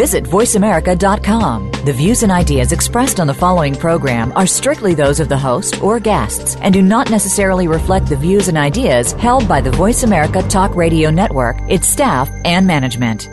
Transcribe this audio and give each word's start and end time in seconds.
Visit 0.00 0.24
voiceamerica.com. 0.24 1.72
The 1.84 1.92
views 1.92 2.22
and 2.22 2.32
ideas 2.32 2.72
expressed 2.72 3.20
on 3.20 3.26
the 3.26 3.34
following 3.34 3.74
program 3.74 4.32
are 4.34 4.46
strictly 4.46 4.94
those 4.94 5.20
of 5.20 5.28
the 5.28 5.36
host 5.36 5.82
or 5.82 6.00
guests 6.00 6.56
and 6.62 6.72
do 6.72 6.80
not 6.80 7.10
necessarily 7.10 7.68
reflect 7.68 8.06
the 8.06 8.16
views 8.16 8.48
and 8.48 8.56
ideas 8.56 9.12
held 9.12 9.46
by 9.46 9.60
the 9.60 9.70
Voice 9.70 10.02
America 10.02 10.40
Talk 10.48 10.74
Radio 10.74 11.10
Network, 11.10 11.58
its 11.68 11.86
staff, 11.86 12.30
and 12.46 12.66
management. 12.66 13.28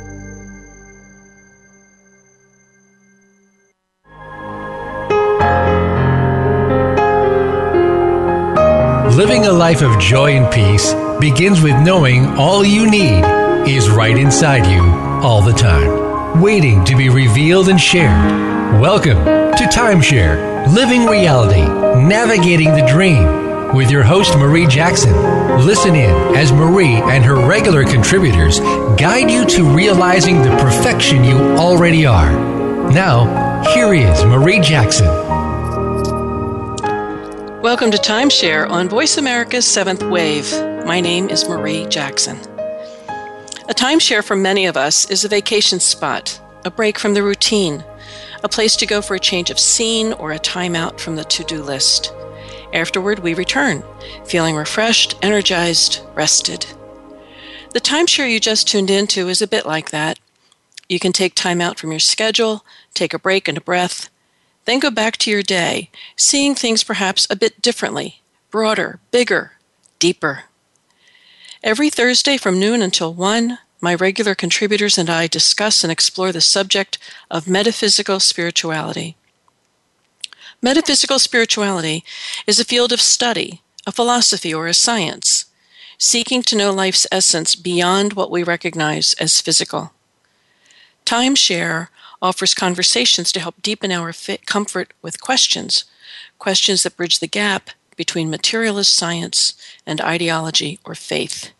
Living 9.15 9.45
a 9.45 9.53
life 9.53 9.81
of 9.81 9.97
joy 10.01 10.31
and 10.31 10.53
peace 10.53 10.93
begins 11.21 11.61
with 11.61 11.81
knowing 11.81 12.25
all 12.35 12.65
you 12.65 12.91
need 12.91 13.23
is 13.65 13.89
right 13.89 14.17
inside 14.17 14.65
you 14.69 14.83
all 15.23 15.41
the 15.41 15.53
time, 15.53 15.96
waiting 16.41 16.83
to 16.85 16.95
be 16.95 17.09
revealed 17.09 17.69
and 17.69 17.79
shared. 17.79 18.79
Welcome 18.79 19.23
to 19.25 19.63
Timeshare 19.71 20.71
Living 20.73 21.05
Reality, 21.05 21.65
Navigating 22.01 22.73
the 22.73 22.85
Dream 22.85 23.73
with 23.73 23.89
your 23.89 24.03
host, 24.03 24.37
Marie 24.37 24.67
Jackson. 24.67 25.13
Listen 25.65 25.95
in 25.95 26.35
as 26.35 26.51
Marie 26.51 26.95
and 26.95 27.23
her 27.23 27.35
regular 27.47 27.83
contributors 27.83 28.59
guide 28.99 29.31
you 29.31 29.45
to 29.45 29.63
realizing 29.63 30.41
the 30.41 30.55
perfection 30.61 31.23
you 31.23 31.37
already 31.57 32.05
are. 32.05 32.31
Now, 32.91 33.63
here 33.73 33.93
is 33.93 34.23
Marie 34.25 34.59
Jackson. 34.59 35.07
Welcome 37.61 37.91
to 37.91 37.97
Timeshare 37.97 38.69
on 38.69 38.87
Voice 38.87 39.17
America's 39.17 39.65
Seventh 39.65 40.03
Wave. 40.03 40.51
My 40.85 41.01
name 41.01 41.29
is 41.29 41.49
Marie 41.49 41.85
Jackson. 41.87 42.56
A 43.69 43.73
timeshare 43.73 44.23
for 44.23 44.37
many 44.37 44.65
of 44.65 44.77
us 44.77 45.09
is 45.11 45.25
a 45.25 45.27
vacation 45.27 45.81
spot, 45.81 46.39
a 46.63 46.71
break 46.71 46.97
from 46.97 47.13
the 47.13 47.21
routine, 47.21 47.83
a 48.41 48.47
place 48.47 48.77
to 48.77 48.85
go 48.85 49.01
for 49.01 49.15
a 49.15 49.19
change 49.19 49.49
of 49.49 49.59
scene 49.59 50.13
or 50.13 50.31
a 50.31 50.39
timeout 50.39 51.01
from 51.01 51.17
the 51.17 51.25
to 51.25 51.43
do 51.43 51.61
list. 51.61 52.13
Afterward, 52.73 53.19
we 53.19 53.33
return, 53.33 53.83
feeling 54.25 54.55
refreshed, 54.55 55.17
energized, 55.21 55.99
rested. 56.15 56.65
The 57.73 57.81
timeshare 57.81 58.31
you 58.31 58.39
just 58.39 58.69
tuned 58.69 58.89
into 58.89 59.27
is 59.27 59.41
a 59.41 59.47
bit 59.47 59.65
like 59.65 59.91
that. 59.91 60.17
You 60.87 60.97
can 60.97 61.11
take 61.11 61.35
time 61.35 61.59
out 61.59 61.77
from 61.77 61.91
your 61.91 61.99
schedule, 61.99 62.63
take 62.93 63.13
a 63.13 63.19
break 63.19 63.49
and 63.49 63.57
a 63.57 63.61
breath, 63.61 64.09
then 64.63 64.79
go 64.79 64.89
back 64.89 65.17
to 65.17 65.29
your 65.29 65.43
day, 65.43 65.89
seeing 66.15 66.55
things 66.55 66.85
perhaps 66.85 67.27
a 67.29 67.35
bit 67.35 67.61
differently, 67.61 68.21
broader, 68.49 69.01
bigger, 69.11 69.53
deeper. 69.99 70.43
Every 71.67 71.89
Thursday 71.89 72.37
from 72.37 72.61
noon 72.61 72.81
until 72.81 73.13
1, 73.13 73.59
my 73.81 73.93
regular 73.93 74.33
contributors 74.35 74.97
and 74.97 75.09
I 75.09 75.27
discuss 75.27 75.83
and 75.83 75.91
explore 75.91 76.31
the 76.31 76.39
subject 76.39 76.97
of 77.29 77.45
metaphysical 77.45 78.21
spirituality. 78.21 79.17
Metaphysical 80.61 81.19
spirituality 81.19 82.05
is 82.47 82.57
a 82.57 82.63
field 82.63 82.93
of 82.93 83.01
study, 83.01 83.63
a 83.85 83.91
philosophy, 83.91 84.53
or 84.53 84.67
a 84.67 84.73
science, 84.73 85.43
seeking 85.97 86.41
to 86.43 86.55
know 86.55 86.71
life's 86.71 87.05
essence 87.11 87.53
beyond 87.53 88.13
what 88.13 88.31
we 88.31 88.43
recognize 88.43 89.13
as 89.15 89.41
physical. 89.41 89.91
Timeshare 91.05 91.89
offers 92.21 92.53
conversations 92.53 93.29
to 93.33 93.41
help 93.41 93.61
deepen 93.61 93.91
our 93.91 94.13
comfort 94.45 94.93
with 95.01 95.19
questions, 95.19 95.83
questions 96.39 96.83
that 96.83 96.95
bridge 96.95 97.19
the 97.19 97.27
gap 97.27 97.71
between 97.97 98.29
materialist 98.29 98.95
science 98.95 99.53
and 99.85 99.99
ideology 99.99 100.79
or 100.85 100.95
faith. 100.95 101.51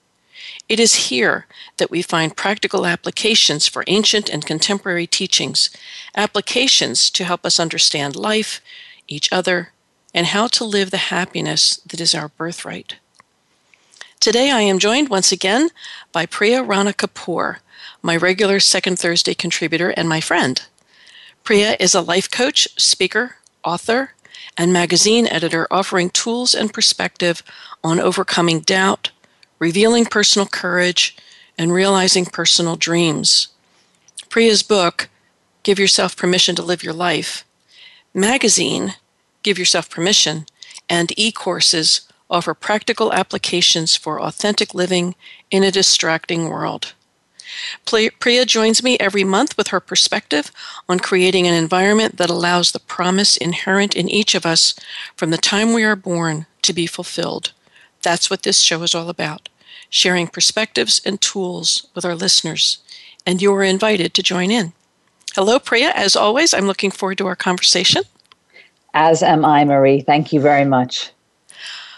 It 0.69 0.79
is 0.81 1.07
here 1.07 1.45
that 1.77 1.89
we 1.89 2.01
find 2.01 2.35
practical 2.35 2.85
applications 2.85 3.67
for 3.67 3.85
ancient 3.87 4.29
and 4.29 4.45
contemporary 4.45 5.07
teachings, 5.07 5.69
applications 6.15 7.09
to 7.11 7.23
help 7.23 7.45
us 7.45 7.59
understand 7.59 8.17
life, 8.17 8.59
each 9.07 9.31
other, 9.31 9.71
and 10.13 10.27
how 10.27 10.47
to 10.47 10.65
live 10.65 10.91
the 10.91 10.97
happiness 10.97 11.77
that 11.85 12.01
is 12.01 12.13
our 12.13 12.27
birthright. 12.29 12.95
Today 14.19 14.51
I 14.51 14.61
am 14.61 14.79
joined 14.79 15.07
once 15.07 15.31
again 15.31 15.69
by 16.11 16.25
Priya 16.25 16.63
Rana 16.63 16.91
Kapoor, 16.91 17.57
my 18.01 18.17
regular 18.17 18.59
second 18.59 18.99
Thursday 18.99 19.33
contributor 19.33 19.91
and 19.91 20.09
my 20.09 20.19
friend. 20.19 20.61
Priya 21.45 21.77
is 21.79 21.95
a 21.95 22.01
life 22.01 22.29
coach, 22.29 22.67
speaker, 22.77 23.37
author, 23.63 24.11
and 24.57 24.73
magazine 24.73 25.27
editor 25.27 25.65
offering 25.71 26.09
tools 26.09 26.53
and 26.53 26.73
perspective 26.73 27.41
on 27.83 27.99
overcoming 28.01 28.59
doubt, 28.59 29.11
revealing 29.59 30.05
personal 30.05 30.47
courage, 30.47 31.15
and 31.57 31.73
realizing 31.73 32.25
personal 32.25 32.75
dreams. 32.75 33.47
Priya's 34.29 34.63
book, 34.63 35.09
Give 35.63 35.79
Yourself 35.79 36.15
Permission 36.15 36.55
to 36.55 36.61
Live 36.61 36.83
Your 36.83 36.93
Life, 36.93 37.43
magazine, 38.13 38.93
Give 39.43 39.57
Yourself 39.57 39.89
Permission, 39.89 40.45
and 40.89 41.11
e 41.17 41.31
courses 41.31 42.01
offer 42.29 42.53
practical 42.53 43.13
applications 43.13 43.95
for 43.95 44.21
authentic 44.21 44.73
living 44.73 45.15
in 45.49 45.63
a 45.63 45.71
distracting 45.71 46.49
world. 46.49 46.93
Priya 47.85 48.45
joins 48.45 48.83
me 48.83 48.97
every 48.99 49.23
month 49.23 49.57
with 49.57 49.69
her 49.69 49.79
perspective 49.79 50.51
on 50.89 50.99
creating 50.99 51.47
an 51.47 51.53
environment 51.53 52.17
that 52.17 52.29
allows 52.29 52.71
the 52.71 52.79
promise 52.79 53.37
inherent 53.37 53.95
in 53.95 54.09
each 54.09 54.35
of 54.35 54.45
us 54.45 54.75
from 55.15 55.29
the 55.31 55.37
time 55.37 55.73
we 55.73 55.83
are 55.83 55.95
born 55.95 56.45
to 56.63 56.73
be 56.73 56.85
fulfilled. 56.85 57.53
That's 58.07 58.29
what 58.29 58.43
this 58.43 58.61
show 58.61 58.83
is 58.83 58.95
all 58.95 59.09
about 59.09 59.49
sharing 59.89 60.27
perspectives 60.29 61.01
and 61.05 61.19
tools 61.19 61.87
with 61.93 62.05
our 62.05 62.15
listeners. 62.15 62.77
And 63.25 63.41
you 63.41 63.53
are 63.53 63.63
invited 63.63 64.13
to 64.13 64.23
join 64.23 64.49
in. 64.49 64.71
Hello, 65.35 65.59
Priya. 65.59 65.91
As 65.93 66.15
always, 66.15 66.53
I'm 66.53 66.67
looking 66.67 66.89
forward 66.89 67.17
to 67.17 67.27
our 67.27 67.35
conversation. 67.35 68.03
As 68.93 69.21
am 69.21 69.43
I, 69.43 69.65
Marie. 69.65 69.99
Thank 69.99 70.31
you 70.31 70.39
very 70.39 70.63
much. 70.63 71.11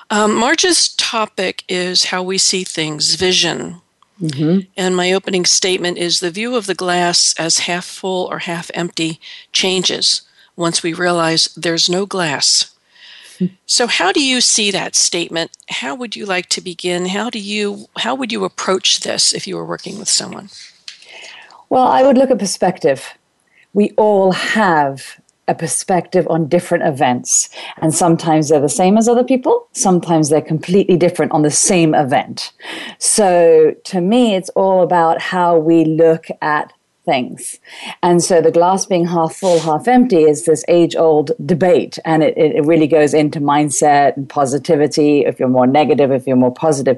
Um, 0.10 0.34
March's 0.34 0.96
topic 0.96 1.64
is 1.70 2.06
how 2.06 2.24
we 2.24 2.40
see 2.40 2.64
things, 2.64 3.14
vision. 3.14 3.80
Mm-hmm. 4.20 4.62
And 4.76 4.96
my 4.96 5.14
opening 5.14 5.46
statement 5.46 6.00
is 6.00 6.22
the 6.22 6.32
view 6.32 6.56
of 6.56 6.66
the 6.66 6.74
glass 6.74 7.36
as 7.38 7.60
half 7.60 7.86
full 7.86 8.26
or 8.32 8.40
half 8.40 8.72
empty 8.74 9.20
changes 9.54 10.24
once 10.56 10.82
we 10.82 10.92
realize 10.92 11.54
there's 11.56 11.88
no 11.88 12.08
glass. 12.08 12.72
So 13.66 13.88
how 13.88 14.12
do 14.12 14.24
you 14.24 14.42
see 14.42 14.72
that 14.72 14.96
statement? 14.96 15.52
How 15.70 15.96
would 15.96 16.16
you 16.16 16.26
like 16.26 16.50
to 16.50 16.62
begin? 16.62 17.06
How 17.08 17.30
do 17.30 17.40
you 17.40 17.88
how 17.98 18.16
would 18.16 18.32
you 18.32 18.44
approach 18.44 19.02
this 19.02 19.34
if 19.34 19.48
you 19.48 19.56
were 19.56 19.66
working 19.66 19.98
with 20.00 20.10
someone? 20.10 20.50
Well, 21.70 21.88
I 21.88 22.04
would 22.04 22.18
look 22.18 22.32
at 22.32 22.40
perspective. 22.40 23.14
We 23.74 23.92
all 23.98 24.32
have 24.32 25.20
a 25.50 25.56
perspective 25.56 26.28
on 26.30 26.48
different 26.48 26.86
events. 26.86 27.50
And 27.78 27.94
sometimes 27.94 28.50
they're 28.50 28.62
the 28.62 28.70
same 28.70 28.98
as 28.98 29.10
other 29.10 29.24
people, 29.24 29.68
sometimes 29.74 30.30
they're 30.30 30.42
completely 30.42 30.96
different 30.96 31.32
on 31.32 31.42
the 31.42 31.52
same 31.52 31.96
event. 31.96 32.54
So 33.00 33.76
to 33.86 34.00
me, 34.00 34.36
it's 34.36 34.50
all 34.50 34.84
about 34.84 35.20
how 35.22 35.58
we 35.58 35.86
look 35.86 36.28
at 36.42 36.72
things. 37.10 37.60
And 38.04 38.24
so 38.24 38.40
the 38.40 38.52
glass 38.52 38.86
being 38.86 39.06
half 39.06 39.36
full, 39.36 39.60
half 39.60 39.88
empty 39.88 40.24
is 40.24 40.46
this 40.46 40.64
age 40.68 40.96
old 40.96 41.32
debate. 41.44 41.98
And 42.06 42.22
it, 42.22 42.38
it 42.38 42.64
really 42.66 42.88
goes 42.88 43.14
into 43.14 43.40
mindset 43.40 44.16
and 44.16 44.30
positivity, 44.30 45.26
if 45.26 45.40
you're 45.40 45.50
more 45.60 45.66
negative, 45.68 46.12
if 46.12 46.28
you're 46.28 46.44
more 46.46 46.54
positive. 46.54 46.98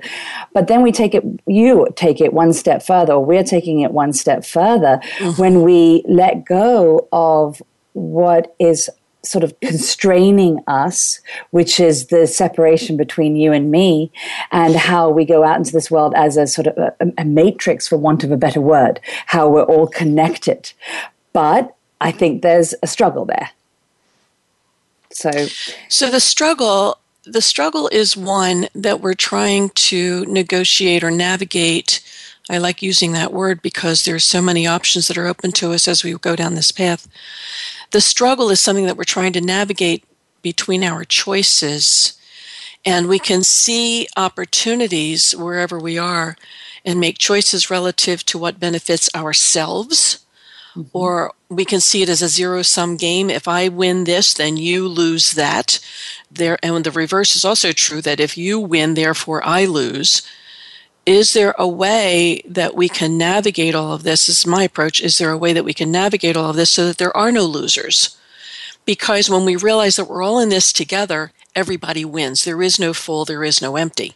But 0.54 0.68
then 0.68 0.82
we 0.82 0.92
take 0.92 1.14
it, 1.16 1.24
you 1.48 1.88
take 1.96 2.20
it 2.20 2.34
one 2.34 2.52
step 2.52 2.84
further, 2.84 3.14
or 3.14 3.24
we're 3.24 3.50
taking 3.56 3.80
it 3.80 3.92
one 3.92 4.12
step 4.12 4.44
further 4.44 5.00
mm-hmm. 5.18 5.42
when 5.42 5.62
we 5.63 6.04
let 6.08 6.46
go 6.46 7.07
of 7.14 7.62
what 7.94 8.54
is 8.60 8.90
sort 9.23 9.44
of 9.44 9.59
constraining 9.59 10.59
us, 10.68 11.19
which 11.51 11.79
is 11.79 12.07
the 12.07 12.25
separation 12.25 12.97
between 12.97 13.35
you 13.35 13.51
and 13.51 13.71
me, 13.71 14.12
and 14.51 14.75
how 14.75 15.09
we 15.09 15.25
go 15.25 15.44
out 15.44 15.57
into 15.57 15.71
this 15.71 15.91
world 15.91 16.13
as 16.15 16.38
a 16.38 16.47
sort 16.47 16.68
of 16.68 16.77
a, 16.77 16.94
a, 17.18 17.25
matrix, 17.25 17.88
for 17.88 17.97
want 17.97 18.23
of 18.23 18.31
a 18.31 18.38
better 18.38 18.62
word, 18.62 19.00
how 19.27 19.47
we're 19.47 19.63
all 19.63 19.88
connected. 19.88 20.73
But 21.33 21.75
I 22.00 22.12
think 22.12 22.41
there's 22.41 22.73
a 22.81 22.88
struggle 22.88 23.25
there. 23.25 23.51
So, 25.12 25.31
so 25.89 26.09
the 26.09 26.19
struggle, 26.19 26.97
the 27.23 27.41
struggle 27.41 27.89
is 27.91 28.18
one 28.18 28.68
that 28.73 29.01
we're 29.01 29.13
trying 29.13 29.69
to 29.69 30.25
negotiate 30.25 31.03
or 31.03 31.12
navigate. 31.12 32.01
I 32.50 32.57
like 32.57 32.81
using 32.81 33.12
that 33.12 33.33
word 33.33 33.62
because 33.62 34.03
there's 34.03 34.23
so 34.23 34.41
many 34.41 34.65
options 34.65 35.07
that 35.07 35.18
are 35.18 35.27
open 35.27 35.51
to 35.53 35.73
us 35.73 35.88
as 35.88 36.03
we 36.03 36.13
go 36.13 36.35
down 36.35 36.56
this 36.56 36.71
path 36.71 37.07
the 37.92 38.02
struggle 38.02 38.50
is 38.50 38.60
something 38.60 38.86
that 38.86 38.98
we're 38.98 39.04
trying 39.04 39.34
to 39.34 39.42
navigate 39.42 40.04
between 40.42 40.84
our 40.84 41.04
choices 41.04 42.18
and 42.86 43.08
we 43.08 43.20
can 43.20 43.44
see 43.44 44.08
opportunities 44.18 45.36
wherever 45.36 45.78
we 45.78 45.98
are 45.98 46.36
and 46.84 47.00
make 47.00 47.18
choices 47.18 47.70
relative 47.70 48.26
to 48.26 48.38
what 48.38 48.60
benefits 48.60 49.10
ourselves. 49.14 50.26
Mm-hmm. 50.76 50.90
Or 50.94 51.34
we 51.50 51.66
can 51.66 51.80
see 51.80 52.02
it 52.02 52.10
as 52.10 52.22
a 52.22 52.28
zero 52.28 52.62
sum 52.64 52.98
game. 52.98 53.30
If 53.30 53.48
I 53.48 53.68
win 53.68 54.06
this, 54.06 54.34
then 54.34 54.58
you 54.58 54.88
lose 54.88 55.34
that. 55.34 55.80
There, 56.32 56.58
and 56.64 56.84
the 56.84 56.92
reverse 56.92 57.36
is 57.36 57.46
also 57.46 57.72
true 57.72 58.02
that 58.02 58.20
if 58.20 58.38
you 58.38 58.60
win, 58.60 58.96
therefore 58.96 59.46
I 59.46 59.66
lose. 59.66 60.22
Is 61.06 61.33
there 61.33 61.56
a 61.57 61.68
way 61.68 62.44
that 62.45 62.75
we 62.75 62.88
can 62.88 63.18
navigate 63.18 63.74
all 63.74 63.94
of 63.94 64.03
this? 64.03 64.27
this 64.27 64.39
is 64.39 64.45
my 64.45 64.63
approach. 64.63 65.01
Is 65.01 65.18
there 65.18 65.31
a 65.31 65.38
way 65.38 65.51
that 65.53 65.65
we 65.65 65.74
can 65.74 65.92
navigate 65.92 66.38
all 66.38 66.51
of 66.51 66.56
this 66.56 66.69
so 66.69 66.86
that 66.86 66.98
there 66.98 67.15
are 67.18 67.31
no 67.31 67.44
losers? 67.45 68.18
Because 68.86 69.30
when 69.30 69.45
we 69.45 69.56
realize 69.56 69.95
that 69.95 70.06
we're 70.06 70.21
all 70.21 70.39
in 70.39 70.50
this 70.50 70.71
together, 70.71 71.31
everybody 71.56 72.06
wins. 72.06 72.44
There 72.44 72.62
is 72.62 72.80
no 72.80 72.94
full, 72.94 73.25
there 73.25 73.44
is 73.44 73.62
no 73.62 73.77
empty. 73.77 74.15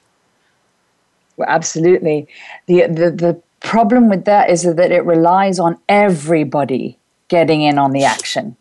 Well, 1.38 1.50
absolutely. 1.50 2.28
The, 2.68 2.88
the, 2.88 3.12
the 3.12 3.42
problem 3.62 4.10
with 4.10 4.26
that 4.26 4.50
is 4.50 4.64
that 4.64 4.92
it 4.92 5.06
relies 5.06 5.60
on 5.60 5.80
everybody 5.90 6.98
getting 7.28 7.62
in 7.62 7.78
on 7.78 7.92
the 7.92 8.04
action. 8.04 8.56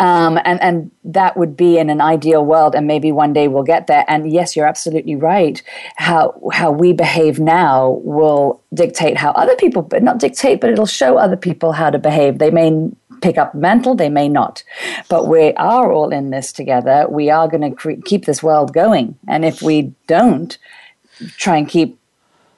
Um, 0.00 0.38
and 0.44 0.60
and 0.62 0.90
that 1.04 1.36
would 1.36 1.56
be 1.56 1.78
in 1.78 1.90
an 1.90 2.00
ideal 2.00 2.44
world, 2.44 2.74
and 2.74 2.86
maybe 2.86 3.12
one 3.12 3.32
day 3.32 3.48
we'll 3.48 3.62
get 3.62 3.86
there. 3.86 4.04
And 4.08 4.30
yes, 4.30 4.56
you're 4.56 4.66
absolutely 4.66 5.16
right. 5.16 5.62
How 5.96 6.40
how 6.52 6.70
we 6.70 6.92
behave 6.92 7.38
now 7.38 8.00
will 8.02 8.62
dictate 8.74 9.16
how 9.16 9.30
other 9.32 9.56
people, 9.56 9.82
but 9.82 10.02
not 10.02 10.18
dictate, 10.18 10.60
but 10.60 10.70
it'll 10.70 10.86
show 10.86 11.16
other 11.18 11.36
people 11.36 11.72
how 11.72 11.90
to 11.90 11.98
behave. 11.98 12.38
They 12.38 12.50
may 12.50 12.90
pick 13.20 13.36
up 13.36 13.54
mental, 13.54 13.96
they 13.96 14.08
may 14.08 14.28
not, 14.28 14.62
but 15.08 15.26
we 15.26 15.52
are 15.54 15.90
all 15.90 16.10
in 16.10 16.30
this 16.30 16.52
together. 16.52 17.06
We 17.08 17.30
are 17.30 17.48
going 17.48 17.68
to 17.68 17.76
cre- 17.76 18.00
keep 18.04 18.26
this 18.26 18.42
world 18.42 18.72
going, 18.72 19.18
and 19.26 19.44
if 19.44 19.60
we 19.60 19.92
don't 20.06 20.56
try 21.36 21.56
and 21.56 21.68
keep 21.68 21.97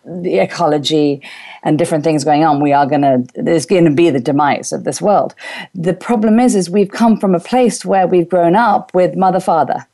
the 0.04 0.38
ecology 0.38 1.22
and 1.62 1.78
different 1.78 2.04
things 2.04 2.24
going 2.24 2.44
on, 2.44 2.60
we 2.60 2.72
are 2.72 2.86
going 2.86 3.02
to, 3.02 3.24
there's 3.34 3.66
going 3.66 3.84
to 3.84 3.90
be 3.90 4.10
the 4.10 4.20
demise 4.20 4.72
of 4.72 4.84
this 4.84 5.00
world. 5.00 5.34
The 5.74 5.94
problem 5.94 6.40
is, 6.40 6.54
is 6.54 6.70
we've 6.70 6.90
come 6.90 7.18
from 7.18 7.34
a 7.34 7.40
place 7.40 7.84
where 7.84 8.06
we've 8.06 8.28
grown 8.28 8.56
up 8.56 8.94
with 8.94 9.16
mother, 9.16 9.40
father, 9.40 9.86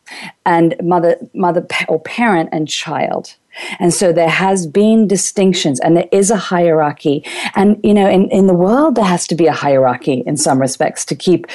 and 0.44 0.74
mother, 0.82 1.16
mother 1.34 1.66
or 1.88 2.00
parent 2.00 2.50
and 2.52 2.68
child. 2.68 3.34
And 3.78 3.92
so 3.92 4.12
there 4.12 4.28
has 4.28 4.66
been 4.66 5.08
distinctions 5.08 5.80
and 5.80 5.96
there 5.96 6.08
is 6.12 6.30
a 6.30 6.36
hierarchy. 6.36 7.24
And, 7.54 7.80
you 7.82 7.94
know, 7.94 8.08
in, 8.08 8.30
in 8.30 8.46
the 8.46 8.54
world, 8.54 8.94
there 8.94 9.04
has 9.04 9.26
to 9.28 9.34
be 9.34 9.46
a 9.46 9.52
hierarchy 9.52 10.22
in 10.26 10.36
some 10.36 10.60
respects 10.60 11.04
to 11.06 11.14
keep 11.14 11.46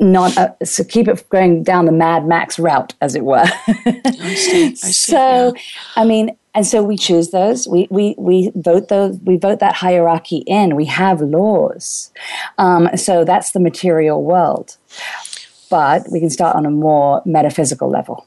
not 0.00 0.36
uh, 0.38 0.52
so 0.64 0.82
keep 0.82 1.06
it 1.08 1.28
going 1.28 1.62
down 1.62 1.84
the 1.84 1.92
Mad 1.92 2.26
Max 2.26 2.58
route, 2.58 2.94
as 3.02 3.14
it 3.14 3.22
were. 3.22 3.44
I 3.44 4.34
see. 4.34 4.66
I 4.66 4.74
see, 4.74 4.92
so, 4.92 5.52
yeah. 5.54 5.62
I 5.96 6.04
mean, 6.04 6.36
and 6.54 6.66
so 6.66 6.82
we 6.82 6.96
choose 6.96 7.30
those. 7.30 7.68
We 7.68 7.86
we 7.90 8.14
we 8.18 8.50
vote 8.54 8.88
those. 8.88 9.18
We 9.22 9.36
vote 9.36 9.60
that 9.60 9.76
hierarchy 9.76 10.38
in. 10.46 10.74
We 10.74 10.86
have 10.86 11.20
laws. 11.20 12.10
Um, 12.58 12.88
so 12.96 13.24
that's 13.24 13.52
the 13.52 13.60
material 13.60 14.22
world, 14.24 14.76
but 15.70 16.06
we 16.10 16.20
can 16.20 16.30
start 16.30 16.56
on 16.56 16.66
a 16.66 16.70
more 16.70 17.22
metaphysical 17.24 17.88
level. 17.88 18.26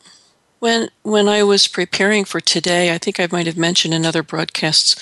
When 0.60 0.90
when 1.04 1.28
I 1.28 1.44
was 1.44 1.68
preparing 1.68 2.24
for 2.24 2.40
today, 2.40 2.94
I 2.94 2.98
think 2.98 3.20
I 3.20 3.28
might 3.30 3.48
have 3.48 3.58
mentioned 3.58 3.94
in 3.94 4.06
other 4.06 4.24
broadcasts. 4.24 4.96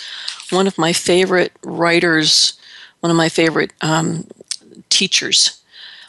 One 0.49 0.65
of 0.65 0.77
my 0.77 0.91
favorite 0.91 1.53
writers, 1.63 2.53
one 3.01 3.11
of 3.11 3.17
my 3.17 3.29
favorite 3.29 3.71
um, 3.81 4.27
teachers, 4.89 5.61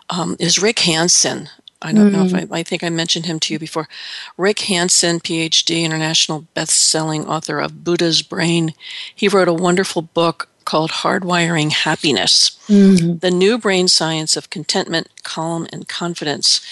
um, 0.09 0.37
is 0.39 0.63
Rick 0.63 0.81
Hanson. 0.81 1.51
I 1.83 1.93
don't 1.93 2.11
mm. 2.11 2.13
know 2.13 2.25
if 2.25 2.33
mm. 2.33 2.53
I, 2.53 2.61
I 2.61 2.63
think 2.63 2.83
I 2.83 2.89
mentioned 2.89 3.27
him 3.27 3.41
to 3.41 3.53
you 3.53 3.59
before. 3.59 3.89
Rick 4.37 4.61
Hanson, 4.61 5.21
PhD, 5.21 5.83
international 5.83 6.47
best-selling 6.55 7.27
author 7.27 7.59
of 7.59 7.85
Buddha's 7.85 8.23
Brain. 8.23 8.75
He 9.15 9.29
wrote 9.29 9.49
a 9.49 9.53
wonderful 9.55 10.03
book 10.03 10.49
called 10.65 10.91
Hardwiring 10.91 11.73
Happiness, 11.73 12.57
mm-hmm. 12.69 13.19
the 13.19 13.31
new 13.31 13.59
brain 13.59 13.89
science 13.89 14.37
of 14.37 14.51
contentment, 14.51 15.09
calm, 15.25 15.67
and 15.73 15.89
confidence. 15.89 16.65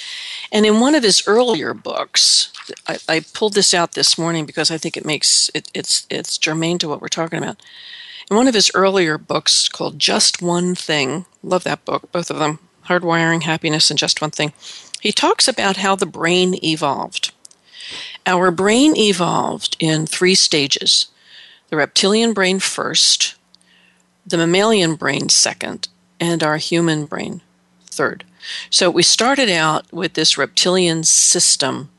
And 0.52 0.64
in 0.64 0.80
one 0.80 0.94
of 0.94 1.02
his 1.02 1.22
earlier 1.26 1.74
books, 1.74 2.52
I, 2.86 2.98
I 3.08 3.20
pulled 3.34 3.54
this 3.54 3.74
out 3.74 3.92
this 3.92 4.16
morning 4.16 4.46
because 4.46 4.70
I 4.70 4.78
think 4.78 4.96
it 4.96 5.04
makes 5.04 5.50
it, 5.54 5.70
it's 5.74 6.06
it's 6.08 6.38
germane 6.38 6.78
to 6.78 6.88
what 6.88 7.00
we're 7.00 7.08
talking 7.08 7.38
about. 7.38 7.60
In 8.30 8.36
one 8.36 8.46
of 8.46 8.54
his 8.54 8.70
earlier 8.74 9.18
books 9.18 9.68
called 9.68 9.98
Just 9.98 10.40
One 10.40 10.74
Thing, 10.76 11.26
love 11.42 11.64
that 11.64 11.84
book, 11.84 12.12
both 12.12 12.30
of 12.30 12.38
them, 12.38 12.60
Hardwiring 12.86 13.42
Happiness 13.42 13.90
and 13.90 13.98
Just 13.98 14.20
One 14.20 14.30
Thing. 14.30 14.52
He 15.00 15.12
talks 15.12 15.48
about 15.48 15.78
how 15.78 15.96
the 15.96 16.06
brain 16.06 16.62
evolved. 16.62 17.32
Our 18.26 18.50
brain 18.50 18.96
evolved 18.96 19.76
in 19.80 20.06
three 20.06 20.34
stages 20.34 21.06
the 21.70 21.76
reptilian 21.76 22.32
brain 22.32 22.58
first, 22.58 23.36
the 24.26 24.36
mammalian 24.36 24.96
brain 24.96 25.28
second, 25.28 25.88
and 26.18 26.42
our 26.42 26.56
human 26.56 27.06
brain 27.06 27.40
third. 27.86 28.24
So 28.70 28.90
we 28.90 29.02
started 29.02 29.48
out 29.48 29.90
with 29.92 30.14
this 30.14 30.36
reptilian 30.36 31.04
system 31.04 31.90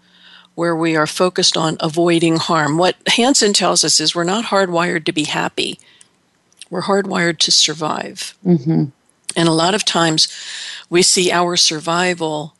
where 0.56 0.76
we 0.76 0.96
are 0.96 1.08
focused 1.08 1.56
on 1.56 1.78
avoiding 1.80 2.36
harm. 2.36 2.78
What 2.78 2.98
Hanson 3.08 3.54
tells 3.54 3.84
us 3.84 4.00
is 4.00 4.14
we're 4.14 4.24
not 4.24 4.46
hardwired 4.46 5.06
to 5.06 5.14
be 5.14 5.24
happy, 5.24 5.80
we're 6.70 6.84
hardwired 6.84 7.38
to 7.40 7.52
survive. 7.52 8.36
Mm-hmm. 8.46 8.86
And 9.36 9.48
a 9.48 9.54
lot 9.54 9.74
of 9.74 9.86
times 9.86 10.28
we 10.90 11.02
see 11.02 11.32
our 11.32 11.56
survival 11.56 12.56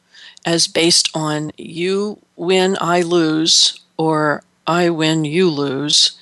as 0.46 0.68
based 0.68 1.10
on 1.14 1.52
you 1.58 2.20
win, 2.36 2.78
I 2.82 3.02
lose, 3.02 3.80
or 3.98 4.44
I 4.66 4.90
win, 4.90 5.26
you 5.26 5.50
lose. 5.50 6.18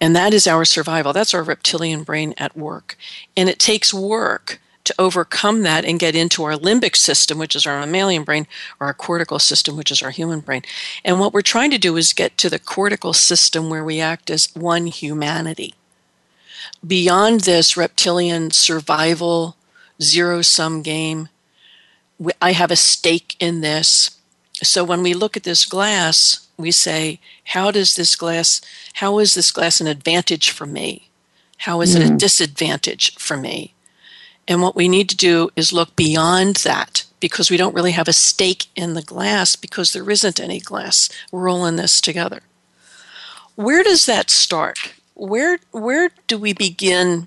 And 0.00 0.14
that 0.14 0.32
is 0.32 0.46
our 0.46 0.64
survival. 0.64 1.12
That's 1.12 1.34
our 1.34 1.42
reptilian 1.42 2.04
brain 2.04 2.34
at 2.38 2.56
work. 2.56 2.96
And 3.36 3.48
it 3.48 3.58
takes 3.58 3.92
work 3.92 4.60
to 4.84 4.94
overcome 4.98 5.62
that 5.62 5.84
and 5.84 5.98
get 5.98 6.14
into 6.14 6.44
our 6.44 6.54
limbic 6.54 6.96
system, 6.96 7.38
which 7.38 7.54
is 7.54 7.66
our 7.66 7.78
mammalian 7.78 8.24
brain, 8.24 8.46
or 8.80 8.86
our 8.86 8.94
cortical 8.94 9.38
system, 9.38 9.76
which 9.76 9.90
is 9.90 10.02
our 10.02 10.10
human 10.10 10.40
brain. 10.40 10.62
And 11.04 11.20
what 11.20 11.34
we're 11.34 11.42
trying 11.42 11.70
to 11.72 11.78
do 11.78 11.96
is 11.96 12.12
get 12.12 12.38
to 12.38 12.48
the 12.48 12.58
cortical 12.58 13.12
system 13.12 13.68
where 13.68 13.84
we 13.84 14.00
act 14.00 14.30
as 14.30 14.54
one 14.54 14.86
humanity. 14.86 15.74
Beyond 16.86 17.40
this 17.40 17.76
reptilian 17.76 18.50
survival, 18.50 19.56
zero 20.00 20.42
sum 20.42 20.80
game, 20.82 21.28
I 22.40 22.52
have 22.52 22.70
a 22.70 22.76
stake 22.76 23.36
in 23.38 23.60
this. 23.60 24.18
So 24.62 24.82
when 24.82 25.02
we 25.02 25.14
look 25.14 25.36
at 25.36 25.44
this 25.44 25.64
glass, 25.64 26.48
we 26.56 26.70
say, 26.70 27.20
how 27.44 27.70
does 27.70 27.94
this 27.94 28.16
glass, 28.16 28.60
how 28.94 29.18
is 29.18 29.34
this 29.34 29.50
glass 29.50 29.80
an 29.80 29.86
advantage 29.86 30.50
for 30.50 30.66
me? 30.66 31.08
How 31.58 31.80
is 31.80 31.94
mm. 31.94 32.00
it 32.00 32.06
a 32.06 32.08
hmm. 32.10 32.16
disadvantage 32.16 33.14
for 33.16 33.36
me? 33.36 33.74
And 34.46 34.62
what 34.62 34.76
we 34.76 34.88
need 34.88 35.08
to 35.10 35.16
do 35.16 35.50
is 35.56 35.72
look 35.72 35.94
beyond 35.94 36.56
that 36.56 37.04
because 37.20 37.50
we 37.50 37.56
don't 37.56 37.74
really 37.74 37.92
have 37.92 38.08
a 38.08 38.12
stake 38.12 38.66
in 38.74 38.94
the 38.94 39.02
glass 39.02 39.56
because 39.56 39.92
there 39.92 40.08
isn't 40.10 40.40
any 40.40 40.60
glass. 40.60 41.10
We're 41.30 41.48
all 41.48 41.66
in 41.66 41.76
this 41.76 42.00
together. 42.00 42.40
Where 43.56 43.82
does 43.82 44.06
that 44.06 44.30
start? 44.30 44.94
Where 45.14 45.58
where 45.72 46.10
do 46.28 46.38
we 46.38 46.52
begin? 46.52 47.26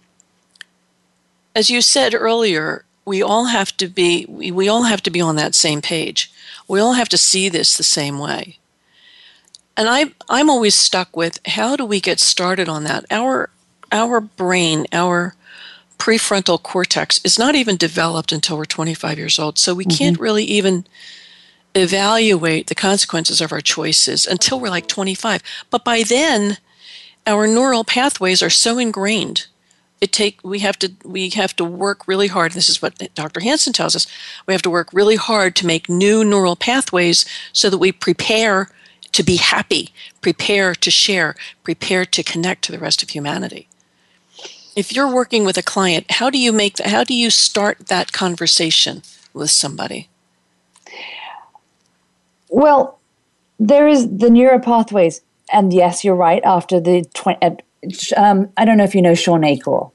As 1.53 1.69
you 1.69 1.81
said 1.81 2.15
earlier, 2.15 2.85
we 3.05 3.21
all 3.21 3.45
have 3.45 3.75
to 3.77 3.87
be 3.87 4.25
we, 4.27 4.51
we 4.51 4.69
all 4.69 4.83
have 4.83 5.01
to 5.03 5.11
be 5.11 5.21
on 5.21 5.35
that 5.35 5.55
same 5.55 5.81
page. 5.81 6.31
We 6.67 6.79
all 6.79 6.93
have 6.93 7.09
to 7.09 7.17
see 7.17 7.49
this 7.49 7.77
the 7.77 7.83
same 7.83 8.19
way. 8.19 8.59
And 9.75 9.89
I 9.89 10.11
I'm 10.29 10.49
always 10.49 10.75
stuck 10.75 11.15
with 11.15 11.39
how 11.45 11.75
do 11.75 11.85
we 11.85 11.99
get 11.99 12.19
started 12.19 12.69
on 12.69 12.83
that? 12.83 13.05
Our 13.11 13.49
our 13.91 14.21
brain, 14.21 14.85
our 14.91 15.35
prefrontal 15.97 16.61
cortex 16.61 17.21
is 17.23 17.37
not 17.37 17.55
even 17.55 17.77
developed 17.77 18.31
until 18.31 18.57
we're 18.57 18.65
25 18.65 19.19
years 19.19 19.37
old. 19.37 19.59
So 19.59 19.75
we 19.75 19.85
mm-hmm. 19.85 19.97
can't 19.97 20.19
really 20.19 20.45
even 20.45 20.85
evaluate 21.75 22.67
the 22.67 22.75
consequences 22.75 23.39
of 23.39 23.51
our 23.51 23.61
choices 23.61 24.25
until 24.25 24.59
we're 24.59 24.69
like 24.69 24.87
25. 24.87 25.43
But 25.69 25.85
by 25.85 26.03
then, 26.03 26.57
our 27.27 27.45
neural 27.45 27.83
pathways 27.83 28.41
are 28.41 28.49
so 28.49 28.77
ingrained 28.77 29.45
it 30.01 30.11
take 30.11 30.39
we 30.43 30.59
have 30.59 30.77
to 30.79 30.91
we 31.05 31.29
have 31.29 31.55
to 31.55 31.63
work 31.63 32.07
really 32.07 32.27
hard 32.27 32.51
this 32.51 32.69
is 32.69 32.81
what 32.81 32.97
dr 33.13 33.39
hanson 33.39 33.71
tells 33.71 33.95
us 33.95 34.07
we 34.47 34.53
have 34.53 34.61
to 34.61 34.69
work 34.69 34.89
really 34.91 35.15
hard 35.15 35.55
to 35.55 35.67
make 35.67 35.87
new 35.87 36.25
neural 36.25 36.55
pathways 36.55 37.23
so 37.53 37.69
that 37.69 37.77
we 37.77 37.91
prepare 37.91 38.69
to 39.11 39.23
be 39.23 39.37
happy 39.37 39.93
prepare 40.21 40.73
to 40.73 40.89
share 40.89 41.35
prepare 41.63 42.05
to 42.05 42.23
connect 42.23 42.63
to 42.63 42.71
the 42.71 42.79
rest 42.79 43.03
of 43.03 43.09
humanity. 43.09 43.67
If 44.73 44.93
you're 44.93 45.13
working 45.13 45.45
with 45.45 45.57
a 45.57 45.63
client 45.63 46.09
how 46.11 46.29
do 46.29 46.39
you 46.39 46.51
make 46.51 46.79
how 46.79 47.03
do 47.03 47.13
you 47.13 47.29
start 47.29 47.87
that 47.87 48.11
conversation 48.11 49.03
with 49.33 49.51
somebody? 49.51 50.09
Well 52.49 52.99
there 53.59 53.87
is 53.87 54.17
the 54.17 54.29
neural 54.29 54.59
pathways 54.59 55.21
and 55.53 55.71
yes 55.73 56.03
you're 56.03 56.15
right 56.15 56.41
after 56.43 56.79
the 56.79 57.05
20 57.13 57.37
um, 58.17 58.49
I 58.57 58.65
don't 58.65 58.77
know 58.77 58.83
if 58.83 58.95
you 58.95 59.01
know 59.01 59.15
Shawn 59.15 59.43
Achor. 59.43 59.87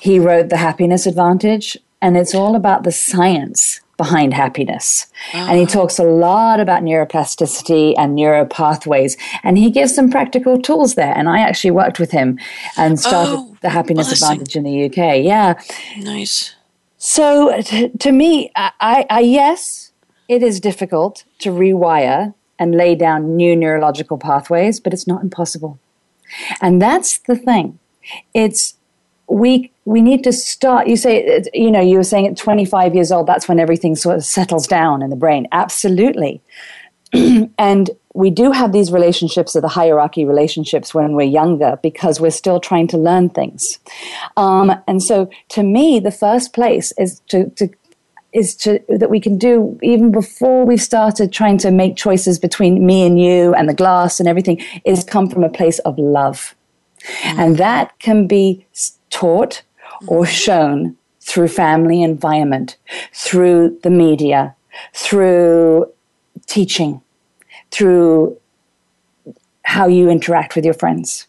He 0.00 0.18
wrote 0.18 0.48
The 0.48 0.56
Happiness 0.56 1.06
Advantage, 1.06 1.76
and 2.00 2.16
it's 2.16 2.34
all 2.34 2.54
about 2.54 2.84
the 2.84 2.92
science 2.92 3.80
behind 3.96 4.34
happiness. 4.34 5.06
And 5.32 5.58
he 5.58 5.66
talks 5.66 5.98
a 5.98 6.04
lot 6.04 6.58
about 6.58 6.82
neuroplasticity 6.82 7.94
and 7.96 8.18
neuropathways. 8.18 9.16
And 9.44 9.56
he 9.58 9.70
gives 9.70 9.94
some 9.94 10.10
practical 10.10 10.60
tools 10.60 10.96
there. 10.96 11.16
And 11.16 11.28
I 11.28 11.40
actually 11.40 11.70
worked 11.70 12.00
with 12.00 12.10
him 12.10 12.38
and 12.76 12.98
started 12.98 13.36
oh, 13.36 13.56
the 13.60 13.68
Happiness 13.68 14.08
blessing. 14.08 14.40
Advantage 14.40 14.56
in 14.56 14.64
the 14.64 14.86
UK. 14.86 15.22
Yeah. 15.22 15.60
Nice. 15.98 16.54
So 16.98 17.60
to, 17.62 17.96
to 17.98 18.12
me, 18.12 18.50
I, 18.56 19.06
I, 19.08 19.20
yes, 19.20 19.92
it 20.28 20.42
is 20.42 20.58
difficult 20.58 21.24
to 21.40 21.50
rewire 21.50 22.34
and 22.58 22.74
lay 22.74 22.94
down 22.94 23.36
new 23.36 23.54
neurological 23.54 24.18
pathways, 24.18 24.80
but 24.80 24.92
it's 24.92 25.06
not 25.06 25.22
impossible. 25.22 25.78
And 26.60 26.80
that's 26.80 27.18
the 27.18 27.36
thing. 27.36 27.78
It's 28.34 28.74
we 29.28 29.72
we 29.84 30.02
need 30.02 30.22
to 30.24 30.32
start 30.32 30.86
you 30.86 30.96
say 30.96 31.42
you 31.54 31.70
know 31.70 31.80
you 31.80 31.96
were 31.96 32.04
saying 32.04 32.26
at 32.26 32.36
25 32.36 32.94
years 32.94 33.10
old 33.10 33.26
that's 33.26 33.48
when 33.48 33.58
everything 33.58 33.96
sort 33.96 34.16
of 34.16 34.24
settles 34.24 34.66
down 34.66 35.02
in 35.02 35.10
the 35.10 35.16
brain. 35.16 35.46
Absolutely. 35.52 36.40
And 37.58 37.90
we 38.14 38.30
do 38.30 38.52
have 38.52 38.72
these 38.72 38.92
relationships 38.92 39.54
of 39.54 39.62
the 39.62 39.68
hierarchy 39.68 40.24
relationships 40.24 40.94
when 40.94 41.14
we're 41.14 41.22
younger 41.22 41.78
because 41.82 42.20
we're 42.20 42.30
still 42.30 42.60
trying 42.60 42.86
to 42.88 42.98
learn 42.98 43.30
things. 43.30 43.78
Um, 44.36 44.72
and 44.86 45.02
so 45.02 45.30
to 45.50 45.62
me 45.62 46.00
the 46.00 46.10
first 46.10 46.52
place 46.52 46.92
is 46.98 47.20
to, 47.28 47.48
to 47.50 47.68
is 48.32 48.54
to 48.54 48.80
that 48.88 49.10
we 49.10 49.20
can 49.20 49.36
do 49.36 49.78
even 49.82 50.10
before 50.10 50.64
we've 50.64 50.82
started 50.82 51.32
trying 51.32 51.58
to 51.58 51.70
make 51.70 51.96
choices 51.96 52.38
between 52.38 52.84
me 52.84 53.06
and 53.06 53.20
you 53.20 53.54
and 53.54 53.68
the 53.68 53.74
glass 53.74 54.20
and 54.20 54.28
everything 54.28 54.60
is 54.84 55.04
come 55.04 55.28
from 55.28 55.44
a 55.44 55.50
place 55.50 55.78
of 55.80 55.98
love 55.98 56.54
mm. 57.00 57.38
and 57.38 57.58
that 57.58 57.98
can 57.98 58.26
be 58.26 58.66
taught 59.10 59.62
or 60.06 60.26
shown 60.26 60.96
through 61.20 61.48
family 61.48 62.02
environment, 62.02 62.76
through 63.12 63.78
the 63.82 63.90
media, 63.90 64.54
through 64.92 65.86
teaching, 66.46 67.00
through 67.70 68.36
how 69.64 69.86
you 69.86 70.10
interact 70.10 70.56
with 70.56 70.64
your 70.64 70.74
friends. 70.74 71.26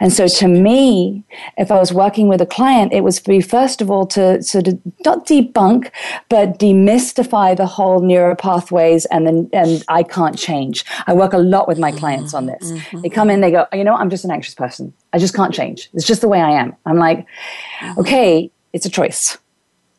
And 0.00 0.12
so 0.12 0.28
to 0.28 0.48
me, 0.48 1.24
if 1.56 1.70
I 1.70 1.78
was 1.78 1.92
working 1.92 2.28
with 2.28 2.40
a 2.40 2.46
client, 2.46 2.92
it 2.92 3.02
was 3.02 3.18
for 3.18 3.30
me, 3.30 3.40
first 3.40 3.80
of 3.80 3.90
all, 3.90 4.06
to 4.08 4.42
sort 4.42 4.68
of 4.68 4.78
not 5.04 5.26
debunk, 5.26 5.90
but 6.28 6.58
demystify 6.58 7.56
the 7.56 7.66
whole 7.66 8.00
neuro 8.00 8.34
pathways 8.36 9.06
and 9.06 9.26
then, 9.26 9.50
and 9.52 9.84
I 9.88 10.02
can't 10.02 10.38
change. 10.38 10.84
I 11.06 11.12
work 11.12 11.32
a 11.32 11.38
lot 11.38 11.68
with 11.68 11.78
my 11.78 11.92
clients 11.92 12.34
on 12.34 12.46
this. 12.46 12.72
Mm-hmm. 12.72 13.00
They 13.02 13.08
come 13.08 13.30
in, 13.30 13.40
they 13.40 13.50
go, 13.50 13.66
you 13.72 13.84
know, 13.84 13.94
I'm 13.94 14.10
just 14.10 14.24
an 14.24 14.30
anxious 14.30 14.54
person. 14.54 14.92
I 15.12 15.18
just 15.18 15.34
can't 15.34 15.54
change. 15.54 15.90
It's 15.94 16.06
just 16.06 16.20
the 16.20 16.28
way 16.28 16.40
I 16.40 16.50
am. 16.50 16.76
I'm 16.86 16.98
like, 16.98 17.26
mm-hmm. 17.80 18.00
okay, 18.00 18.50
it's 18.72 18.86
a 18.86 18.90
choice. 18.90 19.38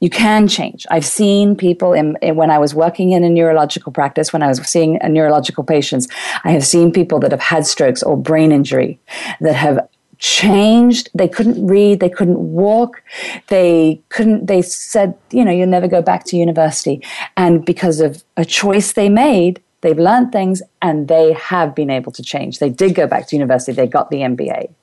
You 0.02 0.10
can 0.10 0.48
change. 0.48 0.88
I've 0.90 1.06
seen 1.06 1.56
people 1.56 1.94
in, 1.94 2.18
in, 2.24 2.36
when 2.36 2.50
I 2.50 2.58
was 2.58 2.74
working 2.74 3.12
in 3.12 3.24
a 3.24 3.30
neurological 3.30 3.92
practice, 3.92 4.34
when 4.34 4.42
I 4.42 4.48
was 4.48 4.60
seeing 4.68 5.00
neurological 5.04 5.64
patients, 5.64 6.08
I 6.44 6.52
have 6.52 6.66
seen 6.66 6.92
people 6.92 7.20
that 7.20 7.32
have 7.32 7.40
had 7.40 7.68
strokes 7.68 8.02
or 8.02 8.18
brain 8.18 8.52
injury 8.52 9.00
that 9.42 9.54
have 9.54 9.88
changed. 10.18 11.10
They 11.14 11.28
couldn't 11.28 11.68
read, 11.68 12.00
they 12.00 12.10
couldn't 12.10 12.40
walk, 12.40 13.04
they 13.48 14.02
couldn't, 14.10 14.48
they 14.48 14.64
said, 14.64 15.16
you 15.30 15.46
know, 15.46 15.52
you'll 15.52 15.68
never 15.68 15.88
go 15.88 16.02
back 16.02 16.26
to 16.26 16.36
university. 16.36 17.04
And 17.38 17.64
because 17.64 18.00
of 18.00 18.24
a 18.38 18.44
choice 18.44 18.94
they 18.94 19.08
made, 19.08 19.62
they've 19.82 19.98
learned 19.98 20.32
things 20.32 20.64
and 20.82 21.08
they 21.10 21.34
have 21.34 21.76
been 21.76 21.92
able 21.92 22.12
to 22.14 22.24
change. 22.24 22.58
They 22.58 22.70
did 22.70 22.96
go 22.96 23.06
back 23.06 23.28
to 23.28 23.36
university, 23.36 23.74
they 23.74 23.88
got 23.88 24.10
the 24.10 24.18
MBA. 24.18 24.74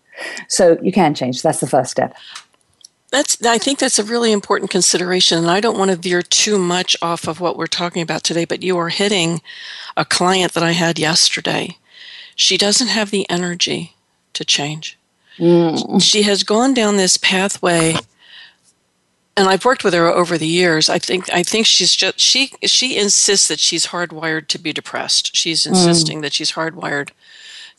So 0.48 0.78
you 0.80 0.92
can 0.92 1.14
change. 1.14 1.42
That's 1.42 1.60
the 1.60 1.68
first 1.68 1.90
step 1.90 2.14
that's 3.10 3.44
i 3.44 3.58
think 3.58 3.78
that's 3.78 3.98
a 3.98 4.04
really 4.04 4.32
important 4.32 4.70
consideration 4.70 5.38
and 5.38 5.50
i 5.50 5.60
don't 5.60 5.78
want 5.78 5.90
to 5.90 5.96
veer 5.96 6.22
too 6.22 6.58
much 6.58 6.96
off 7.02 7.26
of 7.26 7.40
what 7.40 7.56
we're 7.56 7.66
talking 7.66 8.02
about 8.02 8.22
today 8.22 8.44
but 8.44 8.62
you 8.62 8.76
are 8.76 8.88
hitting 8.88 9.40
a 9.96 10.04
client 10.04 10.52
that 10.52 10.62
i 10.62 10.72
had 10.72 10.98
yesterday 10.98 11.76
she 12.34 12.56
doesn't 12.56 12.88
have 12.88 13.10
the 13.10 13.28
energy 13.30 13.94
to 14.32 14.44
change 14.44 14.98
mm. 15.38 16.02
she 16.02 16.22
has 16.22 16.42
gone 16.42 16.74
down 16.74 16.96
this 16.96 17.16
pathway 17.16 17.94
and 19.36 19.48
i've 19.48 19.64
worked 19.64 19.84
with 19.84 19.94
her 19.94 20.06
over 20.06 20.36
the 20.36 20.46
years 20.46 20.88
i 20.88 20.98
think 20.98 21.32
i 21.32 21.42
think 21.42 21.66
she's 21.66 21.94
just 21.94 22.20
she 22.20 22.52
she 22.64 22.98
insists 22.98 23.48
that 23.48 23.60
she's 23.60 23.86
hardwired 23.86 24.46
to 24.48 24.58
be 24.58 24.72
depressed 24.72 25.34
she's 25.34 25.64
mm. 25.64 25.68
insisting 25.68 26.18
mm. 26.18 26.22
that 26.22 26.32
she's 26.32 26.52
hardwired 26.52 27.10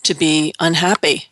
to 0.02 0.14
be 0.14 0.54
unhappy 0.60 1.28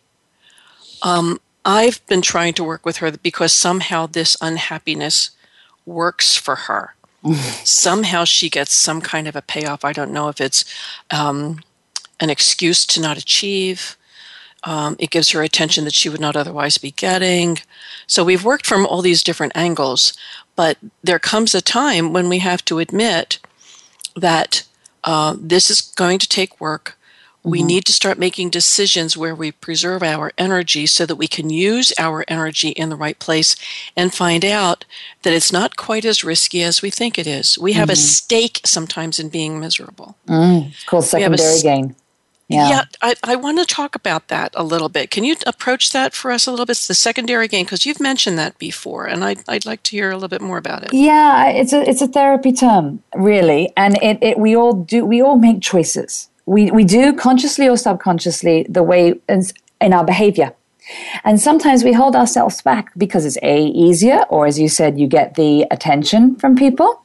um, 1.04 1.40
I've 1.68 2.04
been 2.08 2.22
trying 2.22 2.54
to 2.54 2.64
work 2.64 2.86
with 2.86 2.98
her 2.98 3.12
because 3.12 3.54
somehow 3.54 4.08
this 4.08 4.38
unhappiness 4.42 5.32
works 5.86 6.38
for 6.38 6.56
her. 6.56 6.96
somehow 7.64 8.24
she 8.24 8.50
gets 8.50 8.74
some 8.74 9.02
kind 9.02 9.28
of 9.28 9.36
a 9.36 9.42
payoff. 9.42 9.84
I 9.84 9.92
don't 9.92 10.14
know 10.14 10.30
if 10.30 10.40
it's 10.40 10.64
um, 11.12 11.62
an 12.22 12.30
excuse 12.30 12.86
to 12.88 13.02
not 13.02 13.18
achieve. 13.18 13.98
Um, 14.64 14.96
it 14.98 15.12
gives 15.12 15.32
her 15.32 15.44
attention 15.44 15.84
that 15.84 15.94
she 15.94 16.08
would 16.08 16.22
not 16.22 16.38
otherwise 16.38 16.78
be 16.78 16.92
getting. 16.92 17.60
So 18.08 18.24
we've 18.24 18.46
worked 18.46 18.66
from 18.66 18.86
all 18.86 19.02
these 19.02 19.22
different 19.22 19.56
angles, 19.56 20.14
but 20.56 20.78
there 21.04 21.20
comes 21.20 21.54
a 21.54 21.62
time 21.62 22.14
when 22.14 22.30
we 22.30 22.40
have 22.40 22.64
to 22.66 22.80
admit 22.80 23.40
that 24.16 24.64
uh, 25.04 25.36
this 25.40 25.70
is 25.70 25.82
going 25.82 26.20
to 26.20 26.30
take 26.30 26.62
work. 26.62 26.97
We 27.44 27.60
mm-hmm. 27.60 27.68
need 27.68 27.86
to 27.86 27.94
start 27.94 28.18
making 28.18 28.50
decisions 28.50 29.16
where 29.16 29.36
we 29.36 29.52
preserve 29.52 30.04
our 30.04 30.32
energy 30.38 30.86
so 30.86 31.06
that 31.06 31.16
we 31.16 31.28
can 31.28 31.50
use 31.50 31.94
our 31.98 32.26
energy 32.28 32.70
in 32.70 32.90
the 32.90 32.96
right 32.96 33.18
place 33.18 33.56
and 33.96 34.14
find 34.14 34.44
out 34.44 34.86
that 35.22 35.34
it's 35.34 35.52
not 35.52 35.78
quite 35.78 36.04
as 36.04 36.24
risky 36.24 36.64
as 36.64 36.82
we 36.82 36.90
think 36.90 37.18
it 37.18 37.28
is. 37.28 37.58
We 37.58 37.74
have 37.74 37.86
mm-hmm. 37.86 37.94
a 37.94 37.96
stake 37.96 38.62
sometimes 38.66 39.20
in 39.20 39.30
being 39.30 39.60
miserable. 39.60 40.18
Mm, 40.28 40.70
it's 40.70 40.84
called 40.84 41.06
secondary 41.06 41.62
gain. 41.62 41.96
Yeah, 42.50 42.70
yeah 42.70 42.84
I, 43.02 43.16
I 43.24 43.36
want 43.36 43.60
to 43.60 43.66
talk 43.66 43.94
about 43.96 44.30
that 44.30 44.54
a 44.56 44.64
little 44.64 44.90
bit. 44.90 45.12
Can 45.12 45.24
you 45.24 45.36
approach 45.46 45.92
that 45.92 46.14
for 46.14 46.32
us 46.32 46.48
a 46.48 46.52
little 46.52 46.66
bit? 46.66 46.72
It's 46.72 46.88
the 46.88 46.94
secondary 46.94 47.48
gain, 47.48 47.66
because 47.66 47.86
you've 47.86 48.00
mentioned 48.00 48.38
that 48.40 48.58
before, 48.58 49.06
and 49.06 49.24
I'd, 49.24 49.40
I'd 49.48 49.66
like 49.66 49.84
to 49.84 49.92
hear 49.92 50.12
a 50.12 50.14
little 50.14 50.30
bit 50.30 50.42
more 50.42 50.58
about 50.58 50.84
it. 50.84 50.94
Yeah, 50.94 51.50
it's 51.50 51.74
a 51.74 51.88
it's 51.88 52.02
a 52.02 52.08
therapy 52.08 52.54
term, 52.54 53.04
really, 53.16 53.74
and 53.76 53.98
it, 54.02 54.20
it 54.22 54.40
we 54.40 54.56
all 54.56 54.74
do 54.74 55.06
we 55.06 55.22
all 55.22 55.38
make 55.38 55.62
choices 55.62 56.30
we, 56.48 56.72
we 56.72 56.84
do 56.84 57.14
consciously 57.14 57.70
or 57.70 57.78
subconsciously 57.78 58.66
the 58.68 58.82
way 58.82 59.14
in, 59.30 59.44
in 59.80 59.94
our 59.94 60.04
behavior. 60.04 60.54
And 61.26 61.40
sometimes 61.40 61.84
we 61.84 61.92
hold 61.92 62.16
ourselves 62.16 62.62
back 62.62 62.92
because 62.98 63.26
it's 63.26 63.38
a 63.44 63.66
easier, 63.66 64.24
or 64.30 64.48
as 64.48 64.58
you 64.58 64.70
said, 64.70 64.98
you 64.98 65.06
get 65.06 65.36
the 65.36 65.68
attention 65.70 66.38
from 66.38 66.56
people, 66.56 67.04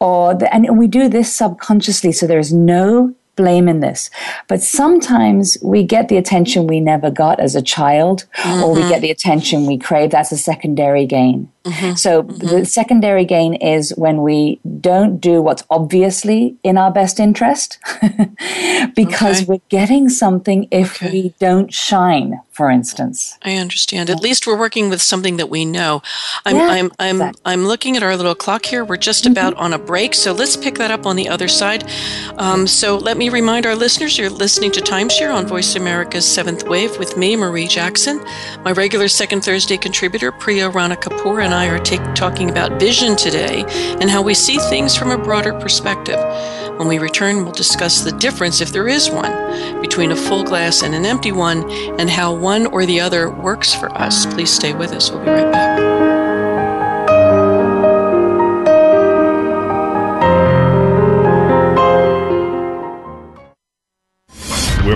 or 0.00 0.34
the, 0.34 0.54
and 0.54 0.78
we 0.78 0.86
do 0.86 1.08
this 1.08 1.34
subconsciously, 1.34 2.12
so 2.12 2.28
there 2.28 2.38
is 2.38 2.52
no 2.52 3.12
blame 3.34 3.66
in 3.68 3.80
this. 3.80 4.08
But 4.46 4.62
sometimes 4.62 5.58
we 5.60 5.82
get 5.82 6.08
the 6.08 6.16
attention 6.16 6.68
we 6.68 6.78
never 6.78 7.10
got 7.10 7.40
as 7.40 7.56
a 7.56 7.62
child, 7.62 8.24
mm-hmm. 8.36 8.62
or 8.62 8.72
we 8.72 8.80
mm-hmm. 8.80 8.90
get 8.90 9.00
the 9.00 9.10
attention 9.10 9.66
we 9.66 9.78
crave. 9.78 10.12
That's 10.12 10.30
a 10.30 10.38
secondary 10.38 11.04
gain. 11.04 11.50
Mm-hmm. 11.64 11.94
So 11.94 12.22
mm-hmm. 12.22 12.46
the 12.46 12.66
secondary 12.66 13.24
gain 13.24 13.54
is 13.54 13.90
when 13.96 14.22
we 14.22 14.60
don't 14.80 15.18
do 15.18 15.40
what's 15.40 15.64
obviously 15.70 16.56
in 16.62 16.76
our 16.76 16.90
best 16.90 17.18
interest 17.18 17.78
because 18.94 19.42
okay. 19.42 19.44
we're 19.46 19.60
getting 19.70 20.10
something 20.10 20.68
if 20.70 20.96
okay. 20.96 21.10
we 21.10 21.34
don't 21.38 21.72
shine, 21.72 22.38
for 22.50 22.68
instance. 22.70 23.38
I 23.42 23.56
understand. 23.56 24.10
At 24.10 24.20
least 24.20 24.46
we're 24.46 24.58
working 24.58 24.90
with 24.90 25.00
something 25.00 25.38
that 25.38 25.48
we 25.48 25.64
know. 25.64 26.02
I'm 26.44 26.56
yeah, 26.56 26.68
I'm 26.68 26.92
I'm 26.98 27.16
exactly. 27.16 27.42
I'm 27.46 27.64
looking 27.64 27.96
at 27.96 28.02
our 28.02 28.14
little 28.14 28.34
clock 28.34 28.66
here. 28.66 28.84
We're 28.84 28.98
just 28.98 29.24
mm-hmm. 29.24 29.32
about 29.32 29.54
on 29.54 29.72
a 29.72 29.78
break, 29.78 30.12
so 30.12 30.32
let's 30.32 30.58
pick 30.58 30.74
that 30.76 30.90
up 30.90 31.06
on 31.06 31.16
the 31.16 31.30
other 31.30 31.48
side. 31.48 31.88
Um, 32.36 32.66
so 32.66 32.98
let 32.98 33.16
me 33.16 33.30
remind 33.30 33.64
our 33.64 33.74
listeners 33.74 34.18
you're 34.18 34.28
listening 34.28 34.70
to 34.72 34.80
Timeshare 34.80 35.34
on 35.34 35.46
Voice 35.46 35.76
America's 35.76 36.30
Seventh 36.30 36.68
Wave 36.68 36.98
with 36.98 37.16
me, 37.16 37.36
Marie 37.36 37.68
Jackson, 37.68 38.22
my 38.64 38.72
regular 38.72 39.08
second 39.08 39.42
Thursday 39.42 39.78
contributor, 39.78 40.30
Priya 40.30 40.68
Rana 40.68 40.96
Kapoor, 40.96 41.42
and 41.42 41.53
I 41.54 41.66
are 41.68 41.78
take, 41.78 42.02
talking 42.14 42.50
about 42.50 42.80
vision 42.80 43.16
today 43.16 43.64
and 44.00 44.10
how 44.10 44.22
we 44.22 44.34
see 44.34 44.58
things 44.58 44.96
from 44.96 45.10
a 45.10 45.18
broader 45.18 45.52
perspective. 45.52 46.18
When 46.78 46.88
we 46.88 46.98
return, 46.98 47.44
we'll 47.44 47.52
discuss 47.52 48.02
the 48.02 48.12
difference, 48.12 48.60
if 48.60 48.72
there 48.72 48.88
is 48.88 49.08
one, 49.10 49.80
between 49.80 50.10
a 50.10 50.16
full 50.16 50.42
glass 50.42 50.82
and 50.82 50.94
an 50.94 51.06
empty 51.06 51.32
one 51.32 51.70
and 52.00 52.10
how 52.10 52.34
one 52.34 52.66
or 52.66 52.84
the 52.84 53.00
other 53.00 53.30
works 53.30 53.72
for 53.72 53.90
us. 53.96 54.26
Please 54.26 54.52
stay 54.52 54.74
with 54.74 54.92
us. 54.92 55.10
We'll 55.10 55.24
be 55.24 55.30
right 55.30 55.52
back. 55.52 55.93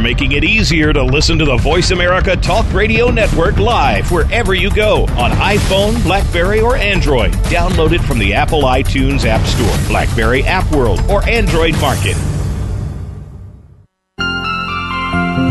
Making 0.09 0.33
it 0.33 0.43
easier 0.43 0.91
to 0.91 1.03
listen 1.03 1.39
to 1.39 1.45
the 1.45 1.59
Voice 1.59 1.91
America 1.91 2.35
Talk 2.35 2.65
Radio 2.73 3.11
Network 3.11 3.59
live 3.59 4.11
wherever 4.11 4.55
you 4.55 4.75
go 4.75 5.03
on 5.19 5.33
iPhone, 5.33 6.03
Blackberry, 6.03 6.63
or 6.63 6.77
Android. 6.77 7.31
Download 7.53 7.93
it 7.93 8.01
from 8.01 8.19
the 8.19 8.33
Apple 8.33 8.63
iTunes 8.63 9.27
App 9.27 9.47
Store, 9.47 9.87
Blackberry 9.87 10.45
App 10.45 10.65
World, 10.73 11.03
or 11.11 11.23
Android 11.29 11.79
Market. 11.79 12.17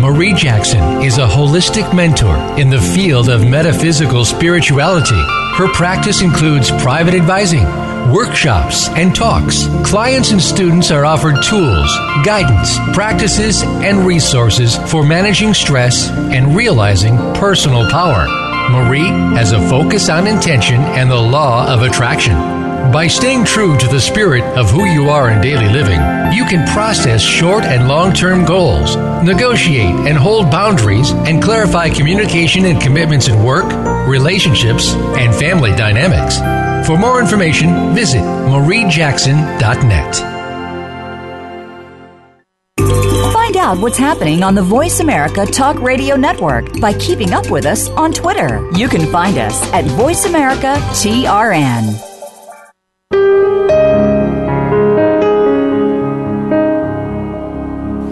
Marie 0.02 0.34
Jackson 0.34 1.04
is 1.04 1.20
a 1.20 1.28
holistic 1.28 1.96
mentor 1.96 2.36
in 2.60 2.72
the 2.72 2.82
field 2.82 3.30
of 3.30 3.48
metaphysical 3.48 4.26
spirituality. 4.26 5.22
Her 5.54 5.72
practice 5.72 6.24
includes 6.24 6.72
private 6.72 7.14
advising 7.14 7.87
workshops, 8.14 8.90
and 8.90 9.16
talks. 9.16 9.68
Clients 9.84 10.32
and 10.32 10.42
students 10.42 10.92
are 10.92 11.06
offered 11.06 11.36
tools, 11.44 11.96
guidance, 12.26 12.78
practices, 12.94 13.64
and 13.64 14.06
resources 14.06 14.76
for 14.90 15.04
managing 15.04 15.54
stress 15.54 16.10
and 16.10 16.56
realizing 16.56 17.18
personal 17.36 17.90
power. 17.90 18.28
Marie 18.70 19.08
has 19.36 19.52
a 19.52 19.70
focus 19.70 20.10
on 20.10 20.28
intention 20.28 20.82
and 20.82 21.10
the 21.10 21.16
law 21.16 21.72
of 21.72 21.84
attraction. 21.84 22.36
By 22.92 23.08
staying 23.08 23.46
true 23.46 23.78
to 23.78 23.88
the 23.88 24.00
spirit 24.00 24.44
of 24.58 24.70
who 24.70 24.86
you 24.86 25.10
are 25.10 25.30
in 25.30 25.42
daily 25.42 25.68
living, 25.68 26.00
you 26.34 26.46
can 26.46 26.68
process 26.74 27.22
short 27.22 27.64
and 27.64 27.88
long 27.88 28.14
term 28.14 28.46
goals, 28.46 28.96
negotiate 29.24 29.96
and 30.08 30.18
hold 30.18 30.50
boundaries, 30.50 31.12
and 31.12 31.44
clarify 31.44 31.90
communication 31.90 32.66
and 32.66 32.82
commitments 32.82 33.28
in 33.28 33.44
work, 33.44 33.66
relationships, 34.08 34.94
and 34.94 35.36
family 35.36 35.72
dynamics. 35.76 36.38
For 36.88 36.98
more 36.98 37.20
information, 37.20 37.94
visit 37.94 38.22
mariejackson.net. 38.22 40.16
Find 43.34 43.58
out 43.58 43.78
what's 43.80 43.98
happening 43.98 44.42
on 44.42 44.56
the 44.56 44.62
Voice 44.62 45.02
America 45.02 45.46
Talk 45.46 45.82
Radio 45.82 46.16
Network 46.16 46.80
by 46.80 46.94
keeping 46.94 47.34
up 47.34 47.52
with 47.52 47.66
us 47.66 47.90
on 47.90 48.14
Twitter. 48.14 48.66
You 48.72 48.88
can 48.88 49.12
find 49.12 49.38
us 49.38 49.62
at 49.74 49.84
Voice 49.84 50.24
America 50.24 50.76
TRN. 50.94 51.92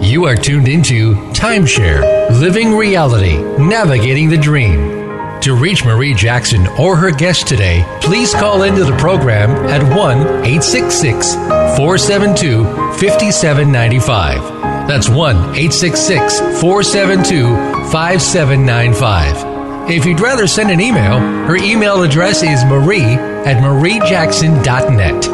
You 0.04 0.26
are 0.26 0.36
tuned 0.36 0.68
into 0.68 1.14
Timeshare 1.32 2.02
Living 2.38 2.76
Reality 2.76 3.38
Navigating 3.58 4.28
the 4.28 4.36
Dream. 4.36 4.95
To 5.42 5.54
reach 5.54 5.84
Marie 5.84 6.14
Jackson 6.14 6.66
or 6.66 6.96
her 6.96 7.12
guest 7.12 7.46
today, 7.46 7.84
please 8.00 8.34
call 8.34 8.62
into 8.64 8.84
the 8.84 8.96
program 8.96 9.50
at 9.68 9.80
1 9.96 10.18
866 10.44 11.34
472 11.34 12.64
5795. 12.98 14.88
That's 14.88 15.08
1 15.08 15.36
866 15.36 16.40
472 16.60 17.54
5795. 17.92 19.90
If 19.90 20.04
you'd 20.04 20.18
rather 20.20 20.48
send 20.48 20.70
an 20.72 20.80
email, 20.80 21.20
her 21.20 21.56
email 21.56 22.02
address 22.02 22.42
is 22.42 22.64
marie 22.64 23.14
at 23.46 23.62
mariejackson.net. 23.62 25.28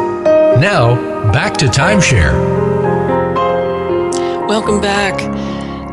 Now, 0.61 1.33
back 1.33 1.57
to 1.57 1.67
Timeshare. 1.67 2.37
Welcome 4.47 4.83
back. 4.83 5.19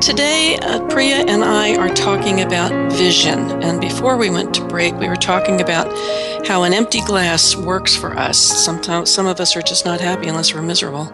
Today, 0.09 0.57
uh, 0.63 0.83
Priya 0.87 1.17
and 1.27 1.43
I 1.43 1.75
are 1.75 1.93
talking 1.93 2.41
about 2.41 2.71
vision. 2.93 3.61
And 3.61 3.79
before 3.79 4.17
we 4.17 4.31
went 4.31 4.55
to 4.55 4.65
break, 4.65 4.95
we 4.95 5.07
were 5.07 5.15
talking 5.15 5.61
about 5.61 5.87
how 6.47 6.63
an 6.63 6.73
empty 6.73 7.01
glass 7.01 7.55
works 7.55 7.95
for 7.95 8.17
us. 8.17 8.39
Sometimes 8.39 9.11
some 9.11 9.27
of 9.27 9.39
us 9.39 9.55
are 9.55 9.61
just 9.61 9.85
not 9.85 10.01
happy 10.01 10.27
unless 10.27 10.51
we're 10.51 10.63
miserable. 10.63 11.13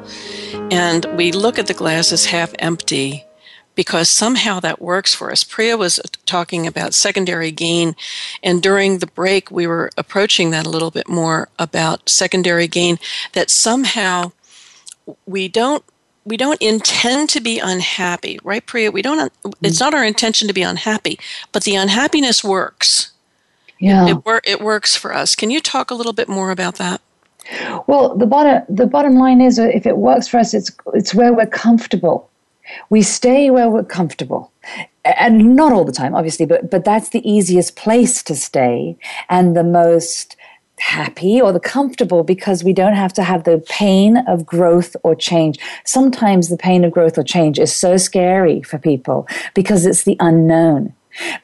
And 0.71 1.05
we 1.17 1.33
look 1.33 1.59
at 1.59 1.67
the 1.67 1.73
glass 1.73 2.13
as 2.13 2.27
half 2.27 2.53
empty 2.57 3.25
because 3.75 4.09
somehow 4.09 4.61
that 4.61 4.81
works 4.81 5.13
for 5.13 5.29
us. 5.29 5.43
Priya 5.43 5.75
was 5.75 5.99
talking 6.25 6.65
about 6.65 6.93
secondary 6.93 7.51
gain, 7.51 7.97
and 8.41 8.63
during 8.63 8.99
the 8.99 9.07
break, 9.07 9.51
we 9.51 9.67
were 9.67 9.89
approaching 9.97 10.51
that 10.51 10.65
a 10.65 10.69
little 10.69 10.89
bit 10.89 11.09
more 11.09 11.49
about 11.59 12.07
secondary 12.07 12.69
gain, 12.69 12.97
that 13.33 13.49
somehow 13.49 14.31
we 15.25 15.49
don't 15.49 15.83
we 16.25 16.37
don't 16.37 16.61
intend 16.61 17.29
to 17.29 17.39
be 17.39 17.59
unhappy, 17.59 18.39
right, 18.43 18.65
Priya? 18.65 18.91
We 18.91 19.01
don't. 19.01 19.31
It's 19.61 19.79
not 19.79 19.93
our 19.93 20.03
intention 20.03 20.47
to 20.47 20.53
be 20.53 20.63
unhappy, 20.63 21.19
but 21.51 21.63
the 21.63 21.75
unhappiness 21.75 22.43
works. 22.43 23.11
Yeah, 23.79 24.07
it, 24.07 24.17
it, 24.25 24.43
it 24.45 24.61
works 24.61 24.95
for 24.95 25.13
us. 25.13 25.35
Can 25.35 25.51
you 25.51 25.59
talk 25.59 25.91
a 25.91 25.95
little 25.95 26.13
bit 26.13 26.27
more 26.27 26.51
about 26.51 26.75
that? 26.75 27.01
Well, 27.87 28.15
the 28.17 28.25
bottom 28.25 28.63
the 28.67 28.87
bottom 28.87 29.15
line 29.15 29.39
is, 29.39 29.59
uh, 29.59 29.63
if 29.63 29.85
it 29.85 29.97
works 29.97 30.27
for 30.27 30.39
us, 30.39 30.53
it's 30.53 30.71
it's 30.93 31.13
where 31.13 31.33
we're 31.33 31.45
comfortable. 31.45 32.29
We 32.89 33.03
stay 33.03 33.51
where 33.51 33.69
we're 33.69 33.83
comfortable, 33.83 34.51
and 35.03 35.55
not 35.55 35.71
all 35.71 35.85
the 35.85 35.91
time, 35.91 36.15
obviously, 36.15 36.47
but 36.47 36.71
but 36.71 36.83
that's 36.83 37.09
the 37.09 37.29
easiest 37.29 37.75
place 37.75 38.23
to 38.23 38.35
stay 38.35 38.97
and 39.29 39.55
the 39.55 39.63
most 39.63 40.34
happy 40.79 41.41
or 41.41 41.51
the 41.51 41.59
comfortable 41.59 42.23
because 42.23 42.63
we 42.63 42.73
don't 42.73 42.95
have 42.95 43.13
to 43.13 43.23
have 43.23 43.43
the 43.43 43.63
pain 43.69 44.17
of 44.27 44.45
growth 44.45 44.95
or 45.03 45.15
change. 45.15 45.57
Sometimes 45.85 46.49
the 46.49 46.57
pain 46.57 46.83
of 46.83 46.91
growth 46.91 47.17
or 47.17 47.23
change 47.23 47.59
is 47.59 47.75
so 47.75 47.97
scary 47.97 48.61
for 48.61 48.77
people 48.77 49.27
because 49.53 49.85
it's 49.85 50.03
the 50.03 50.17
unknown. 50.19 50.93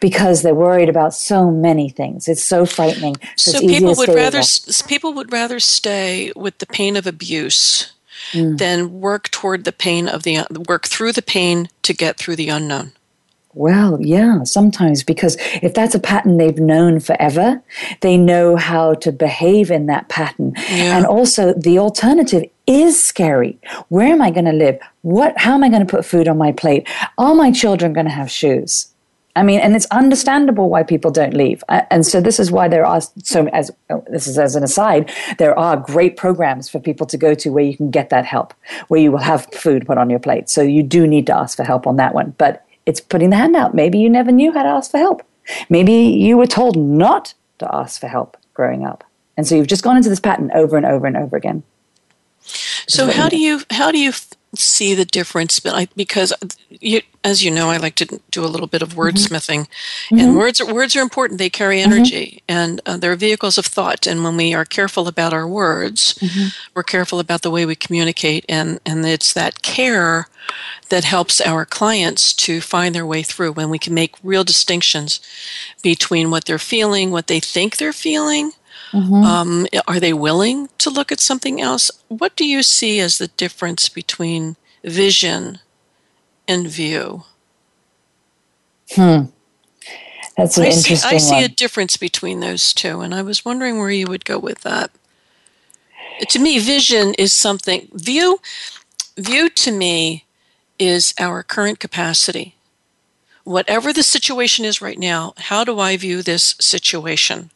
Because 0.02 0.42
they're 0.42 0.54
worried 0.54 0.90
about 0.90 1.14
so 1.14 1.50
many 1.50 1.88
things, 1.88 2.28
it's 2.28 2.44
so 2.44 2.66
frightening. 2.66 3.16
So, 3.38 3.52
so 3.52 3.60
people 3.62 3.96
would 3.96 4.10
rather 4.10 4.42
people 4.86 5.14
would 5.14 5.32
rather 5.32 5.62
stay 5.62 6.34
with 6.36 6.58
the 6.58 6.66
pain 6.66 6.98
of 6.98 7.08
abuse 7.08 7.94
mm. 8.34 8.58
than 8.58 9.00
work 9.00 9.32
toward 9.32 9.64
the 9.64 9.72
pain 9.72 10.10
of 10.10 10.24
the 10.24 10.46
work 10.68 10.88
through 10.90 11.14
the 11.14 11.22
pain 11.22 11.70
to 11.84 11.94
get 11.94 12.18
through 12.18 12.36
the 12.36 12.50
unknown. 12.50 12.92
Well, 13.54 14.00
yeah, 14.02 14.44
sometimes 14.44 15.04
because 15.04 15.36
if 15.62 15.74
that's 15.74 15.94
a 15.94 16.00
pattern 16.00 16.38
they've 16.38 16.58
known 16.58 17.00
forever, 17.00 17.62
they 18.00 18.18
know 18.18 18.56
how 18.56 18.94
to 18.96 19.12
behave 19.12 19.70
in 19.70 19.88
that 19.88 20.08
pattern. 20.08 20.54
Yeah. 20.56 20.98
And 20.98 21.06
also 21.06 21.54
the 21.54 21.78
alternative 21.78 22.50
is 22.66 23.02
scary. 23.02 23.60
Where 23.90 24.08
am 24.08 24.22
I 24.22 24.32
going 24.32 24.46
to 24.46 24.54
live? 24.54 24.80
What 25.02 25.38
how 25.38 25.54
am 25.54 25.64
I 25.64 25.70
going 25.70 25.86
to 25.86 25.92
put 25.92 26.06
food 26.06 26.28
on 26.28 26.38
my 26.38 26.54
plate? 26.54 26.88
Are 27.18 27.36
my 27.36 27.52
children 27.52 27.92
going 27.92 28.06
to 28.06 28.12
have 28.12 28.32
shoes? 28.32 28.88
I 29.36 29.44
mean, 29.44 29.60
and 29.62 29.76
it's 29.76 29.86
understandable 29.88 30.70
why 30.70 30.84
people 30.84 31.10
don't 31.10 31.34
leave. 31.34 31.64
And 31.70 32.06
so 32.06 32.20
this 32.20 32.40
is 32.40 32.52
why 32.52 32.68
there 32.68 32.86
are 32.86 33.02
so 33.24 33.48
as 33.48 33.72
oh, 33.90 34.04
this 34.10 34.28
is 34.28 34.38
as 34.38 34.56
an 34.56 34.64
aside, 34.64 35.12
there 35.38 35.58
are 35.58 35.78
great 35.78 36.18
programs 36.18 36.70
for 36.70 36.80
people 36.80 37.08
to 37.08 37.18
go 37.18 37.34
to 37.36 37.50
where 37.50 37.64
you 37.64 37.76
can 37.76 37.92
get 37.92 38.10
that 38.10 38.26
help, 38.26 38.54
where 38.90 39.00
you 39.00 39.12
will 39.12 39.20
have 39.20 39.48
food 39.54 39.86
put 39.86 39.98
on 39.98 40.10
your 40.10 40.20
plate. 40.20 40.50
So 40.50 40.62
you 40.62 40.84
do 40.84 41.08
need 41.08 41.28
to 41.28 41.36
ask 41.36 41.58
for 41.58 41.64
help 41.64 41.88
on 41.88 41.96
that 41.98 42.14
one. 42.14 42.36
But 42.38 42.66
it's 42.86 43.00
putting 43.00 43.30
the 43.30 43.36
hand 43.36 43.56
out. 43.56 43.74
Maybe 43.74 44.00
you 44.00 44.10
never 44.10 44.32
knew 44.32 44.52
how 44.52 44.64
to 44.64 44.70
ask 44.70 44.92
for 44.92 44.98
help. 44.98 45.24
Maybe 45.70 45.94
you 45.94 46.38
were 46.38 46.48
told 46.48 46.76
not 46.78 47.34
to 47.60 47.76
ask 47.76 48.00
for 48.00 48.08
help 48.08 48.38
growing 48.54 48.86
up. 48.86 49.04
And 49.38 49.48
so 49.48 49.56
you've 49.56 49.68
just 49.68 49.84
gone 49.84 49.98
into 49.98 50.10
this 50.10 50.20
pattern 50.20 50.52
over 50.54 50.78
and 50.78 50.86
over 50.86 51.08
and 51.08 51.18
over 51.18 51.36
again. 51.36 51.64
So 52.88 53.10
how 53.10 53.30
do 53.30 53.38
you 53.38 53.62
how 53.70 53.92
do 53.92 54.00
you 54.00 54.12
see 54.56 54.94
the 54.94 55.06
difference 55.06 55.60
but 55.60 55.74
I, 55.74 55.88
because 55.96 56.34
you, 56.70 57.02
as 57.24 57.44
you 57.44 57.50
know 57.50 57.70
i 57.70 57.78
like 57.78 57.96
to 57.96 58.20
do 58.32 58.44
a 58.44 58.48
little 58.48 58.68
bit 58.68 58.82
of 58.82 58.90
mm-hmm. 58.90 59.02
wordsmithing 59.02 59.68
mm-hmm. 59.68 60.20
and 60.20 60.36
words 60.36 60.60
are, 60.60 60.74
words 60.74 60.96
are 60.96 61.02
important 61.02 61.38
they 61.38 61.50
carry 61.50 61.80
mm-hmm. 61.80 61.94
energy 61.94 62.26
mm-hmm. 62.26 62.60
and 62.60 62.82
uh, 62.86 62.98
they're 62.98 63.16
vehicles 63.16 63.58
of 63.58 63.66
thought 63.66 64.06
and 64.06 64.24
when 64.24 64.36
we 64.36 64.54
are 64.54 64.66
careful 64.66 65.08
about 65.08 65.34
our 65.34 65.48
words 65.48 66.16
mm-hmm. 66.16 66.50
we're 66.76 66.84
careful 66.84 67.20
about 67.20 67.44
the 67.44 67.52
way 67.52 67.66
we 67.66 67.76
communicate 67.76 68.46
and 68.50 68.80
and 68.86 69.06
it's 69.06 69.34
that 69.34 69.62
care 69.62 70.28
that 70.90 71.06
helps 71.06 71.40
our 71.40 71.66
clients 71.66 72.34
to 72.34 72.60
find 72.60 72.94
their 72.94 73.06
way 73.06 73.24
through 73.24 73.54
when 73.54 73.70
we 73.70 73.80
can 73.80 73.94
make 73.94 74.16
real 74.22 74.44
distinctions 74.44 75.22
between 75.82 76.30
what 76.30 76.44
they're 76.44 76.60
feeling 76.60 77.10
what 77.12 77.28
they 77.28 77.40
think 77.40 77.78
they're 77.78 77.94
feeling 77.94 78.52
Mm-hmm. 78.92 79.14
Um, 79.14 79.68
are 79.88 80.00
they 80.00 80.14
willing 80.14 80.70
to 80.80 80.90
look 80.90 81.12
at 81.12 81.20
something 81.20 81.62
else? 81.62 81.92
What 82.10 82.36
do 82.36 82.46
you 82.46 82.62
see 82.64 83.00
as 83.00 83.18
the 83.18 83.30
difference 83.30 83.88
between 83.90 84.58
vision 84.84 85.60
and 86.48 86.68
view? 86.68 87.24
Hmm. 88.94 89.26
That's 90.38 90.58
an 90.58 90.64
I 90.64 90.68
interesting 90.68 90.98
see, 90.98 91.08
I 91.08 91.14
one. 91.14 91.20
see 91.20 91.44
a 91.44 91.50
difference 91.50 91.98
between 91.98 92.40
those 92.40 92.74
two, 92.74 93.02
and 93.02 93.14
I 93.14 93.22
was 93.22 93.46
wondering 93.46 93.78
where 93.78 93.92
you 93.92 94.08
would 94.08 94.26
go 94.26 94.38
with 94.38 94.62
that. 94.62 94.92
To 96.30 96.40
me, 96.40 96.60
vision 96.60 97.14
is 97.16 97.34
something 97.34 97.90
view. 97.94 98.40
View 99.18 99.50
to 99.50 99.72
me 99.72 100.26
is 100.80 101.14
our 101.20 101.44
current 101.44 101.80
capacity. 101.80 102.56
Whatever 103.44 103.92
the 103.92 104.04
situation 104.04 104.66
is 104.66 104.82
right 104.82 105.00
now, 105.00 105.34
how 105.38 105.64
do 105.64 105.80
I 105.80 105.98
view 105.98 106.22
this 106.22 106.56
situation? 106.60 107.50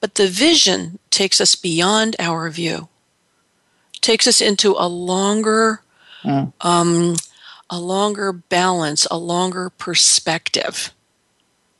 But 0.00 0.16
the 0.16 0.28
vision 0.28 0.98
takes 1.10 1.40
us 1.40 1.54
beyond 1.54 2.16
our 2.18 2.50
view, 2.50 2.88
takes 4.00 4.26
us 4.26 4.40
into 4.40 4.74
a 4.78 4.88
longer, 4.88 5.80
mm. 6.24 6.52
um, 6.60 7.16
a 7.70 7.78
longer 7.78 8.32
balance, 8.32 9.06
a 9.10 9.18
longer 9.18 9.70
perspective. 9.70 10.92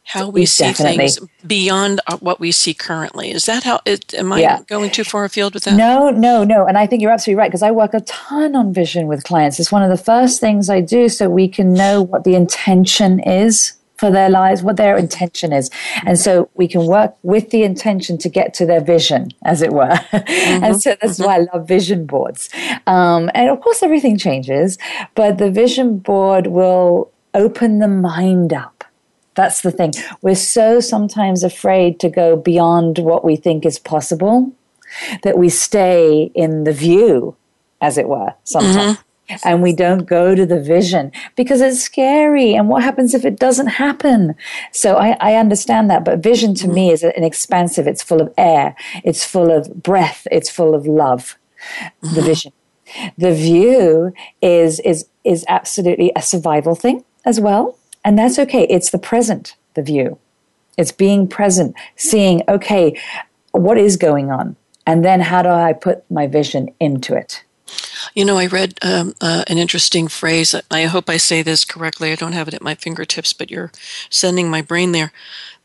How 0.04 0.28
we 0.28 0.46
see 0.46 0.64
Definitely. 0.64 0.96
things 0.98 1.20
beyond 1.46 2.00
uh, 2.06 2.18
what 2.18 2.40
we 2.40 2.50
see 2.52 2.74
currently. 2.74 3.30
Is 3.30 3.46
that 3.46 3.62
how? 3.62 3.80
It, 3.86 4.12
am 4.14 4.32
I 4.32 4.40
yeah. 4.40 4.60
going 4.66 4.90
too 4.90 5.04
far 5.04 5.24
afield 5.24 5.54
with 5.54 5.64
that? 5.64 5.74
No, 5.74 6.10
no, 6.10 6.44
no. 6.44 6.66
And 6.66 6.76
I 6.76 6.86
think 6.86 7.00
you're 7.00 7.12
absolutely 7.12 7.38
right 7.38 7.48
because 7.48 7.62
I 7.62 7.70
work 7.70 7.94
a 7.94 8.00
ton 8.00 8.56
on 8.56 8.74
vision 8.74 9.06
with 9.06 9.22
clients. 9.22 9.58
It's 9.60 9.72
one 9.72 9.82
of 9.82 9.90
the 9.90 9.96
first 9.96 10.40
things 10.40 10.68
I 10.68 10.80
do 10.80 11.08
so 11.08 11.30
we 11.30 11.48
can 11.48 11.72
know 11.72 12.02
what 12.02 12.24
the 12.24 12.34
intention 12.34 13.20
is 13.20 13.74
for 14.02 14.10
their 14.10 14.28
lives, 14.28 14.64
what 14.64 14.78
their 14.78 14.96
intention 14.96 15.52
is. 15.52 15.70
And 16.04 16.18
so 16.18 16.50
we 16.54 16.66
can 16.66 16.86
work 16.88 17.14
with 17.22 17.50
the 17.50 17.62
intention 17.62 18.18
to 18.18 18.28
get 18.28 18.52
to 18.54 18.66
their 18.66 18.80
vision, 18.80 19.28
as 19.44 19.62
it 19.62 19.72
were. 19.72 19.96
Mm-hmm. 20.32 20.64
and 20.64 20.82
so 20.82 20.96
that's 21.00 21.18
mm-hmm. 21.18 21.24
why 21.24 21.36
I 21.36 21.46
love 21.52 21.68
vision 21.68 22.06
boards. 22.06 22.48
Um, 22.86 23.30
and 23.34 23.48
of 23.50 23.60
course, 23.60 23.82
everything 23.82 24.16
changes, 24.18 24.78
but 25.14 25.38
the 25.38 25.50
vision 25.50 25.98
board 25.98 26.46
will 26.48 27.10
open 27.34 27.78
the 27.78 27.88
mind 27.88 28.52
up. 28.52 28.84
That's 29.34 29.60
the 29.60 29.70
thing. 29.70 29.92
We're 30.20 30.34
so 30.34 30.80
sometimes 30.80 31.44
afraid 31.44 32.00
to 32.00 32.08
go 32.08 32.36
beyond 32.36 32.98
what 32.98 33.24
we 33.24 33.36
think 33.36 33.64
is 33.64 33.78
possible 33.78 34.52
that 35.22 35.38
we 35.38 35.48
stay 35.48 36.30
in 36.34 36.64
the 36.64 36.72
view, 36.72 37.36
as 37.80 37.98
it 37.98 38.08
were, 38.08 38.34
sometimes. 38.44 38.96
Mm-hmm 38.96 39.11
and 39.44 39.62
we 39.62 39.72
don't 39.72 40.04
go 40.04 40.34
to 40.34 40.44
the 40.44 40.60
vision 40.60 41.12
because 41.36 41.60
it's 41.60 41.80
scary. 41.80 42.54
And 42.54 42.68
what 42.68 42.82
happens 42.82 43.14
if 43.14 43.24
it 43.24 43.38
doesn't 43.38 43.68
happen? 43.68 44.34
So 44.72 44.96
I, 44.96 45.16
I 45.20 45.34
understand 45.36 45.90
that. 45.90 46.04
But 46.04 46.22
vision 46.22 46.54
to 46.56 46.68
me 46.68 46.90
is 46.90 47.02
an 47.02 47.24
expansive, 47.24 47.86
it's 47.86 48.02
full 48.02 48.20
of 48.20 48.32
air, 48.36 48.74
it's 49.04 49.24
full 49.24 49.50
of 49.50 49.82
breath, 49.82 50.26
it's 50.30 50.50
full 50.50 50.74
of 50.74 50.86
love. 50.86 51.36
The 52.00 52.08
mm-hmm. 52.08 52.26
vision. 52.26 52.52
The 53.16 53.32
view 53.32 54.12
is 54.42 54.80
is 54.80 55.06
is 55.24 55.44
absolutely 55.48 56.12
a 56.16 56.22
survival 56.22 56.74
thing 56.74 57.04
as 57.24 57.40
well. 57.40 57.78
And 58.04 58.18
that's 58.18 58.38
okay. 58.38 58.66
It's 58.68 58.90
the 58.90 58.98
present, 58.98 59.56
the 59.74 59.82
view. 59.82 60.18
It's 60.76 60.92
being 60.92 61.28
present, 61.28 61.76
seeing, 61.96 62.42
okay, 62.48 62.98
what 63.52 63.78
is 63.78 63.96
going 63.96 64.30
on? 64.30 64.56
And 64.86 65.04
then 65.04 65.20
how 65.20 65.42
do 65.42 65.50
I 65.50 65.72
put 65.72 66.10
my 66.10 66.26
vision 66.26 66.74
into 66.80 67.14
it? 67.14 67.44
You 68.14 68.24
know, 68.24 68.38
I 68.38 68.46
read 68.46 68.78
um, 68.82 69.14
uh, 69.20 69.44
an 69.46 69.58
interesting 69.58 70.08
phrase. 70.08 70.54
I 70.70 70.84
hope 70.84 71.08
I 71.08 71.16
say 71.16 71.42
this 71.42 71.64
correctly. 71.64 72.12
I 72.12 72.16
don't 72.16 72.32
have 72.32 72.48
it 72.48 72.54
at 72.54 72.62
my 72.62 72.74
fingertips, 72.74 73.32
but 73.32 73.50
you're 73.50 73.72
sending 74.10 74.50
my 74.50 74.62
brain 74.62 74.92
there. 74.92 75.12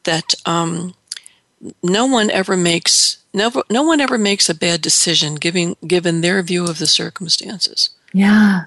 That 0.03 0.35
um, 0.45 0.95
no 1.83 2.05
one 2.05 2.29
ever 2.29 2.55
makes 2.55 3.17
no, 3.33 3.51
no 3.69 3.83
one 3.83 4.01
ever 4.01 4.17
makes 4.17 4.49
a 4.49 4.55
bad 4.55 4.81
decision 4.81 5.35
given 5.35 5.75
given 5.85 6.21
their 6.21 6.41
view 6.41 6.65
of 6.65 6.79
the 6.79 6.87
circumstances. 6.87 7.89
Yeah, 8.13 8.65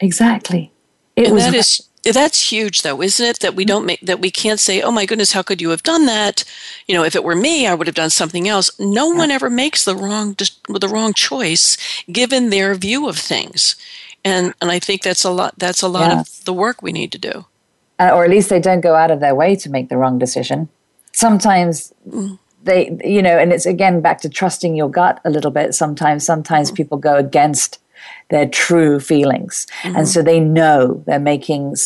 exactly. 0.00 0.72
It 1.16 1.26
and 1.26 1.34
was 1.34 1.44
that 1.44 1.54
is 1.54 1.88
that's 2.12 2.52
huge 2.52 2.82
though 2.82 3.00
isn't 3.02 3.26
it 3.26 3.40
that 3.40 3.54
we 3.54 3.64
don't 3.64 3.86
make 3.86 4.00
that 4.00 4.20
we 4.20 4.30
can't 4.30 4.60
say 4.60 4.82
oh 4.82 4.90
my 4.90 5.06
goodness 5.06 5.32
how 5.32 5.42
could 5.42 5.60
you 5.60 5.70
have 5.70 5.82
done 5.82 6.06
that 6.06 6.44
you 6.86 6.94
know 6.94 7.04
if 7.04 7.14
it 7.14 7.24
were 7.24 7.34
me 7.34 7.66
i 7.66 7.74
would 7.74 7.86
have 7.86 7.96
done 7.96 8.10
something 8.10 8.48
else 8.48 8.70
no 8.78 9.12
yeah. 9.12 9.18
one 9.18 9.30
ever 9.30 9.48
makes 9.48 9.84
the 9.84 9.96
wrong 9.96 10.34
the 10.34 10.88
wrong 10.88 11.12
choice 11.14 11.76
given 12.10 12.50
their 12.50 12.74
view 12.74 13.08
of 13.08 13.16
things 13.16 13.76
and 14.24 14.54
and 14.60 14.70
i 14.70 14.78
think 14.78 15.02
that's 15.02 15.24
a 15.24 15.30
lot 15.30 15.54
that's 15.58 15.82
a 15.82 15.88
lot 15.88 16.10
yeah. 16.10 16.20
of 16.20 16.44
the 16.44 16.52
work 16.52 16.82
we 16.82 16.92
need 16.92 17.10
to 17.10 17.18
do 17.18 17.46
uh, 17.98 18.10
or 18.12 18.24
at 18.24 18.30
least 18.30 18.48
they 18.48 18.60
don't 18.60 18.80
go 18.80 18.94
out 18.94 19.10
of 19.10 19.20
their 19.20 19.34
way 19.34 19.54
to 19.54 19.70
make 19.70 19.88
the 19.88 19.96
wrong 19.96 20.18
decision 20.18 20.68
sometimes 21.12 21.92
mm. 22.08 22.38
they 22.62 22.96
you 23.04 23.22
know 23.22 23.38
and 23.38 23.52
it's 23.52 23.66
again 23.66 24.00
back 24.00 24.20
to 24.20 24.28
trusting 24.28 24.76
your 24.76 24.90
gut 24.90 25.20
a 25.24 25.30
little 25.30 25.50
bit 25.50 25.74
sometimes 25.74 26.24
sometimes 26.24 26.70
mm. 26.70 26.76
people 26.76 26.98
go 26.98 27.16
against 27.16 27.78
their 28.30 28.46
true 28.46 29.00
feelings. 29.00 29.66
Mm-hmm. 29.82 29.96
And 29.96 30.08
so 30.08 30.22
they 30.22 30.40
know 30.40 31.02
they're 31.06 31.18
making 31.18 31.76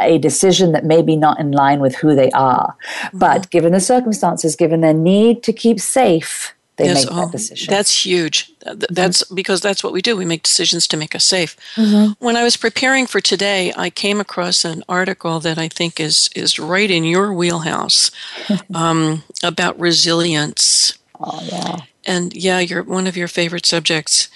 a 0.00 0.18
decision 0.18 0.72
that 0.72 0.84
may 0.84 1.02
be 1.02 1.16
not 1.16 1.40
in 1.40 1.52
line 1.52 1.80
with 1.80 1.94
who 1.96 2.14
they 2.14 2.30
are. 2.30 2.76
Mm-hmm. 2.92 3.18
But 3.18 3.50
given 3.50 3.72
the 3.72 3.80
circumstances, 3.80 4.56
given 4.56 4.80
their 4.80 4.94
need 4.94 5.42
to 5.42 5.52
keep 5.52 5.80
safe, 5.80 6.54
they 6.78 6.84
yes, 6.86 7.04
make 7.04 7.14
that 7.14 7.24
oh, 7.24 7.30
decision. 7.30 7.70
That's 7.70 8.06
huge. 8.06 8.52
That's 8.64 9.24
mm-hmm. 9.24 9.34
because 9.34 9.60
that's 9.60 9.82
what 9.82 9.92
we 9.92 10.00
do. 10.00 10.16
We 10.16 10.24
make 10.24 10.44
decisions 10.44 10.86
to 10.88 10.96
make 10.96 11.14
us 11.14 11.24
safe. 11.24 11.56
Mm-hmm. 11.74 12.12
When 12.24 12.36
I 12.36 12.44
was 12.44 12.56
preparing 12.56 13.06
for 13.06 13.20
today, 13.20 13.72
I 13.76 13.90
came 13.90 14.20
across 14.20 14.64
an 14.64 14.84
article 14.88 15.40
that 15.40 15.58
I 15.58 15.68
think 15.68 15.98
is 15.98 16.30
is 16.36 16.58
right 16.58 16.90
in 16.90 17.02
your 17.02 17.34
wheelhouse 17.34 18.12
um, 18.74 19.24
about 19.42 19.78
resilience. 19.78 20.96
Oh 21.18 21.42
yeah. 21.44 21.78
And 22.06 22.32
yeah, 22.34 22.60
you're 22.60 22.84
one 22.84 23.08
of 23.08 23.16
your 23.16 23.28
favorite 23.28 23.66
subjects. 23.66 24.28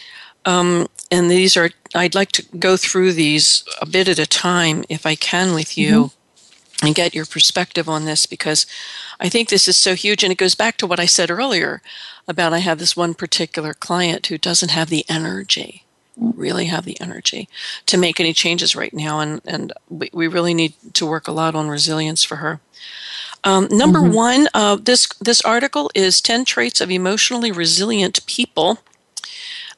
Um, 0.44 0.88
and 1.10 1.30
these 1.30 1.56
are, 1.56 1.70
I'd 1.94 2.14
like 2.14 2.32
to 2.32 2.42
go 2.58 2.76
through 2.76 3.12
these 3.12 3.64
a 3.80 3.86
bit 3.86 4.08
at 4.08 4.18
a 4.18 4.26
time 4.26 4.84
if 4.88 5.06
I 5.06 5.14
can 5.14 5.54
with 5.54 5.76
you 5.78 6.04
mm-hmm. 6.04 6.86
and 6.86 6.94
get 6.94 7.14
your 7.14 7.26
perspective 7.26 7.88
on 7.88 8.04
this 8.04 8.26
because 8.26 8.66
I 9.20 9.28
think 9.28 9.48
this 9.48 9.68
is 9.68 9.76
so 9.76 9.94
huge. 9.94 10.24
And 10.24 10.32
it 10.32 10.38
goes 10.38 10.54
back 10.54 10.76
to 10.78 10.86
what 10.86 11.00
I 11.00 11.06
said 11.06 11.30
earlier 11.30 11.82
about 12.26 12.52
I 12.52 12.58
have 12.58 12.78
this 12.78 12.96
one 12.96 13.14
particular 13.14 13.74
client 13.74 14.26
who 14.26 14.38
doesn't 14.38 14.70
have 14.70 14.90
the 14.90 15.04
energy 15.08 15.84
really 16.16 16.66
have 16.66 16.84
the 16.84 17.00
energy 17.00 17.48
to 17.86 17.96
make 17.96 18.20
any 18.20 18.32
changes 18.32 18.76
right 18.76 18.92
now 18.92 19.20
and 19.20 19.40
and 19.46 19.72
we, 19.88 20.10
we 20.12 20.26
really 20.26 20.54
need 20.54 20.74
to 20.92 21.06
work 21.06 21.26
a 21.26 21.32
lot 21.32 21.54
on 21.54 21.68
resilience 21.68 22.22
for 22.22 22.36
her 22.36 22.60
um, 23.44 23.66
number 23.70 23.98
mm-hmm. 23.98 24.14
one 24.14 24.48
uh, 24.52 24.76
this 24.76 25.06
this 25.20 25.40
article 25.40 25.90
is 25.94 26.20
10 26.20 26.44
traits 26.44 26.80
of 26.80 26.90
emotionally 26.90 27.50
resilient 27.50 28.24
people 28.26 28.78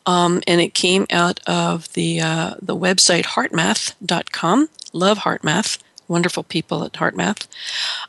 um, 0.06 0.42
and 0.46 0.60
it 0.60 0.74
came 0.74 1.06
out 1.10 1.40
of 1.46 1.92
the 1.94 2.20
uh, 2.20 2.54
the 2.60 2.76
website 2.76 3.24
heartmath.com. 3.24 4.68
Love 4.92 5.20
HeartMath. 5.20 5.78
Wonderful 6.06 6.42
people 6.42 6.84
at 6.84 6.92
HeartMath. 6.92 7.46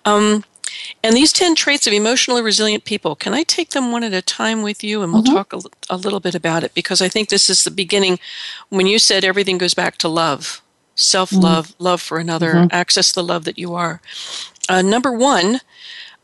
Um, 0.04 0.44
and 1.04 1.16
these 1.16 1.32
10 1.32 1.56
traits 1.56 1.88
of 1.88 1.94
emotionally 1.94 2.42
resilient 2.42 2.84
people, 2.84 3.16
can 3.16 3.34
I 3.34 3.44
take 3.44 3.70
them 3.70 3.92
one 3.92 4.04
at 4.04 4.14
a 4.14 4.22
time 4.22 4.62
with 4.62 4.84
you 4.84 5.02
and 5.02 5.14
we'll 5.14 5.24
mm-hmm. 5.24 5.36
talk 5.36 5.54
a, 5.54 5.62
a, 5.90 5.98
little 5.98 6.20
bit 6.20 6.36
about 6.36 6.64
it? 6.64 6.74
Because 6.74 7.02
I 7.02 7.08
think 7.08 7.30
this 7.30 7.50
is 7.50 7.64
the 7.64 7.72
beginning 7.72 8.20
when 8.70 8.88
you 8.88 9.00
said 9.00 9.24
everything 9.24 9.58
goes 9.58 9.74
back 9.74 9.98
to 10.00 10.10
love, 10.10 10.62
self 10.96 11.32
love, 11.32 11.70
mm-hmm. 11.70 11.84
love 11.84 12.02
for 12.02 12.18
another, 12.18 12.54
mm-hmm. 12.54 12.68
access 12.72 13.12
the 13.12 13.24
love 13.24 13.46
that 13.46 13.58
you 13.58 13.74
are. 13.74 14.02
Uh, 14.68 14.82
number 14.82 15.12
one, 15.12 15.62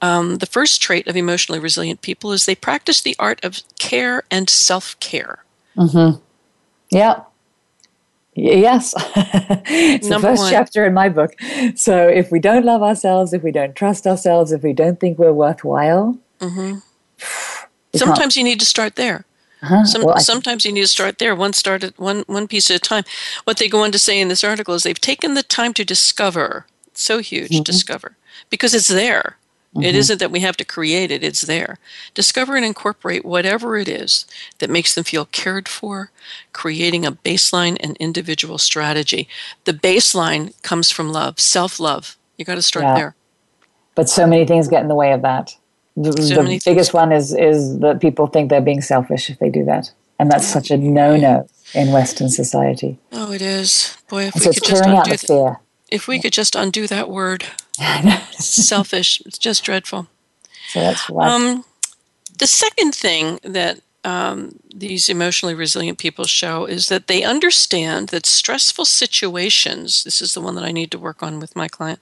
um, 0.01 0.37
the 0.37 0.45
first 0.47 0.81
trait 0.81 1.07
of 1.07 1.15
emotionally 1.15 1.59
resilient 1.59 2.01
people 2.01 2.31
is 2.31 2.45
they 2.45 2.55
practice 2.55 3.01
the 3.01 3.15
art 3.19 3.43
of 3.45 3.61
care 3.77 4.23
and 4.31 4.49
self 4.49 4.99
care. 4.99 5.43
Mm-hmm. 5.81 6.19
Yeah. 6.91 7.23
Yes. 8.33 8.93
it's 9.15 10.07
Number 10.07 10.29
the 10.29 10.31
first 10.33 10.43
one. 10.43 10.51
chapter 10.51 10.85
in 10.85 10.93
my 10.93 11.09
book. 11.09 11.35
So 11.75 12.07
if 12.07 12.31
we 12.31 12.39
don't 12.39 12.65
love 12.65 12.81
ourselves, 12.81 13.33
if 13.33 13.43
we 13.43 13.51
don't 13.51 13.75
trust 13.75 14.07
ourselves, 14.07 14.51
if 14.51 14.63
we 14.63 14.73
don't 14.73 14.99
think 14.99 15.17
we're 15.17 15.33
worthwhile, 15.33 16.17
mm-hmm. 16.39 16.79
sometimes 17.95 18.37
you 18.37 18.43
need 18.43 18.59
to 18.59 18.65
start 18.65 18.95
there. 18.95 19.25
Uh-huh. 19.63 19.85
Some, 19.85 20.03
well, 20.03 20.19
sometimes 20.19 20.65
you 20.65 20.71
need 20.71 20.81
to 20.81 20.87
start 20.87 21.19
there, 21.19 21.35
one 21.35 21.53
start 21.53 21.83
at 21.83 21.99
one 21.99 22.23
one 22.25 22.47
piece 22.47 22.71
at 22.71 22.77
a 22.77 22.79
time. 22.79 23.03
What 23.43 23.57
they 23.57 23.67
go 23.67 23.83
on 23.83 23.91
to 23.91 23.99
say 23.99 24.19
in 24.19 24.27
this 24.27 24.43
article 24.43 24.73
is 24.73 24.83
they've 24.83 24.99
taken 24.99 25.35
the 25.35 25.43
time 25.43 25.73
to 25.75 25.85
discover. 25.85 26.65
So 26.93 27.19
huge, 27.19 27.51
mm-hmm. 27.51 27.63
discover 27.63 28.17
because 28.49 28.73
it's 28.73 28.87
there. 28.87 29.37
Mm-hmm. 29.73 29.83
It 29.83 29.95
isn't 29.95 30.19
that 30.19 30.31
we 30.31 30.41
have 30.41 30.57
to 30.57 30.65
create 30.65 31.11
it, 31.11 31.23
it's 31.23 31.41
there. 31.41 31.77
Discover 32.13 32.57
and 32.57 32.65
incorporate 32.65 33.23
whatever 33.23 33.77
it 33.77 33.87
is 33.87 34.25
that 34.59 34.69
makes 34.69 34.93
them 34.93 35.05
feel 35.05 35.25
cared 35.25 35.69
for, 35.69 36.11
creating 36.51 37.05
a 37.05 37.13
baseline 37.13 37.77
and 37.79 37.95
individual 37.97 38.57
strategy. 38.57 39.29
The 39.63 39.73
baseline 39.73 40.61
comes 40.61 40.91
from 40.91 41.13
love, 41.13 41.39
self 41.39 41.79
love. 41.79 42.17
You 42.37 42.43
got 42.43 42.55
to 42.55 42.61
start 42.61 42.83
yeah. 42.83 42.95
there. 42.95 43.15
But 43.95 44.09
so 44.09 44.27
many 44.27 44.45
things 44.45 44.67
get 44.67 44.81
in 44.81 44.89
the 44.89 44.95
way 44.95 45.13
of 45.13 45.21
that. 45.21 45.55
The, 45.95 46.13
so 46.21 46.43
the 46.43 46.61
biggest 46.65 46.93
one 46.93 47.11
is 47.11 47.33
is 47.33 47.79
that 47.79 47.99
people 47.99 48.27
think 48.27 48.49
they're 48.49 48.61
being 48.61 48.81
selfish 48.81 49.29
if 49.29 49.39
they 49.39 49.49
do 49.49 49.65
that, 49.65 49.91
and 50.19 50.31
that's 50.31 50.47
such 50.47 50.71
a 50.71 50.77
no 50.77 51.17
no 51.17 51.47
in 51.73 51.91
Western 51.91 52.29
society. 52.29 52.97
Oh, 53.11 53.31
it 53.31 53.41
is. 53.41 53.97
Boy, 54.09 54.23
if 54.23 54.35
and 54.35 54.45
we 54.45 54.45
so 54.45 54.53
could 54.53 54.69
just 54.69 54.85
undo 54.85 55.17
fear. 55.17 55.59
If 55.89 56.07
we 56.07 56.19
could 56.21 56.33
just 56.33 56.55
undo 56.55 56.87
that 56.87 57.09
word. 57.09 57.45
selfish. 58.31 59.21
It's 59.25 59.37
just 59.37 59.63
dreadful. 59.63 60.07
So 60.69 60.79
that's. 60.79 61.09
Um, 61.09 61.65
the 62.37 62.47
second 62.47 62.95
thing 62.95 63.39
that 63.43 63.81
um, 64.03 64.59
these 64.73 65.09
emotionally 65.09 65.53
resilient 65.53 65.97
people 65.97 66.25
show 66.25 66.65
is 66.65 66.87
that 66.87 67.07
they 67.07 67.23
understand 67.23 68.09
that 68.09 68.25
stressful 68.25 68.85
situations, 68.85 70.03
this 70.03 70.21
is 70.21 70.33
the 70.33 70.41
one 70.41 70.55
that 70.55 70.63
I 70.63 70.71
need 70.71 70.91
to 70.91 70.99
work 70.99 71.21
on 71.21 71.39
with 71.39 71.55
my 71.55 71.67
client, 71.67 72.01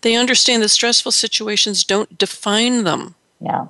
they 0.00 0.16
understand 0.16 0.62
that 0.62 0.70
stressful 0.70 1.12
situations 1.12 1.84
don't 1.84 2.18
define 2.18 2.84
them. 2.84 3.14
Yeah. 3.40 3.66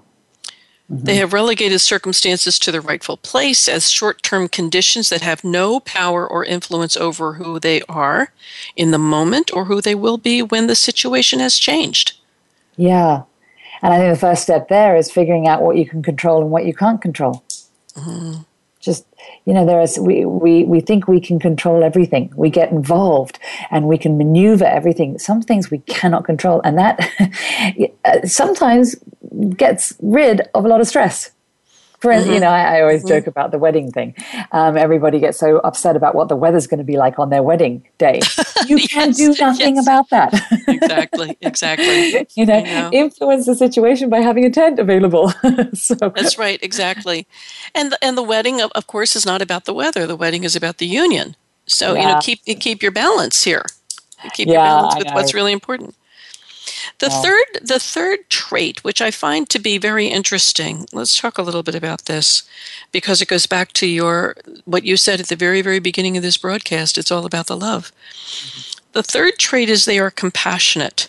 Mm-hmm. 0.92 1.04
They 1.04 1.16
have 1.16 1.32
relegated 1.32 1.80
circumstances 1.80 2.58
to 2.58 2.70
their 2.70 2.80
rightful 2.80 3.16
place 3.16 3.68
as 3.68 3.90
short 3.90 4.22
term 4.22 4.48
conditions 4.48 5.08
that 5.08 5.22
have 5.22 5.42
no 5.42 5.80
power 5.80 6.26
or 6.26 6.44
influence 6.44 6.96
over 6.96 7.34
who 7.34 7.58
they 7.58 7.80
are 7.82 8.32
in 8.76 8.90
the 8.90 8.98
moment 8.98 9.50
or 9.54 9.64
who 9.64 9.80
they 9.80 9.94
will 9.94 10.18
be 10.18 10.42
when 10.42 10.66
the 10.66 10.76
situation 10.76 11.40
has 11.40 11.58
changed. 11.58 12.18
Yeah. 12.76 13.22
And 13.80 13.94
I 13.94 13.98
think 13.98 14.14
the 14.14 14.20
first 14.20 14.42
step 14.42 14.68
there 14.68 14.96
is 14.96 15.10
figuring 15.10 15.48
out 15.48 15.62
what 15.62 15.76
you 15.76 15.86
can 15.88 16.02
control 16.02 16.42
and 16.42 16.50
what 16.50 16.66
you 16.66 16.74
can't 16.74 17.00
control. 17.00 17.44
Mm-hmm 17.96 18.42
just 18.84 19.06
you 19.46 19.54
know 19.54 19.64
there 19.64 19.80
is 19.80 19.98
we, 19.98 20.24
we 20.24 20.64
we 20.64 20.80
think 20.80 21.08
we 21.08 21.20
can 21.20 21.38
control 21.38 21.82
everything 21.82 22.30
we 22.36 22.50
get 22.50 22.70
involved 22.70 23.38
and 23.70 23.88
we 23.88 23.96
can 23.96 24.18
maneuver 24.18 24.64
everything 24.64 25.18
some 25.18 25.40
things 25.40 25.70
we 25.70 25.78
cannot 25.78 26.24
control 26.24 26.60
and 26.64 26.78
that 26.78 27.00
sometimes 28.24 28.94
gets 29.56 29.94
rid 30.00 30.42
of 30.54 30.64
a 30.64 30.68
lot 30.68 30.80
of 30.80 30.86
stress 30.86 31.30
for 32.04 32.12
mm-hmm. 32.12 32.32
you 32.32 32.40
know, 32.40 32.50
I, 32.50 32.76
I 32.76 32.80
always 32.82 33.00
mm-hmm. 33.00 33.08
joke 33.08 33.26
about 33.26 33.50
the 33.50 33.58
wedding 33.58 33.90
thing. 33.90 34.14
Um, 34.52 34.76
everybody 34.76 35.18
gets 35.20 35.38
so 35.38 35.56
upset 35.60 35.96
about 35.96 36.14
what 36.14 36.28
the 36.28 36.36
weather's 36.36 36.66
going 36.66 36.78
to 36.78 36.84
be 36.84 36.98
like 36.98 37.18
on 37.18 37.30
their 37.30 37.42
wedding 37.42 37.82
day. 37.98 38.20
You 38.66 38.78
yes, 38.78 38.92
can 38.94 39.10
do 39.10 39.34
nothing 39.38 39.76
yes. 39.76 39.84
about 39.84 40.08
that. 40.08 40.32
exactly, 40.68 41.36
exactly. 41.42 42.26
you 42.34 42.46
know, 42.46 42.60
know, 42.62 42.88
influence 42.94 43.44
the 43.44 43.54
situation 43.54 44.08
by 44.08 44.20
having 44.20 44.46
a 44.46 44.48
tent 44.48 44.78
available. 44.78 45.28
so 45.74 45.94
that's 45.94 46.38
right, 46.38 46.58
exactly. 46.62 47.26
And 47.74 47.92
the, 47.92 48.02
and 48.02 48.16
the 48.16 48.22
wedding, 48.22 48.62
of, 48.62 48.70
of 48.74 48.86
course, 48.86 49.16
is 49.16 49.26
not 49.26 49.42
about 49.42 49.66
the 49.66 49.74
weather. 49.74 50.06
The 50.06 50.16
wedding 50.16 50.44
is 50.44 50.56
about 50.56 50.78
the 50.78 50.86
union. 50.86 51.36
So 51.66 51.92
yeah. 51.92 52.00
you 52.00 52.06
know, 52.08 52.20
keep 52.22 52.42
keep 52.58 52.82
your 52.82 52.92
balance 52.92 53.44
here. 53.44 53.66
Keep 54.32 54.48
yeah, 54.48 54.54
your 54.54 54.62
balance 54.62 54.94
with 54.96 55.14
what's 55.14 55.34
really 55.34 55.52
important. 55.52 55.94
The 56.98 57.10
third 57.10 57.44
the 57.62 57.78
third 57.78 58.28
trait, 58.28 58.84
which 58.84 59.00
I 59.00 59.10
find 59.10 59.48
to 59.50 59.58
be 59.58 59.78
very 59.78 60.06
interesting, 60.08 60.86
let's 60.92 61.18
talk 61.18 61.38
a 61.38 61.42
little 61.42 61.62
bit 61.62 61.74
about 61.74 62.06
this 62.06 62.42
because 62.92 63.20
it 63.20 63.28
goes 63.28 63.46
back 63.46 63.72
to 63.74 63.86
your 63.86 64.36
what 64.64 64.84
you 64.84 64.96
said 64.96 65.20
at 65.20 65.28
the 65.28 65.36
very, 65.36 65.62
very 65.62 65.78
beginning 65.78 66.16
of 66.16 66.22
this 66.22 66.36
broadcast. 66.36 66.98
It's 66.98 67.10
all 67.10 67.26
about 67.26 67.46
the 67.46 67.56
love. 67.56 67.92
Mm-hmm. 68.12 68.80
The 68.92 69.02
third 69.02 69.38
trait 69.38 69.68
is 69.68 69.84
they 69.84 69.98
are 69.98 70.10
compassionate. 70.10 71.08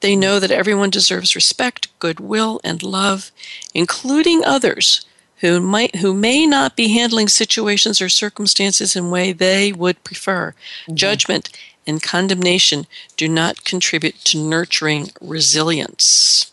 They 0.00 0.16
know 0.16 0.40
that 0.40 0.50
everyone 0.50 0.90
deserves 0.90 1.36
respect, 1.36 1.86
goodwill, 2.00 2.60
and 2.64 2.82
love, 2.82 3.30
including 3.72 4.44
others 4.44 5.06
who 5.42 5.60
might 5.60 5.96
who 5.96 6.14
may 6.14 6.46
not 6.46 6.76
be 6.76 6.88
handling 6.88 7.28
situations 7.28 8.00
or 8.00 8.08
circumstances 8.08 8.96
in 8.96 9.06
a 9.06 9.08
way 9.08 9.32
they 9.32 9.72
would 9.72 10.02
prefer. 10.04 10.54
Mm-hmm. 10.82 10.94
Judgment 10.94 11.50
and 11.86 12.02
condemnation 12.02 12.86
do 13.16 13.28
not 13.28 13.64
contribute 13.64 14.16
to 14.24 14.38
nurturing 14.38 15.10
resilience. 15.20 16.52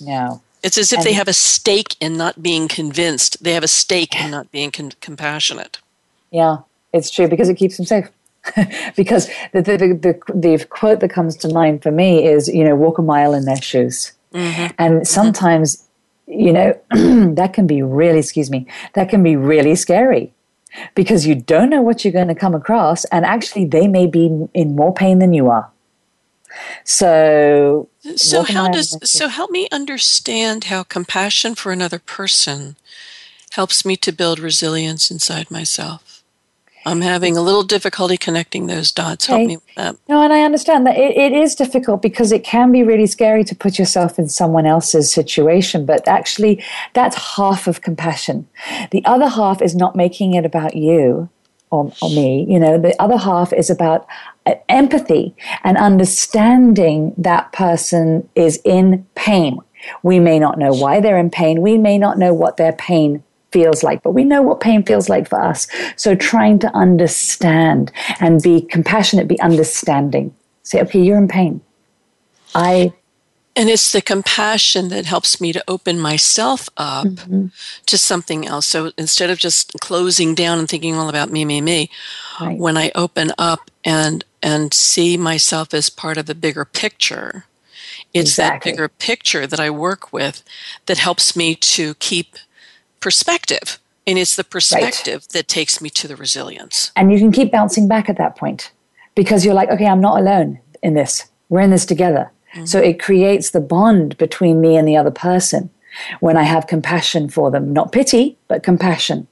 No. 0.00 0.42
It's 0.62 0.78
as 0.78 0.92
if 0.92 0.98
and 0.98 1.06
they 1.06 1.12
have 1.12 1.28
a 1.28 1.32
stake 1.32 1.96
in 2.00 2.16
not 2.16 2.42
being 2.42 2.68
convinced. 2.68 3.42
They 3.42 3.52
have 3.52 3.64
a 3.64 3.68
stake 3.68 4.20
in 4.20 4.30
not 4.30 4.50
being 4.50 4.70
con- 4.70 4.92
compassionate. 5.00 5.78
Yeah, 6.30 6.58
it's 6.92 7.10
true 7.10 7.28
because 7.28 7.48
it 7.48 7.54
keeps 7.54 7.76
them 7.76 7.86
safe. 7.86 8.08
because 8.96 9.28
the, 9.52 9.62
the, 9.62 9.76
the, 9.76 10.32
the, 10.34 10.66
quote 10.70 11.00
that 11.00 11.10
comes 11.10 11.36
to 11.36 11.48
mind 11.48 11.82
for 11.82 11.90
me 11.90 12.26
is, 12.26 12.48
you 12.48 12.64
know, 12.64 12.74
walk 12.74 12.98
a 12.98 13.02
mile 13.02 13.34
in 13.34 13.44
their 13.44 13.60
shoes. 13.60 14.12
Mm-hmm. 14.32 14.74
And 14.78 14.94
mm-hmm. 14.94 15.04
sometimes 15.04 15.88
you 16.28 16.52
know, 16.52 16.78
that 17.34 17.52
can 17.54 17.66
be 17.66 17.82
really, 17.82 18.18
excuse 18.18 18.50
me, 18.50 18.66
that 18.94 19.08
can 19.08 19.22
be 19.22 19.34
really 19.34 19.74
scary 19.74 20.32
because 20.94 21.26
you 21.26 21.34
don't 21.34 21.70
know 21.70 21.82
what 21.82 22.04
you're 22.04 22.12
going 22.12 22.28
to 22.28 22.34
come 22.34 22.54
across, 22.54 23.04
and 23.06 23.24
actually, 23.24 23.64
they 23.64 23.86
may 23.86 24.06
be 24.06 24.48
in 24.54 24.76
more 24.76 24.92
pain 24.92 25.18
than 25.18 25.32
you 25.32 25.50
are. 25.50 25.70
So, 26.84 27.88
so 28.16 28.42
how 28.42 28.68
does 28.68 28.96
so 29.04 29.28
help 29.28 29.50
me 29.50 29.68
understand 29.70 30.64
how 30.64 30.82
compassion 30.82 31.54
for 31.54 31.72
another 31.72 31.98
person 31.98 32.76
helps 33.50 33.84
me 33.84 33.96
to 33.96 34.12
build 34.12 34.38
resilience 34.38 35.10
inside 35.10 35.50
myself? 35.50 36.17
I'm 36.88 37.02
having 37.02 37.36
a 37.36 37.42
little 37.42 37.62
difficulty 37.62 38.16
connecting 38.16 38.66
those 38.66 38.90
dots. 38.90 39.26
Help 39.26 39.46
me 39.46 39.56
with 39.56 39.74
that. 39.76 39.96
No, 40.08 40.22
and 40.22 40.32
I 40.32 40.42
understand 40.42 40.86
that 40.86 40.96
it, 40.96 41.16
it 41.16 41.32
is 41.32 41.54
difficult 41.54 42.00
because 42.00 42.32
it 42.32 42.44
can 42.44 42.72
be 42.72 42.82
really 42.82 43.06
scary 43.06 43.44
to 43.44 43.54
put 43.54 43.78
yourself 43.78 44.18
in 44.18 44.28
someone 44.28 44.64
else's 44.64 45.12
situation. 45.12 45.84
But 45.84 46.08
actually, 46.08 46.64
that's 46.94 47.36
half 47.36 47.66
of 47.66 47.82
compassion. 47.82 48.48
The 48.90 49.04
other 49.04 49.28
half 49.28 49.60
is 49.60 49.74
not 49.74 49.96
making 49.96 50.32
it 50.32 50.46
about 50.46 50.76
you 50.76 51.28
or, 51.70 51.92
or 52.00 52.08
me. 52.08 52.46
You 52.48 52.58
know, 52.58 52.78
the 52.78 53.00
other 53.02 53.18
half 53.18 53.52
is 53.52 53.68
about 53.68 54.06
uh, 54.46 54.54
empathy 54.70 55.34
and 55.64 55.76
understanding 55.76 57.12
that 57.18 57.52
person 57.52 58.26
is 58.34 58.60
in 58.64 59.06
pain. 59.14 59.58
We 60.02 60.20
may 60.20 60.38
not 60.38 60.58
know 60.58 60.72
why 60.72 61.00
they're 61.00 61.18
in 61.18 61.30
pain. 61.30 61.60
We 61.60 61.76
may 61.76 61.98
not 61.98 62.18
know 62.18 62.32
what 62.32 62.56
their 62.56 62.72
pain 62.72 63.22
feels 63.50 63.82
like, 63.82 64.02
but 64.02 64.12
we 64.12 64.24
know 64.24 64.42
what 64.42 64.60
pain 64.60 64.82
feels 64.82 65.08
like 65.08 65.28
for 65.28 65.40
us. 65.40 65.66
So 65.96 66.14
trying 66.14 66.58
to 66.60 66.74
understand 66.76 67.92
and 68.20 68.42
be 68.42 68.62
compassionate, 68.62 69.28
be 69.28 69.40
understanding. 69.40 70.34
Say, 70.62 70.82
okay, 70.82 71.00
you're 71.00 71.18
in 71.18 71.28
pain. 71.28 71.60
I 72.54 72.92
and 73.58 73.68
it's 73.68 73.90
the 73.90 74.00
compassion 74.00 74.88
that 74.90 75.04
helps 75.04 75.40
me 75.40 75.52
to 75.52 75.64
open 75.66 75.98
myself 75.98 76.68
up 76.76 77.06
mm-hmm. 77.06 77.46
to 77.86 77.98
something 77.98 78.46
else. 78.46 78.66
So 78.66 78.92
instead 78.96 79.30
of 79.30 79.38
just 79.38 79.72
closing 79.80 80.36
down 80.36 80.60
and 80.60 80.68
thinking 80.68 80.94
all 80.94 81.08
about 81.08 81.32
me, 81.32 81.44
me, 81.44 81.60
me, 81.60 81.90
right. 82.40 82.56
when 82.56 82.76
I 82.76 82.92
open 82.94 83.32
up 83.36 83.70
and 83.84 84.24
and 84.40 84.72
see 84.72 85.16
myself 85.16 85.74
as 85.74 85.90
part 85.90 86.16
of 86.18 86.30
a 86.30 86.36
bigger 86.36 86.64
picture, 86.64 87.46
it's 88.14 88.30
exactly. 88.30 88.70
that 88.70 88.76
bigger 88.76 88.88
picture 88.88 89.44
that 89.44 89.58
I 89.58 89.70
work 89.70 90.12
with 90.12 90.44
that 90.86 90.98
helps 90.98 91.34
me 91.34 91.56
to 91.56 91.94
keep 91.94 92.36
perspective. 93.00 93.78
And 94.06 94.18
it's 94.18 94.36
the 94.36 94.44
perspective 94.44 95.22
right. 95.22 95.28
that 95.30 95.48
takes 95.48 95.80
me 95.82 95.90
to 95.90 96.08
the 96.08 96.16
resilience. 96.16 96.92
And 96.96 97.12
you 97.12 97.18
can 97.18 97.30
keep 97.30 97.52
bouncing 97.52 97.88
back 97.88 98.08
at 98.08 98.16
that 98.16 98.36
point 98.36 98.72
because 99.14 99.44
you're 99.44 99.54
like, 99.54 99.68
okay, 99.70 99.86
I'm 99.86 100.00
not 100.00 100.18
alone 100.18 100.60
in 100.82 100.94
this. 100.94 101.26
We're 101.50 101.60
in 101.60 101.70
this 101.70 101.84
together. 101.84 102.30
Mm-hmm. 102.54 102.64
So 102.64 102.78
it 102.78 103.00
creates 103.00 103.50
the 103.50 103.60
bond 103.60 104.16
between 104.16 104.60
me 104.60 104.76
and 104.76 104.88
the 104.88 104.96
other 104.96 105.10
person 105.10 105.70
when 106.20 106.36
I 106.36 106.44
have 106.44 106.66
compassion 106.66 107.28
for 107.28 107.50
them, 107.50 107.72
not 107.72 107.92
pity, 107.92 108.38
but 108.48 108.62
compassion. 108.62 109.26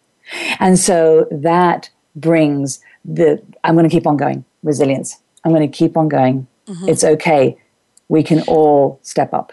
And 0.58 0.78
so 0.78 1.26
that 1.30 1.88
brings 2.14 2.80
the, 3.04 3.42
I'm 3.64 3.74
going 3.74 3.88
to 3.88 3.94
keep 3.94 4.06
on 4.06 4.16
going, 4.16 4.44
resilience. 4.62 5.18
I'm 5.44 5.52
going 5.52 5.70
to 5.70 5.76
keep 5.76 5.96
on 5.96 6.08
going. 6.08 6.46
Mm-hmm. 6.66 6.88
It's 6.88 7.04
okay. 7.04 7.56
We 8.08 8.22
can 8.22 8.42
all 8.42 8.98
step 9.02 9.32
up. 9.32 9.52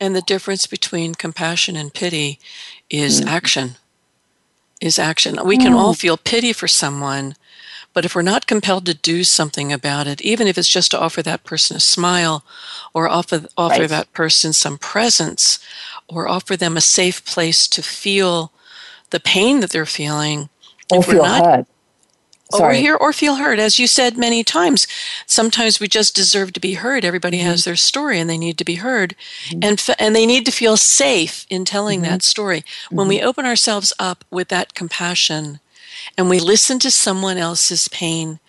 And 0.00 0.16
the 0.16 0.22
difference 0.22 0.66
between 0.66 1.14
compassion 1.14 1.76
and 1.76 1.92
pity 1.92 2.38
is 2.94 3.20
mm. 3.20 3.26
action. 3.26 3.76
Is 4.80 4.98
action. 4.98 5.38
We 5.44 5.56
can 5.56 5.72
mm. 5.72 5.76
all 5.76 5.94
feel 5.94 6.16
pity 6.16 6.52
for 6.52 6.68
someone, 6.68 7.36
but 7.92 8.04
if 8.04 8.14
we're 8.14 8.22
not 8.22 8.46
compelled 8.46 8.86
to 8.86 8.94
do 8.94 9.24
something 9.24 9.72
about 9.72 10.06
it, 10.06 10.20
even 10.20 10.46
if 10.46 10.58
it's 10.58 10.68
just 10.68 10.90
to 10.90 11.00
offer 11.00 11.22
that 11.22 11.44
person 11.44 11.76
a 11.76 11.80
smile 11.80 12.44
or 12.92 13.08
offer, 13.08 13.46
offer 13.56 13.82
right. 13.82 13.88
that 13.88 14.12
person 14.12 14.52
some 14.52 14.78
presence 14.78 15.58
or 16.08 16.28
offer 16.28 16.56
them 16.56 16.76
a 16.76 16.80
safe 16.80 17.24
place 17.24 17.66
to 17.68 17.82
feel 17.82 18.52
the 19.10 19.20
pain 19.20 19.60
that 19.60 19.70
they're 19.70 19.86
feeling, 19.86 20.48
or 20.90 21.02
feel 21.02 21.22
not, 21.22 21.44
heard. 21.44 21.66
Sorry. 22.52 22.76
or 22.76 22.80
hear 22.80 22.94
or 22.94 23.12
feel 23.12 23.36
heard. 23.36 23.58
As 23.58 23.78
you 23.78 23.86
said 23.86 24.18
many 24.18 24.44
times, 24.44 24.86
sometimes 25.26 25.80
we 25.80 25.88
just 25.88 26.14
deserve 26.14 26.52
to 26.52 26.60
be 26.60 26.74
heard. 26.74 27.04
Everybody 27.04 27.38
mm-hmm. 27.38 27.48
has 27.48 27.64
their 27.64 27.76
story 27.76 28.20
and 28.20 28.28
they 28.28 28.38
need 28.38 28.58
to 28.58 28.64
be 28.64 28.76
heard. 28.76 29.16
Mm-hmm. 29.46 29.60
And, 29.62 29.72
f- 29.78 29.96
and 29.98 30.14
they 30.14 30.26
need 30.26 30.44
to 30.46 30.52
feel 30.52 30.76
safe 30.76 31.46
in 31.48 31.64
telling 31.64 32.02
mm-hmm. 32.02 32.10
that 32.10 32.22
story. 32.22 32.64
When 32.90 33.08
we 33.08 33.18
mm-hmm. 33.18 33.28
open 33.28 33.46
ourselves 33.46 33.92
up 33.98 34.24
with 34.30 34.48
that 34.48 34.74
compassion 34.74 35.60
and 36.18 36.28
we 36.28 36.38
listen 36.38 36.78
to 36.80 36.90
someone 36.90 37.38
else's 37.38 37.88
pain, 37.88 38.40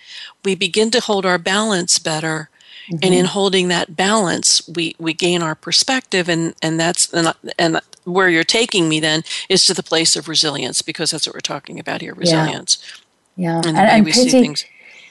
we 0.44 0.56
begin 0.56 0.92
to 0.92 1.00
hold 1.00 1.26
our 1.26 1.38
balance 1.38 1.98
better. 1.98 2.50
And 2.88 3.06
in 3.06 3.14
mm-hmm. 3.14 3.26
holding 3.28 3.68
that 3.70 3.96
balance, 3.96 4.68
we, 4.68 4.96
we 5.00 5.16
gain 5.16 5.42
our 5.42 5.56
perspective, 5.56 6.30
and, 6.30 6.54
and 6.62 6.80
that's 6.80 7.12
and, 7.12 7.34
and 7.58 7.82
where 8.04 8.30
you're 8.30 8.44
taking 8.44 8.88
me 8.88 9.00
then 9.00 9.24
is 9.50 9.66
to 9.66 9.74
the 9.74 9.82
place 9.82 10.16
of 10.16 10.28
resilience 10.28 10.84
because 10.84 11.10
that's 11.10 11.26
what 11.26 11.34
we're 11.34 11.40
talking 11.40 11.80
about 11.80 12.02
here 12.02 12.14
resilience. 12.14 12.78
Yeah. 12.80 13.05
Yeah, 13.36 13.58
and, 13.58 13.78
and, 13.78 13.78
and 13.78 14.06
pity, 14.08 14.56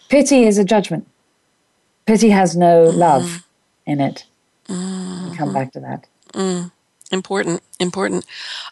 pity 0.08 0.44
is 0.44 0.58
a 0.58 0.64
judgment. 0.64 1.06
Pity 2.06 2.30
has 2.30 2.56
no 2.56 2.88
mm-hmm. 2.88 2.98
love 2.98 3.46
in 3.86 4.00
it. 4.00 4.24
Mm-hmm. 4.68 5.26
We'll 5.26 5.36
come 5.36 5.52
back 5.52 5.72
to 5.72 5.80
that. 5.80 6.06
Mm. 6.32 6.70
Important, 7.10 7.62
important. 7.78 8.24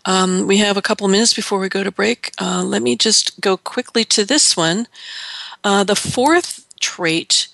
Um, 0.04 0.46
we 0.46 0.56
have 0.58 0.76
a 0.76 0.82
couple 0.82 1.06
minutes 1.06 1.34
before 1.34 1.58
we 1.58 1.68
go 1.68 1.84
to 1.84 1.92
break. 1.92 2.32
Uh, 2.40 2.62
let 2.64 2.82
me 2.82 2.96
just 2.96 3.40
go 3.40 3.56
quickly 3.56 4.04
to 4.06 4.24
this 4.24 4.56
one. 4.56 4.88
Uh, 5.62 5.84
the 5.84 5.94
fourth 5.94 6.66
trait 6.80 7.48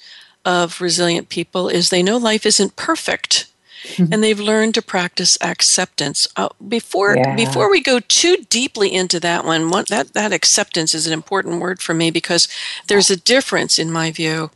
of 0.44 0.80
resilient 0.80 1.28
people 1.28 1.68
is 1.68 1.90
they 1.90 2.02
know 2.02 2.16
life 2.16 2.46
isn't 2.46 2.76
perfect 2.76 3.46
mm-hmm. 3.84 4.06
and 4.12 4.22
they've 4.22 4.40
learned 4.40 4.74
to 4.74 4.82
practice 4.82 5.38
acceptance. 5.40 6.26
Uh, 6.36 6.48
before 6.66 7.16
yeah. 7.16 7.34
before 7.36 7.70
we 7.70 7.80
go 7.80 8.00
too 8.00 8.36
deeply 8.48 8.92
into 8.92 9.20
that 9.20 9.44
one, 9.44 9.70
what, 9.70 9.88
that 9.88 10.14
that 10.14 10.32
acceptance 10.32 10.94
is 10.94 11.06
an 11.06 11.12
important 11.12 11.60
word 11.60 11.80
for 11.80 11.94
me 11.94 12.10
because 12.10 12.48
there's 12.86 13.10
a 13.10 13.16
difference 13.16 13.78
in 13.78 13.90
my 13.90 14.10
view 14.10 14.50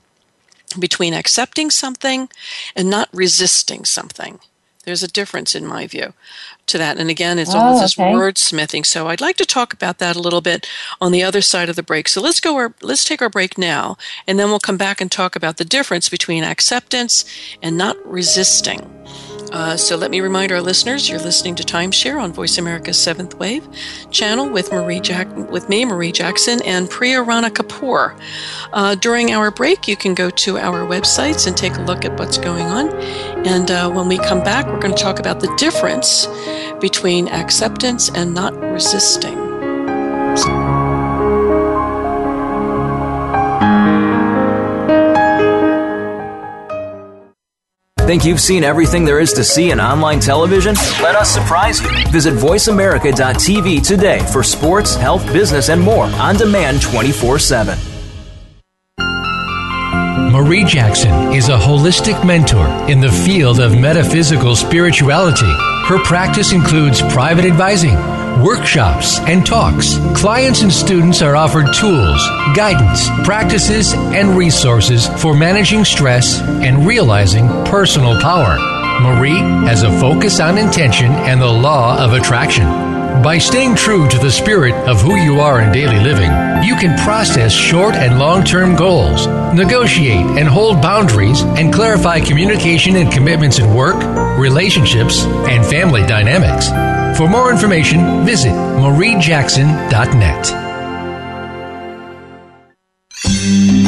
between 0.79 1.15
accepting 1.15 1.71
something 1.71 2.29
and 2.75 2.89
not 2.89 3.09
resisting 3.13 3.85
something. 3.85 4.41
There's 4.85 5.03
a 5.03 5.09
difference 5.09 5.55
in 5.55 5.67
my 5.67 5.87
view 5.87 6.13
to 6.67 6.79
that. 6.79 6.99
And 6.99 7.09
again, 7.09 7.39
it's 7.39 7.55
oh, 7.55 7.59
all 7.59 7.81
this 7.81 7.99
okay. 7.99 8.13
wordsmithing. 8.13 8.85
So 8.85 9.09
I'd 9.09 9.21
like 9.21 9.37
to 9.37 9.45
talk 9.45 9.73
about 9.73 9.99
that 9.99 10.17
a 10.17 10.21
little 10.21 10.41
bit 10.41 10.69
on 11.01 11.13
the 11.13 11.23
other 11.23 11.41
side 11.41 11.69
of 11.69 11.77
the 11.77 11.83
break. 11.83 12.09
So 12.09 12.21
let's 12.21 12.41
go 12.41 12.57
our, 12.57 12.75
let's 12.83 13.05
take 13.05 13.23
our 13.23 13.31
break 13.31 13.57
now 13.57 13.97
and 14.27 14.39
then 14.39 14.49
we'll 14.49 14.59
come 14.59 14.77
back 14.77 15.01
and 15.01 15.11
talk 15.11 15.37
about 15.37 15.57
the 15.57 15.65
difference 15.65 16.09
between 16.09 16.45
acceptance 16.45 17.25
and 17.63 17.77
not 17.79 17.97
resisting. 18.05 18.81
Uh, 19.51 19.77
so 19.77 19.97
let 19.97 20.11
me 20.11 20.21
remind 20.21 20.53
our 20.53 20.61
listeners, 20.61 21.09
you're 21.09 21.19
listening 21.19 21.55
to 21.57 21.63
Timeshare 21.63 22.21
on 22.21 22.33
Voice 22.33 22.59
America's 22.59 22.99
Seventh 22.99 23.35
Wave 23.39 23.67
channel 24.11 24.49
with 24.49 24.71
Marie 24.73 25.01
Jack- 25.01 25.35
with 25.51 25.69
me, 25.69 25.85
Marie 25.85 26.13
Jackson, 26.13 26.63
and 26.63 26.89
Priya 26.89 27.23
Rana 27.23 27.51
Kapoor. 27.51 28.19
Uh, 28.73 28.95
during 28.95 29.33
our 29.33 29.51
break, 29.51 29.89
you 29.89 29.97
can 29.97 30.15
go 30.15 30.31
to 30.31 30.59
our 30.59 30.87
websites 30.87 31.47
and 31.47 31.57
take 31.57 31.75
a 31.77 31.83
look 31.83 32.05
at 32.05 32.19
what's 32.19 32.39
going 32.39 32.67
on. 32.67 32.89
And 33.47 33.71
uh, 33.71 33.91
when 33.91 34.09
we 34.09 34.19
come 34.19 34.45
back, 34.45 34.67
we're 34.67 34.81
going 34.81 34.95
to 34.95 35.03
talk 35.03 35.19
about 35.19 35.41
the 35.41 35.53
difference 35.57 36.27
between 36.81 37.29
acceptance 37.29 38.11
and 38.15 38.35
not 38.35 38.55
resisting. 38.61 39.42
Think 48.07 48.25
you've 48.25 48.41
seen 48.41 48.65
everything 48.65 49.05
there 49.05 49.21
is 49.21 49.33
to 49.35 49.45
see 49.45 49.71
in 49.71 49.81
online 49.81 50.19
television? 50.19 50.75
Let 51.01 51.15
us 51.15 51.31
surprise 51.33 51.81
you. 51.81 51.89
Visit 52.11 52.35
VoiceAmerica.tv 52.35 53.87
today 53.87 54.19
for 54.33 54.43
sports, 54.43 54.97
health, 54.97 55.25
business, 55.33 55.69
and 55.69 55.81
more 55.81 56.07
on 56.07 56.37
demand 56.37 56.83
24 56.83 57.39
7. 57.39 57.79
Marie 60.33 60.65
Jackson 60.65 61.33
is 61.33 61.49
a 61.49 61.57
holistic 61.57 62.27
mentor 62.27 62.67
in 62.91 63.01
the 63.01 63.13
field 63.13 63.61
of 63.61 63.79
metaphysical 63.79 64.57
spirituality. 64.57 65.53
Her 65.87 66.03
practice 66.03 66.53
includes 66.53 67.03
private 67.13 67.45
advising, 67.45 67.95
workshops, 68.43 69.19
and 69.21 69.47
talks. 69.47 69.97
Clients 70.15 70.63
and 70.63 70.73
students 70.73 71.23
are 71.23 71.37
offered 71.37 71.67
tools, 71.75 72.21
guidance, 72.57 73.09
practices, 73.25 73.93
and 73.95 74.37
resources 74.37 75.07
for 75.21 75.35
managing 75.35 75.85
stress 75.85 76.41
and 76.41 76.87
realizing 76.87 77.47
personal 77.67 78.21
power. 78.21 78.59
Marie 79.01 79.39
has 79.67 79.83
a 79.83 80.01
focus 80.01 80.41
on 80.41 80.59
intention 80.59 81.13
and 81.13 81.41
the 81.41 81.47
law 81.47 81.99
of 81.99 82.13
attraction. 82.13 82.65
By 83.23 83.39
staying 83.39 83.77
true 83.77 84.09
to 84.09 84.19
the 84.19 84.31
spirit 84.31 84.75
of 84.89 85.01
who 85.01 85.17
you 85.17 85.41
are 85.41 85.61
in 85.61 85.71
daily 85.71 86.01
living, 86.01 86.31
you 86.65 86.77
can 86.77 86.99
process 87.05 87.53
short 87.53 87.95
and 87.95 88.19
long 88.19 88.43
term 88.43 88.75
goals, 88.75 89.27
negotiate 89.55 90.27
and 90.39 90.49
hold 90.49 90.83
boundaries, 90.83 91.43
and 91.43 91.73
clarify 91.73 92.21
communication 92.21 92.97
and 92.97 93.13
commitments 93.13 93.59
in 93.59 93.75
work, 93.75 94.03
relationships, 94.39 95.25
and 95.25 95.65
family 95.65 96.05
dynamics. 96.07 96.69
For 97.17 97.29
more 97.29 97.51
information, 97.51 98.25
visit 98.25 98.53
mariejackson.net. 98.53 100.63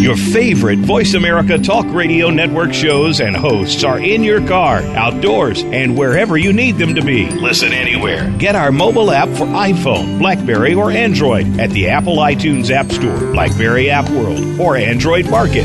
Your 0.00 0.16
favorite 0.16 0.80
Voice 0.80 1.14
America 1.14 1.56
Talk 1.56 1.86
Radio 1.86 2.28
Network 2.28 2.74
shows 2.74 3.20
and 3.20 3.34
hosts 3.34 3.82
are 3.82 3.98
in 3.98 4.22
your 4.22 4.46
car, 4.46 4.80
outdoors, 4.80 5.62
and 5.62 5.96
wherever 5.96 6.36
you 6.36 6.52
need 6.52 6.76
them 6.76 6.94
to 6.94 7.02
be. 7.02 7.30
Listen 7.30 7.72
anywhere. 7.72 8.30
Get 8.36 8.54
our 8.54 8.70
mobile 8.70 9.10
app 9.10 9.30
for 9.30 9.46
iPhone, 9.46 10.18
Blackberry, 10.18 10.74
or 10.74 10.90
Android 10.90 11.58
at 11.58 11.70
the 11.70 11.88
Apple 11.88 12.18
iTunes 12.18 12.70
App 12.70 12.92
Store, 12.92 13.32
Blackberry 13.32 13.88
App 13.88 14.10
World, 14.10 14.60
or 14.60 14.76
Android 14.76 15.30
Market. 15.30 15.64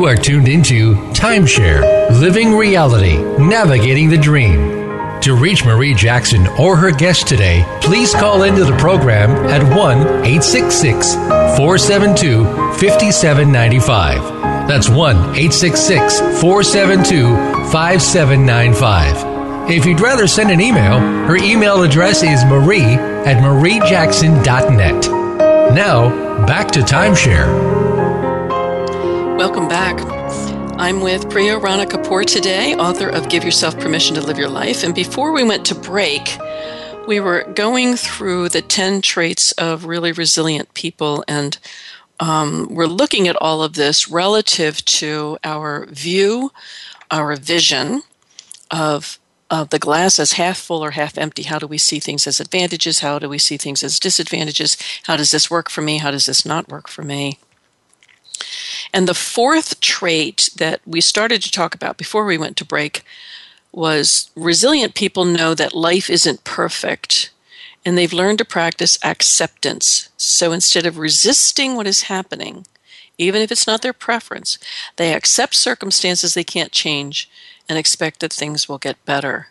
You 0.00 0.06
are 0.06 0.16
tuned 0.16 0.48
into 0.48 0.94
Timeshare 1.12 2.08
Living 2.18 2.56
Reality, 2.56 3.18
Navigating 3.36 4.08
the 4.08 4.16
Dream. 4.16 5.20
To 5.20 5.36
reach 5.36 5.66
Marie 5.66 5.92
Jackson 5.92 6.46
or 6.58 6.74
her 6.74 6.90
guest 6.90 7.28
today, 7.28 7.66
please 7.82 8.14
call 8.14 8.44
into 8.44 8.64
the 8.64 8.74
program 8.78 9.30
at 9.50 9.62
1 9.62 9.98
866 10.24 11.14
472 11.14 12.44
5795. 12.80 14.66
That's 14.66 14.88
1 14.88 15.16
866 15.16 16.18
472 16.40 17.34
5795. 17.70 19.70
If 19.70 19.84
you'd 19.84 20.00
rather 20.00 20.26
send 20.26 20.50
an 20.50 20.62
email, 20.62 20.98
her 20.98 21.36
email 21.36 21.82
address 21.82 22.22
is 22.22 22.42
marie 22.46 22.94
at 22.94 23.42
mariejackson.net. 23.42 25.74
Now, 25.74 26.46
back 26.46 26.70
to 26.70 26.80
timeshare. 26.80 27.79
Welcome 29.40 29.68
back. 29.68 29.98
I'm 30.78 31.00
with 31.00 31.30
Priya 31.30 31.58
Rana 31.58 31.86
Kapoor 31.86 32.26
today, 32.26 32.74
author 32.74 33.08
of 33.08 33.30
Give 33.30 33.42
Yourself 33.42 33.74
Permission 33.80 34.14
to 34.16 34.20
Live 34.20 34.36
Your 34.36 34.50
Life. 34.50 34.84
And 34.84 34.94
before 34.94 35.32
we 35.32 35.42
went 35.42 35.64
to 35.64 35.74
break, 35.74 36.36
we 37.08 37.20
were 37.20 37.44
going 37.54 37.96
through 37.96 38.50
the 38.50 38.60
10 38.60 39.00
traits 39.00 39.52
of 39.52 39.86
really 39.86 40.12
resilient 40.12 40.74
people, 40.74 41.24
and 41.26 41.56
um, 42.20 42.68
we're 42.70 42.84
looking 42.84 43.28
at 43.28 43.36
all 43.40 43.62
of 43.62 43.72
this 43.72 44.10
relative 44.10 44.84
to 44.84 45.38
our 45.42 45.86
view, 45.86 46.52
our 47.10 47.34
vision 47.34 48.02
of 48.70 49.18
of 49.50 49.70
the 49.70 49.78
glass 49.78 50.18
as 50.18 50.32
half 50.32 50.58
full 50.58 50.84
or 50.84 50.90
half 50.90 51.16
empty. 51.16 51.44
How 51.44 51.58
do 51.58 51.66
we 51.66 51.78
see 51.78 51.98
things 51.98 52.26
as 52.26 52.40
advantages? 52.40 52.98
How 52.98 53.18
do 53.18 53.26
we 53.26 53.38
see 53.38 53.56
things 53.56 53.82
as 53.82 53.98
disadvantages? 53.98 54.76
How 55.04 55.16
does 55.16 55.30
this 55.30 55.50
work 55.50 55.70
for 55.70 55.80
me? 55.80 55.96
How 55.96 56.10
does 56.10 56.26
this 56.26 56.44
not 56.44 56.68
work 56.68 56.88
for 56.88 57.02
me? 57.02 57.38
And 58.92 59.06
the 59.06 59.14
fourth 59.14 59.80
trait 59.80 60.50
that 60.56 60.80
we 60.86 61.00
started 61.00 61.42
to 61.42 61.50
talk 61.50 61.74
about 61.74 61.96
before 61.96 62.24
we 62.24 62.38
went 62.38 62.56
to 62.58 62.64
break 62.64 63.02
was 63.72 64.30
resilient 64.34 64.94
people 64.94 65.24
know 65.24 65.54
that 65.54 65.74
life 65.74 66.10
isn't 66.10 66.44
perfect 66.44 67.30
and 67.84 67.96
they've 67.96 68.12
learned 68.12 68.38
to 68.38 68.44
practice 68.44 68.98
acceptance. 69.02 70.10
So 70.16 70.52
instead 70.52 70.86
of 70.86 70.98
resisting 70.98 71.76
what 71.76 71.86
is 71.86 72.02
happening, 72.02 72.66
even 73.16 73.42
if 73.42 73.52
it's 73.52 73.66
not 73.66 73.82
their 73.82 73.92
preference, 73.92 74.58
they 74.96 75.14
accept 75.14 75.54
circumstances 75.54 76.34
they 76.34 76.44
can't 76.44 76.72
change 76.72 77.30
and 77.68 77.78
expect 77.78 78.20
that 78.20 78.32
things 78.32 78.68
will 78.68 78.78
get 78.78 79.04
better. 79.04 79.48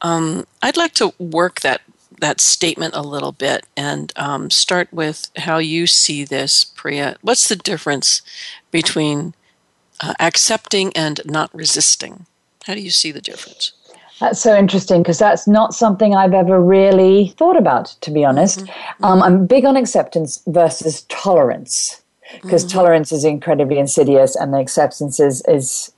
Um, 0.00 0.46
I'd 0.62 0.76
like 0.76 0.94
to 0.94 1.12
work 1.18 1.60
that 1.60 1.82
that 2.20 2.40
statement 2.40 2.94
a 2.94 3.02
little 3.02 3.32
bit 3.32 3.66
and 3.76 4.12
um, 4.16 4.50
start 4.50 4.92
with 4.92 5.30
how 5.36 5.58
you 5.58 5.86
see 5.86 6.24
this, 6.24 6.64
Priya. 6.64 7.16
What's 7.22 7.48
the 7.48 7.56
difference 7.56 8.22
between 8.70 9.34
uh, 10.00 10.14
accepting 10.20 10.92
and 10.94 11.20
not 11.24 11.54
resisting? 11.54 12.26
How 12.66 12.74
do 12.74 12.80
you 12.80 12.90
see 12.90 13.10
the 13.10 13.20
difference? 13.20 13.72
That's 14.20 14.40
so 14.40 14.54
interesting 14.54 15.02
because 15.02 15.18
that's 15.18 15.48
not 15.48 15.74
something 15.74 16.14
I've 16.14 16.34
ever 16.34 16.60
really 16.60 17.34
thought 17.38 17.56
about, 17.56 17.96
to 18.02 18.10
be 18.10 18.24
honest. 18.24 18.60
Mm-hmm. 18.60 19.04
Um, 19.04 19.22
I'm 19.22 19.46
big 19.46 19.64
on 19.64 19.76
acceptance 19.76 20.42
versus 20.46 21.02
tolerance 21.08 22.02
because 22.42 22.64
mm-hmm. 22.64 22.78
tolerance 22.78 23.12
is 23.12 23.24
incredibly 23.24 23.78
insidious 23.78 24.36
and 24.36 24.52
the 24.52 24.58
acceptance 24.58 25.20
is, 25.20 25.42
is 25.48 25.90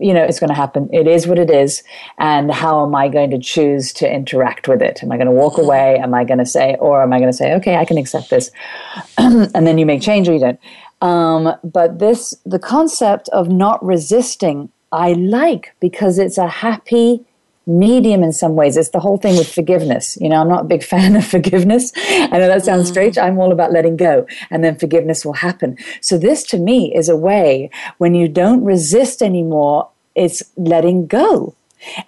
you 0.00 0.12
know 0.12 0.22
it's 0.22 0.40
going 0.40 0.48
to 0.48 0.54
happen. 0.54 0.88
It 0.92 1.06
is 1.06 1.26
what 1.26 1.38
it 1.38 1.50
is. 1.50 1.82
And 2.18 2.52
how 2.52 2.84
am 2.84 2.94
i 2.94 3.08
going 3.08 3.30
to 3.30 3.38
choose 3.38 3.92
to 3.94 4.12
interact 4.12 4.68
with 4.68 4.82
it? 4.82 5.02
Am 5.02 5.12
i 5.12 5.16
going 5.16 5.26
to 5.26 5.32
walk 5.32 5.58
away? 5.58 5.98
Am 5.98 6.14
i 6.14 6.24
going 6.24 6.38
to 6.38 6.46
say 6.46 6.76
or 6.80 7.02
am 7.02 7.12
i 7.12 7.18
going 7.18 7.30
to 7.30 7.36
say 7.36 7.54
okay 7.54 7.76
i 7.76 7.84
can 7.84 7.98
accept 7.98 8.30
this. 8.30 8.50
And 9.18 9.66
then 9.66 9.78
you 9.78 9.86
make 9.86 10.02
change 10.02 10.28
or 10.28 10.32
you 10.32 10.40
don't 10.40 10.60
um, 11.00 11.54
but 11.62 11.98
this 11.98 12.34
the 12.46 12.58
concept 12.58 13.28
of 13.30 13.48
not 13.48 13.84
resisting 13.84 14.70
i 14.92 15.12
like 15.12 15.74
because 15.80 16.18
it's 16.18 16.38
a 16.38 16.48
happy 16.48 17.24
medium 17.66 18.22
in 18.22 18.32
some 18.32 18.54
ways. 18.54 18.76
It's 18.76 18.90
the 18.90 19.00
whole 19.00 19.16
thing 19.16 19.36
with 19.36 19.52
forgiveness. 19.52 20.18
You 20.20 20.28
know, 20.28 20.40
I'm 20.40 20.48
not 20.48 20.62
a 20.62 20.68
big 20.68 20.82
fan 20.92 21.16
of 21.16 21.26
forgiveness. 21.26 21.92
I 21.96 22.38
know 22.38 22.48
that 22.48 22.64
sounds 22.64 22.88
mm. 22.88 22.92
strange. 22.92 23.18
I'm 23.18 23.38
all 23.38 23.52
about 23.52 23.72
letting 23.72 23.96
go 23.96 24.26
and 24.50 24.62
then 24.62 24.76
forgiveness 24.76 25.24
will 25.24 25.34
happen. 25.34 25.76
So 26.00 26.18
this 26.18 26.42
to 26.44 26.58
me 26.58 26.94
is 26.94 27.08
a 27.08 27.16
way 27.16 27.70
when 27.98 28.14
you 28.14 28.28
don't 28.28 28.64
resist 28.64 29.22
anymore, 29.22 29.88
it's 30.14 30.42
letting 30.56 31.06
go. 31.06 31.54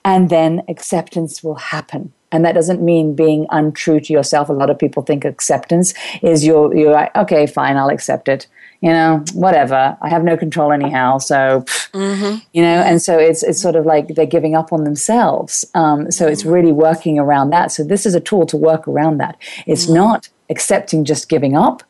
And 0.04 0.30
then 0.30 0.62
acceptance 0.68 1.42
will 1.42 1.56
happen. 1.56 2.12
And 2.32 2.44
that 2.44 2.54
doesn't 2.54 2.82
mean 2.82 3.14
being 3.14 3.46
untrue 3.50 4.00
to 4.00 4.12
yourself. 4.12 4.48
A 4.48 4.52
lot 4.52 4.70
of 4.70 4.78
people 4.78 5.02
think 5.02 5.24
acceptance 5.24 5.94
is 6.22 6.44
you're, 6.44 6.74
you're 6.74 6.92
like, 6.92 7.14
okay, 7.14 7.46
fine, 7.46 7.76
I'll 7.76 7.88
accept 7.88 8.28
it 8.28 8.46
you 8.80 8.90
know, 8.90 9.24
whatever. 9.34 9.96
I 10.00 10.08
have 10.08 10.24
no 10.24 10.36
control 10.36 10.72
anyhow. 10.72 11.18
So, 11.18 11.64
mm-hmm. 11.92 12.38
you 12.52 12.62
know, 12.62 12.80
and 12.82 13.00
so 13.00 13.18
it's 13.18 13.42
it's 13.42 13.60
sort 13.60 13.76
of 13.76 13.86
like 13.86 14.08
they're 14.08 14.26
giving 14.26 14.54
up 14.54 14.72
on 14.72 14.84
themselves. 14.84 15.64
Um, 15.74 16.10
so 16.10 16.26
it's 16.26 16.44
really 16.44 16.72
working 16.72 17.18
around 17.18 17.50
that. 17.50 17.72
So 17.72 17.84
this 17.84 18.06
is 18.06 18.14
a 18.14 18.20
tool 18.20 18.46
to 18.46 18.56
work 18.56 18.86
around 18.86 19.18
that. 19.18 19.36
It's 19.66 19.84
mm-hmm. 19.84 19.94
not 19.94 20.28
accepting 20.50 21.04
just 21.04 21.28
giving 21.28 21.56
up, 21.56 21.82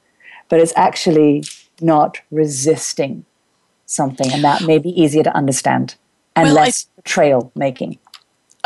but 0.48 0.60
it's 0.60 0.72
actually 0.76 1.44
not 1.80 2.20
resisting 2.30 3.24
something, 3.86 4.32
and 4.32 4.42
that 4.42 4.62
may 4.62 4.78
be 4.78 4.90
easier 5.00 5.22
to 5.22 5.34
understand 5.34 5.96
and 6.34 6.46
well, 6.46 6.54
less 6.54 6.86
I, 6.98 7.02
trail 7.02 7.50
making. 7.54 7.98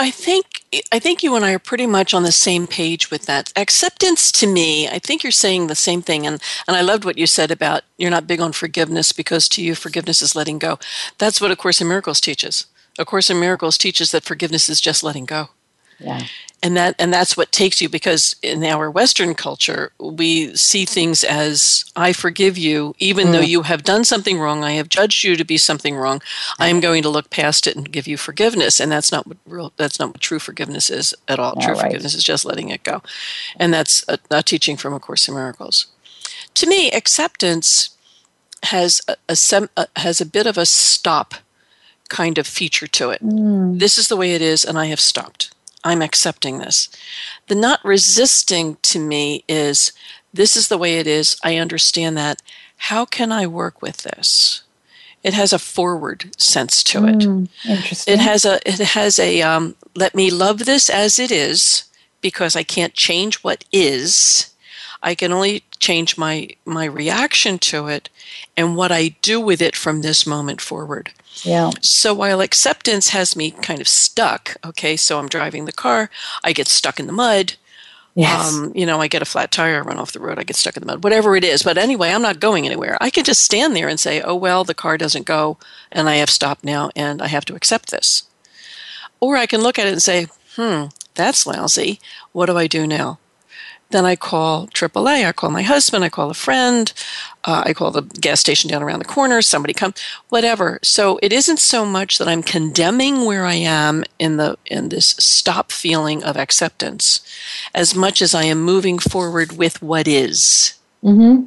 I 0.01 0.11
think 0.11 0.65
I 0.91 0.99
think 0.99 1.23
you 1.23 1.37
and 1.37 1.45
I 1.45 1.53
are 1.53 1.59
pretty 1.59 1.87
much 1.87 2.15
on 2.15 2.23
the 2.23 2.33
same 2.33 2.67
page 2.67 3.11
with 3.11 3.27
that. 3.27 3.53
Acceptance 3.55 4.33
to 4.33 4.47
me, 4.47 4.89
I 4.89 4.99
think 4.99 5.23
you're 5.23 5.31
saying 5.31 5.67
the 5.67 5.75
same 5.75 6.01
thing 6.01 6.27
and 6.27 6.41
and 6.67 6.75
I 6.75 6.81
loved 6.81 7.05
what 7.05 7.19
you 7.19 7.27
said 7.27 7.51
about 7.51 7.83
you're 7.99 8.11
not 8.11 8.27
big 8.27 8.41
on 8.41 8.53
forgiveness 8.53 9.13
because 9.13 9.47
to 9.51 9.63
you 9.63 9.75
forgiveness 9.75 10.23
is 10.23 10.35
letting 10.35 10.59
go. 10.59 10.79
That's 11.19 11.39
what 11.39 11.51
a 11.51 11.57
course 11.57 11.83
in 11.83 11.89
miracles 11.89 12.19
teaches. 12.19 12.65
A 12.99 13.05
course 13.05 13.29
in 13.29 13.39
miracles 13.39 13.77
teaches 13.77 14.11
that 14.13 14.25
forgiveness 14.25 14.71
is 14.71 14.81
just 14.81 15.05
letting 15.05 15.27
go. 15.27 15.51
Yeah 15.99 16.23
and 16.63 16.77
that 16.77 16.95
and 16.99 17.13
that's 17.13 17.37
what 17.37 17.53
takes 17.53 17.81
you 17.81 17.89
because 17.89 18.37
in 18.43 18.65
our 18.65 18.91
western 18.91 19.35
culture 19.35 19.93
we 19.99 20.55
see 20.55 20.85
things 20.85 21.25
as 21.25 21.85
i 21.97 22.13
forgive 22.13 22.59
you 22.59 22.95
even 22.99 23.29
mm. 23.29 23.33
though 23.33 23.41
you 23.41 23.63
have 23.63 23.83
done 23.83 24.05
something 24.05 24.39
wrong 24.39 24.63
i 24.63 24.73
have 24.73 24.89
judged 24.89 25.25
you 25.25 25.37
to 25.37 25.45
be 25.45 25.57
something 25.57 25.97
wrong 25.97 26.21
i 26.59 26.69
am 26.69 26.81
going 26.81 27.03
to 27.03 27.09
look 27.09 27.31
past 27.31 27.67
it 27.67 27.77
and 27.77 27.93
give 27.93 28.07
you 28.07 28.17
forgiveness 28.17 28.81
and 28.81 28.91
that's 28.93 29.13
not 29.13 29.27
what 29.27 29.37
real 29.47 29.73
that's 29.77 29.99
not 29.99 30.11
what 30.11 30.21
true 30.21 30.39
forgiveness 30.39 30.91
is 30.91 31.15
at 31.29 31.39
all 31.39 31.55
true 31.57 31.75
right. 31.75 31.83
forgiveness 31.83 32.15
is 32.15 32.25
just 32.25 32.45
letting 32.45 32.69
it 32.69 32.83
go 32.83 33.03
and 33.57 33.73
that's 33.73 34.05
a, 34.09 34.19
a, 34.31 34.43
teaching 34.43 34.77
from 34.77 34.93
a 34.93 35.01
course 35.01 35.29
in 35.29 35.35
miracles 35.35 35.87
to 36.55 36.67
me 36.67 36.91
acceptance 36.91 37.91
has 38.65 39.01
a, 39.09 39.17
a, 39.29 39.69
a 39.77 39.89
has 39.97 40.21
a 40.21 40.27
bit 40.27 40.47
of 40.47 40.59
a 40.59 40.67
stop 40.67 41.35
kind 42.09 42.39
of 42.39 42.47
feature 42.47 42.89
to 42.89 43.11
it 43.11 43.23
mm. 43.23 43.79
this 43.79 43.97
is 43.97 44.09
the 44.09 44.17
way 44.17 44.33
it 44.33 44.43
is 44.43 44.65
and 44.65 44.79
i 44.79 44.87
have 44.87 45.01
stopped 45.01 45.55
I'm 45.85 46.03
accepting 46.03 46.59
this. 46.59 46.89
The 47.49 47.55
not 47.55 47.85
resisting 47.85 48.77
to 48.83 48.99
me 48.99 49.45
is 49.49 49.93
this 50.33 50.57
is 50.57 50.69
the 50.69 50.79
way 50.79 50.99
it 50.99 51.07
is. 51.07 51.37
I 51.43 51.57
understand 51.57 52.17
that. 52.17 52.43
How 52.77 53.05
can 53.05 53.33
I 53.33 53.47
work 53.47 53.83
with 53.83 53.99
this? 53.99 54.63
It 55.23 55.35
has 55.35 55.53
a 55.53 55.59
forward 55.59 56.35
sense 56.41 56.83
to 56.85 57.07
it. 57.07 57.19
Mm, 57.19 57.49
interesting. 57.69 58.15
It 58.15 58.21
has 58.21 58.45
a 58.45 58.59
it 58.67 58.79
has 58.79 59.19
a 59.19 59.43
um, 59.43 59.75
let 59.95 60.15
me 60.15 60.31
love 60.31 60.65
this 60.65 60.89
as 60.89 61.19
it 61.19 61.31
is 61.31 61.85
because 62.23 62.57
I 62.57 62.63
can't 62.63 62.95
change 62.95 63.37
what 63.37 63.65
is. 63.71 64.55
I 65.03 65.15
can 65.15 65.33
only 65.33 65.65
change 65.79 66.17
my 66.17 66.49
my 66.65 66.87
reaction 66.87 67.59
to 67.59 67.89
it 67.89 68.09
and 68.57 68.77
what 68.77 68.93
I 68.93 69.09
do 69.21 69.41
with 69.41 69.61
it 69.61 69.77
from 69.77 70.01
this 70.01 70.27
moment 70.27 70.61
forward. 70.61 71.13
Yeah. 71.45 71.71
So 71.81 72.15
while 72.15 72.41
acceptance 72.41 73.09
has 73.09 73.37
me 73.37 73.51
kind 73.51 73.81
of 73.81 73.89
stuck, 73.89 74.57
okay, 74.65 74.97
so 74.97 75.19
I'm 75.19 75.29
driving 75.29 75.65
the 75.65 75.73
car, 75.73 76.11
I 76.45 76.53
get 76.53 76.69
stuck 76.69 77.01
in 77.01 77.07
the 77.07 77.13
mud. 77.13 77.55
Yes. 78.15 78.53
Um, 78.53 78.73
you 78.75 78.87
know, 78.87 79.01
I 79.01 79.07
get 79.07 79.23
a 79.23 79.27
flat 79.27 79.53
tire, 79.53 79.77
I 79.77 79.81
run 79.81 79.99
off 79.99 80.13
the 80.13 80.21
road, 80.21 80.39
I 80.39 80.43
get 80.43 80.57
stuck 80.57 80.77
in 80.77 80.81
the 80.81 80.87
mud, 80.87 81.05
whatever 81.05 81.37
it 81.37 81.45
is. 81.45 81.63
But 81.63 81.79
anyway, 81.79 82.11
I'm 82.11 82.23
not 82.23 82.41
going 82.41 82.67
anywhere. 82.67 82.99
I 83.01 83.09
can 83.09 83.25
just 83.25 83.43
stand 83.43 83.77
there 83.77 83.89
and 83.89 84.01
say, 84.01 84.21
oh, 84.21 84.35
well, 84.35 84.65
the 84.65 84.75
car 84.75 84.99
doesn't 84.99 85.27
go 85.27 85.59
and 85.93 86.09
I 86.09 86.17
have 86.17 86.31
stopped 86.31 86.65
now 86.65 86.91
and 86.97 87.23
I 87.23 87.29
have 87.29 87.45
to 87.47 87.55
accept 87.55 87.91
this. 87.91 88.25
Or 89.21 89.37
I 89.37 89.47
can 89.47 89.63
look 89.63 89.79
at 89.79 89.87
it 89.87 89.93
and 89.93 90.03
say, 90.03 90.27
hmm, 90.57 90.87
that's 91.15 91.47
lousy. 91.47 92.01
What 92.33 92.47
do 92.47 92.59
I 92.59 92.67
do 92.67 92.87
now? 92.87 93.20
Then 93.91 94.07
I 94.07 94.17
call 94.17 94.69
AAA. 94.69 95.27
I 95.27 95.33
call 95.33 95.51
my 95.51 95.63
husband. 95.63 96.05
I 96.05 96.09
call 96.09 96.31
a 96.31 96.35
friend. 96.35 96.93
Uh, 97.45 97.63
I 97.67 97.73
call 97.73 97.91
the 97.91 98.03
gas 98.03 98.41
station 98.41 98.71
down 98.71 98.83
around 98.83 99.01
the 99.01 99.05
corner. 99.05 99.43
Somebody 99.43 99.75
come, 99.75 99.95
whatever. 100.29 100.79
So 100.83 101.19
it 101.23 101.33
isn't 101.33 101.59
so 101.59 101.85
much 101.85 102.19
that 102.19 102.29
I'm 102.29 102.43
condemning 102.43 103.25
where 103.25 103.45
I 103.45 103.55
am 103.55 104.05
in 104.19 104.37
the 104.37 104.57
in 104.67 104.91
this 104.91 105.09
stop 105.19 105.73
feeling 105.73 106.23
of 106.23 106.37
acceptance, 106.37 107.21
as 107.75 107.95
much 107.95 108.23
as 108.23 108.35
I 108.35 108.45
am 108.45 108.63
moving 108.63 108.99
forward 108.99 109.59
with 109.59 109.83
what 109.83 110.07
is. 110.07 110.75
Mm-hmm. 111.03 111.47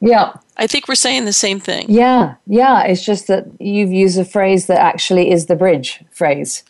Yeah. 0.00 0.34
I 0.56 0.66
think 0.66 0.86
we're 0.86 0.94
saying 0.94 1.24
the 1.24 1.32
same 1.32 1.60
thing. 1.60 1.86
Yeah, 1.88 2.34
yeah. 2.46 2.82
It's 2.84 3.04
just 3.04 3.26
that 3.28 3.46
you've 3.58 3.92
used 3.92 4.18
a 4.18 4.24
phrase 4.24 4.66
that 4.66 4.78
actually 4.78 5.30
is 5.30 5.46
the 5.46 5.56
bridge 5.56 6.04
phrase. 6.10 6.62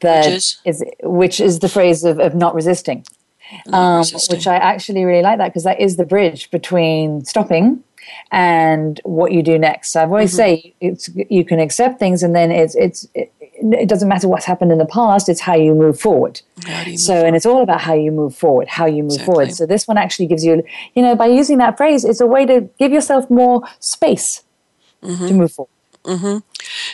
That 0.00 0.26
Which 0.26 0.34
is? 0.34 0.60
is 0.64 0.84
which 1.02 1.40
is 1.40 1.60
the 1.60 1.68
phrase 1.68 2.04
of, 2.04 2.18
of 2.18 2.34
not 2.34 2.54
resisting. 2.54 3.04
Um, 3.72 4.04
which 4.30 4.46
I 4.46 4.56
actually 4.56 5.04
really 5.04 5.22
like 5.22 5.38
that 5.38 5.48
because 5.48 5.64
that 5.64 5.80
is 5.80 5.96
the 5.96 6.04
bridge 6.04 6.50
between 6.50 7.24
stopping 7.24 7.82
and 8.30 9.00
what 9.04 9.32
you 9.32 9.42
do 9.42 9.58
next. 9.58 9.92
So 9.92 10.02
I've 10.02 10.10
always 10.10 10.32
say 10.32 10.74
it's 10.80 11.08
you 11.30 11.44
can 11.44 11.60
accept 11.60 11.98
things 11.98 12.22
and 12.22 12.34
then 12.34 12.50
it's 12.50 12.74
it's 12.74 13.08
it, 13.14 13.32
it 13.40 13.88
doesn't 13.88 14.08
matter 14.08 14.28
what's 14.28 14.44
happened 14.44 14.72
in 14.72 14.78
the 14.78 14.86
past. 14.86 15.28
It's 15.28 15.40
how 15.40 15.54
you 15.54 15.74
move 15.74 15.98
forward. 15.98 16.42
You 16.86 16.98
So 16.98 17.14
and 17.24 17.36
it's 17.36 17.46
all 17.46 17.62
about 17.62 17.80
how 17.80 17.94
you 17.94 18.10
move 18.10 18.36
forward, 18.36 18.68
how 18.68 18.86
you 18.86 19.02
move 19.02 19.12
Exactly. 19.12 19.26
forward. 19.26 19.54
So 19.54 19.66
this 19.66 19.88
one 19.88 19.98
actually 19.98 20.26
gives 20.26 20.44
you, 20.44 20.62
you 20.94 21.02
know, 21.02 21.14
by 21.14 21.26
using 21.26 21.58
that 21.58 21.76
phrase, 21.76 22.04
it's 22.04 22.20
a 22.20 22.26
way 22.26 22.46
to 22.46 22.68
give 22.78 22.92
yourself 22.92 23.30
more 23.30 23.62
space 23.80 24.42
to 25.02 25.34
move 25.34 25.52
forward. 25.52 25.70
Mm-hmm. 26.06 26.38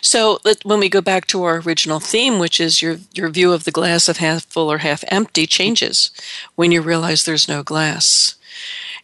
So 0.01 0.39
let, 0.45 0.65
when 0.65 0.81
we 0.81 0.89
go 0.89 1.03
back 1.03 1.27
to 1.29 1.43
our 1.45 1.59
original 1.59 2.01
theme, 2.01 2.39
which 2.39 2.61
is 2.61 2.81
your 2.81 2.97
your 3.13 3.29
view 3.29 3.53
of 3.53 3.65
the 3.65 3.71
glass 3.71 4.09
of 4.09 4.17
half 4.17 4.45
full 4.47 4.73
or 4.73 4.79
half 4.79 5.05
empty, 5.09 5.47
changes 5.47 6.11
when 6.55 6.73
you 6.73 6.81
realize 6.81 7.25
there's 7.25 7.49
no 7.49 7.63
glass. 7.63 8.37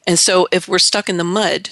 And 0.06 0.18
so 0.18 0.48
if 0.50 0.66
we're 0.66 0.78
stuck 0.78 1.10
in 1.10 1.18
the 1.18 1.24
mud, 1.24 1.70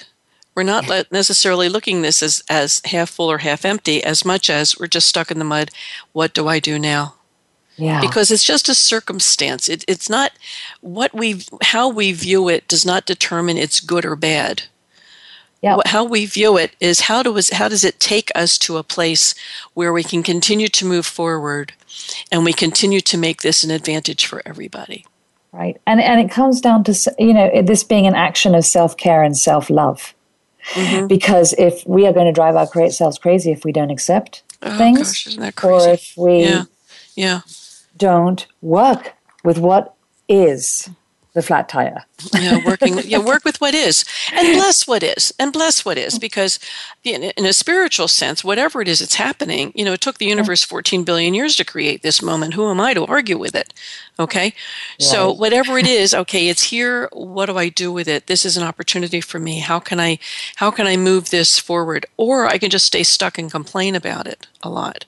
we're 0.55 0.62
not 0.62 0.87
le- 0.87 1.07
necessarily 1.11 1.70
looking 1.70 2.03
this 2.03 2.22
as 2.22 2.43
as 2.51 2.82
half 2.84 3.09
full 3.09 3.30
or 3.30 3.39
half 3.39 3.64
empty, 3.64 4.05
as 4.05 4.24
much 4.24 4.51
as 4.51 4.78
we're 4.78 4.87
just 4.87 5.09
stuck 5.09 5.30
in 5.30 5.39
the 5.39 5.45
mud. 5.45 5.70
What 6.12 6.34
do 6.34 6.47
I 6.47 6.61
do 6.61 6.78
now? 6.78 7.14
Yeah. 7.78 8.01
because 8.01 8.30
it's 8.30 8.45
just 8.45 8.70
a 8.70 8.74
circumstance. 8.74 9.68
It, 9.68 9.84
it's 9.87 10.09
not 10.09 10.32
what 10.80 11.12
we 11.12 11.43
how 11.61 11.91
we 11.91 12.12
view 12.12 12.49
it 12.49 12.66
does 12.68 12.87
not 12.87 13.05
determine 13.05 13.59
it's 13.59 13.80
good 13.80 14.07
or 14.07 14.16
bad. 14.16 14.62
Yeah. 15.62 15.78
How 15.86 16.04
we 16.04 16.26
view 16.26 16.57
it 16.57 16.76
is 16.80 17.02
how 17.02 17.22
does 17.22 17.50
how 17.50 17.68
does 17.68 17.84
it 17.84 17.98
take 17.98 18.30
us 18.34 18.59
to 18.59 18.76
a 18.76 18.82
place 18.82 19.34
where 19.74 19.92
we 19.92 20.04
can 20.04 20.22
continue 20.22 20.68
to 20.68 20.84
move 20.84 21.07
forward, 21.07 21.72
and 22.30 22.44
we 22.44 22.52
continue 22.52 23.00
to 23.00 23.18
make 23.18 23.42
this 23.42 23.64
an 23.64 23.70
advantage 23.70 24.26
for 24.26 24.42
everybody. 24.44 25.07
right. 25.52 25.80
And 25.86 26.00
and 26.00 26.20
it 26.20 26.30
comes 26.30 26.61
down 26.61 26.84
to 26.84 27.14
you 27.18 27.32
know 27.32 27.62
this 27.62 27.82
being 27.82 28.07
an 28.07 28.14
action 28.14 28.54
of 28.54 28.64
self 28.64 28.96
care 28.96 29.22
and 29.22 29.36
self 29.36 29.70
love. 29.70 30.14
Mm-hmm. 30.72 31.07
Because 31.07 31.54
if 31.59 31.86
we 31.86 32.07
are 32.07 32.12
going 32.12 32.26
to 32.26 32.32
drive 32.32 32.57
our 32.57 32.66
cra- 32.66 32.90
selves 32.90 33.18
crazy 33.18 33.52
if 33.52 33.64
we 33.64 33.72
don't 33.72 33.90
accept 33.90 34.42
Oh 34.62 34.76
things, 34.76 35.24
gosh, 35.36 35.64
or 35.64 35.88
if 35.88 36.12
we 36.16 36.40
Yeah, 36.40 36.64
yeah, 37.14 37.40
don't 37.96 38.46
work 38.61 39.14
with 39.44 39.59
what 39.59 39.94
is 40.28 40.90
the 41.37 41.43
flat 41.43 41.68
tire. 41.68 42.03
yeah. 42.32 42.59
Working, 42.64 42.99
yeah. 43.05 43.18
Work 43.18 43.45
with 43.45 43.61
what 43.61 43.74
is, 43.74 44.07
and 44.32 44.57
bless 44.57 44.89
what 44.89 45.03
is, 45.03 45.34
and 45.39 45.53
bless 45.53 45.84
what 45.84 45.99
is, 45.99 46.18
because 46.18 46.59
in, 47.05 47.30
a 47.37 47.53
spiritual 47.53 48.09
sense, 48.09 48.43
whatever 48.43 48.80
it 48.80 48.89
is 48.89 49.01
that's 49.01 49.16
happening, 49.16 49.70
you 49.74 49.84
know, 49.84 49.93
it 49.93 50.01
took 50.01 50.16
the 50.16 50.24
universe 50.24 50.64
14 50.64 51.05
billion 51.05 51.34
years 51.34 51.55
to 51.57 51.64
create 51.64 52.01
this 52.03 52.22
moment. 52.22 52.55
Who 52.55 52.70
am 52.70 52.80
I 52.80 52.95
to 52.95 53.05
argue 53.05 53.37
with 53.37 53.55
it? 53.55 53.74
Okay, 54.18 54.55
so 54.99 55.30
whatever 55.30 55.78
it 55.78 55.87
is, 56.03 56.14
okay, 56.14 56.49
it's 56.49 56.62
here. 56.62 57.11
What 57.12 57.47
do 57.47 57.59
I 57.59 57.68
do 57.68 57.93
with 57.93 58.09
it? 58.09 58.28
This 58.28 58.47
is 58.47 58.57
an 58.57 58.62
opportunity 58.62 59.20
for 59.20 59.39
me. 59.39 59.61
How 59.61 59.78
can 59.78 60.01
I, 60.01 60.18
how 60.57 60.70
can 60.70 60.87
I 60.87 60.97
move 60.97 61.28
this 61.28 61.59
forward? 61.59 62.07
Or 62.16 62.47
I 62.47 62.57
can 62.57 62.70
just 62.70 62.87
stay 62.87 63.03
stuck 63.03 63.37
and 63.37 63.51
complain 63.51 63.95
about 63.95 64.26
it 64.26 64.47
a 64.62 64.70
lot, 64.70 65.05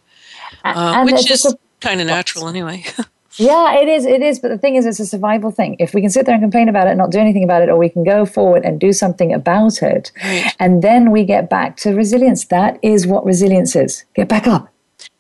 uh, 0.63 1.03
which 1.05 1.31
is 1.31 1.47
a- 1.47 1.57
kind 1.81 2.03
of 2.03 2.07
natural 2.07 2.49
anyway. 2.49 2.85
Yeah, 3.39 3.75
it 3.81 3.89
is. 3.89 4.05
It 4.05 4.21
is. 4.23 4.39
But 4.41 4.49
the 4.49 4.59
thing 4.59 4.75
is, 4.77 4.85
it's 4.87 5.01
a 5.01 5.07
survival 5.07 5.51
thing. 5.51 5.77
If 5.79 5.95
we 5.95 6.01
can 6.01 6.11
sit 6.11 6.27
there 6.27 6.35
and 6.35 6.43
complain 6.43 6.69
about 6.69 6.87
it, 6.87 6.91
and 6.91 6.99
not 6.99 7.11
do 7.11 7.19
anything 7.19 7.45
about 7.45 7.63
it, 7.63 7.69
or 7.69 7.77
we 7.77 7.89
can 7.89 8.05
go 8.05 8.27
forward 8.27 8.65
and 8.65 8.81
do 8.81 8.93
something 8.93 9.33
about 9.33 9.83
it, 9.83 10.11
and 10.59 10.83
then 10.83 11.11
we 11.11 11.25
get 11.25 11.49
back 11.49 11.77
to 11.79 11.95
resilience. 11.95 12.45
That 12.47 12.79
is 12.83 13.07
what 13.07 13.25
resilience 13.25 13.77
is. 13.77 14.05
Get 14.15 14.29
back 14.29 14.47
up. 14.47 14.73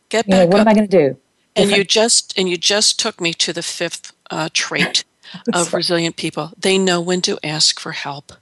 Get 0.09 0.27
You 0.27 0.35
know, 0.35 0.41
back 0.47 0.49
what 0.53 0.61
up. 0.61 0.66
am 0.66 0.69
I 0.69 0.75
going 0.75 0.89
to 0.89 0.99
do? 1.11 1.16
and 1.57 1.71
you 1.71 1.83
just 1.83 2.39
and 2.39 2.49
you 2.49 2.57
just 2.57 3.01
took 3.01 3.21
me 3.21 3.33
to 3.35 3.53
the 3.53 3.62
fifth 3.62 4.12
uh, 4.31 4.49
trait 4.53 5.03
of 5.53 5.75
resilient 5.75 6.14
people 6.16 6.53
they 6.57 6.79
know 6.79 7.01
when 7.01 7.21
to 7.23 7.37
ask 7.43 7.81
for 7.81 7.93
help 7.93 8.33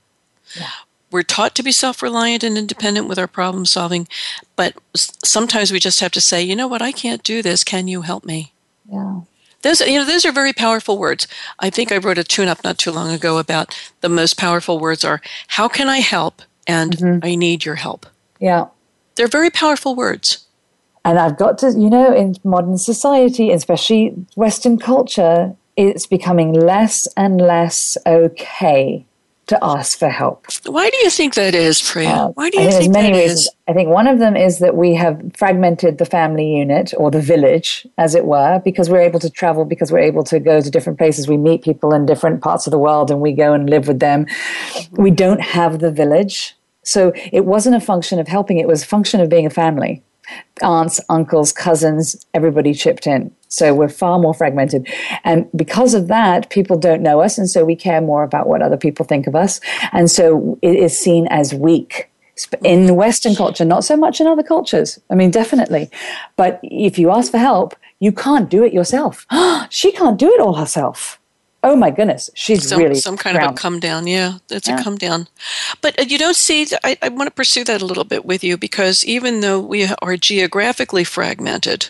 Yeah. 0.55 0.69
we're 1.11 1.23
taught 1.23 1.55
to 1.55 1.63
be 1.63 1.73
self-reliant 1.73 2.45
and 2.45 2.59
independent 2.59 3.09
with 3.09 3.19
our 3.19 3.27
problem 3.27 3.65
solving 3.65 4.07
but 4.55 4.75
sometimes 4.95 5.73
we 5.73 5.79
just 5.81 6.01
have 6.01 6.13
to 6.13 6.21
say 6.21 6.43
you 6.43 6.55
know 6.55 6.69
what 6.69 6.83
i 6.83 6.93
can't 6.93 7.23
do 7.23 7.41
this 7.41 7.65
can 7.65 7.89
you 7.89 8.03
help 8.03 8.25
me 8.27 8.53
Yeah. 8.93 9.21
Those 9.67 9.81
you 9.81 9.99
know 9.99 10.05
those 10.05 10.25
are 10.25 10.33
very 10.33 10.53
powerful 10.53 10.99
words. 10.99 11.27
I 11.59 11.71
think 11.71 11.93
i 11.93 11.97
wrote 11.97 12.19
a 12.19 12.25
tune 12.25 12.49
up 12.49 12.63
not 12.65 12.79
too 12.79 12.93
long 12.93 13.11
ago 13.11 13.39
about 13.39 13.77
the 14.01 14.09
most 14.09 14.37
powerful 14.39 14.79
words 14.79 15.05
are 15.05 15.21
how 15.49 15.69
can 15.69 15.89
i 15.89 15.99
help? 15.99 16.43
and 16.69 16.97
mm-hmm. 16.97 17.25
i 17.25 17.35
need 17.35 17.65
your 17.65 17.77
help. 17.77 18.07
Yeah. 18.41 18.67
they're 19.15 19.29
very 19.29 19.51
powerful 19.51 19.95
words. 19.95 20.47
And 21.05 21.19
I've 21.19 21.39
got 21.39 21.59
to, 21.59 21.71
you 21.71 21.89
know, 21.89 22.13
in 22.13 22.35
modern 22.43 22.79
society, 22.79 23.53
especially 23.53 24.09
Western 24.35 24.77
culture, 24.77 25.55
it's 25.77 26.07
becoming 26.07 26.53
less 26.53 27.07
and 27.17 27.41
less 27.41 27.97
okay 28.05 29.06
to 29.47 29.59
ask 29.63 29.99
for 29.99 30.09
help. 30.09 30.47
why 30.67 30.91
do 30.91 30.97
you 30.99 31.11
think 31.11 31.35
that 31.35 31.55
is 31.55 31.81
Priya? 31.81 32.09
Uh, 32.09 32.29
why 32.31 32.51
do 32.51 32.59
I 32.59 32.63
you 32.63 32.71
think 32.71 32.81
think 32.81 32.93
there's 32.93 33.03
many 33.03 33.13
that 33.17 33.23
reasons. 33.23 33.41
is? 33.41 33.51
I 33.69 33.73
think 33.73 33.89
one 33.89 34.09
of 34.09 34.19
them 34.19 34.37
is 34.37 34.59
that 34.59 34.77
we 34.77 34.95
have 34.95 35.21
fragmented 35.37 35.99
the 35.99 36.05
family 36.05 36.57
unit 36.57 36.93
or 36.97 37.11
the 37.11 37.21
village, 37.21 37.87
as 37.97 38.15
it 38.15 38.25
were, 38.25 38.61
because 38.65 38.91
we're 38.91 39.01
able 39.01 39.21
to 39.21 39.31
travel, 39.31 39.65
because 39.65 39.93
we're 39.93 40.01
able 40.01 40.25
to 40.25 40.41
go 40.41 40.61
to 40.61 40.71
different 40.71 40.99
places. 40.99 41.29
We 41.29 41.37
meet 41.37 41.63
people 41.63 41.95
in 41.95 42.07
different 42.07 42.43
parts 42.43 42.67
of 42.67 42.71
the 42.71 42.79
world 42.79 43.11
and 43.11 43.21
we 43.21 43.33
go 43.33 43.53
and 43.53 43.71
live 43.71 43.87
with 43.87 44.01
them. 44.01 44.27
We 44.93 45.11
don't 45.11 45.41
have 45.41 45.79
the 45.79 45.93
village. 45.93 46.55
So 46.83 47.13
it 47.33 47.45
wasn't 47.45 47.77
a 47.77 47.81
function 47.81 48.19
of 48.19 48.29
helping, 48.29 48.59
it 48.59 48.69
was 48.69 48.83
a 48.83 48.87
function 48.87 49.21
of 49.21 49.29
being 49.29 49.47
a 49.47 49.51
family. 49.51 50.03
Aunts, 50.63 51.01
uncles, 51.09 51.53
cousins, 51.53 52.27
everybody 52.35 52.75
chipped 52.75 53.07
in. 53.07 53.35
So 53.49 53.75
we're 53.75 53.89
far 53.89 54.19
more 54.19 54.35
fragmented. 54.35 54.89
And 55.25 55.49
because 55.55 55.95
of 55.95 56.09
that, 56.09 56.51
people 56.51 56.79
don't 56.79 57.03
know 57.03 57.21
us. 57.21 57.39
And 57.39 57.49
so 57.49 57.65
we 57.65 57.77
care 57.77 58.01
more 58.01 58.23
about 58.23 58.49
what 58.49 58.63
other 58.63 58.77
people 58.77 59.05
think 59.05 59.27
of 59.27 59.35
us. 59.35 59.61
And 59.93 60.11
so 60.11 60.59
it 60.63 60.77
is 60.77 60.99
seen 60.99 61.27
as 61.29 61.55
weak 61.55 62.11
in 62.63 62.97
Western 62.97 63.35
culture, 63.35 63.65
not 63.65 63.85
so 63.85 63.97
much 63.97 64.21
in 64.21 64.27
other 64.27 64.43
cultures. 64.43 64.99
I 65.11 65.15
mean, 65.15 65.31
definitely. 65.31 65.91
But 66.37 66.61
if 66.63 66.99
you 66.99 67.11
ask 67.11 67.31
for 67.31 67.39
help, 67.39 67.75
you 67.99 68.13
can't 68.13 68.51
do 68.51 68.63
it 68.63 68.73
yourself. 68.73 69.27
she 69.71 69.93
can't 69.93 70.19
do 70.19 70.31
it 70.33 70.41
all 70.41 70.55
herself. 70.55 71.19
Oh 71.63 71.75
my 71.75 71.91
goodness, 71.91 72.31
she's 72.35 72.69
some, 72.69 72.79
really 72.79 72.95
some 72.95 73.17
kind 73.17 73.37
of 73.37 73.51
a 73.51 73.55
come 73.55 73.81
down. 73.81 74.07
Yeah, 74.07 74.39
it's 74.51 74.69
Yeah. 74.69 74.81
a 74.81 74.85
come 74.85 74.97
down. 74.97 75.27
But 75.81 75.99
uh, 75.99 76.05
you 76.05 76.17
don't 76.19 76.37
see, 76.37 76.67
I, 76.85 76.97
I 77.03 77.09
want 77.09 77.27
to 77.27 77.33
pursue 77.35 77.65
that 77.65 77.83
a 77.83 77.87
little 77.87 78.05
bit 78.05 78.25
with 78.25 78.45
you 78.45 78.57
because 78.57 79.05
even 79.05 79.41
though 79.41 79.59
we 79.61 79.89
are 80.01 80.17
geographically 80.17 81.03
fragmented, 81.05 81.89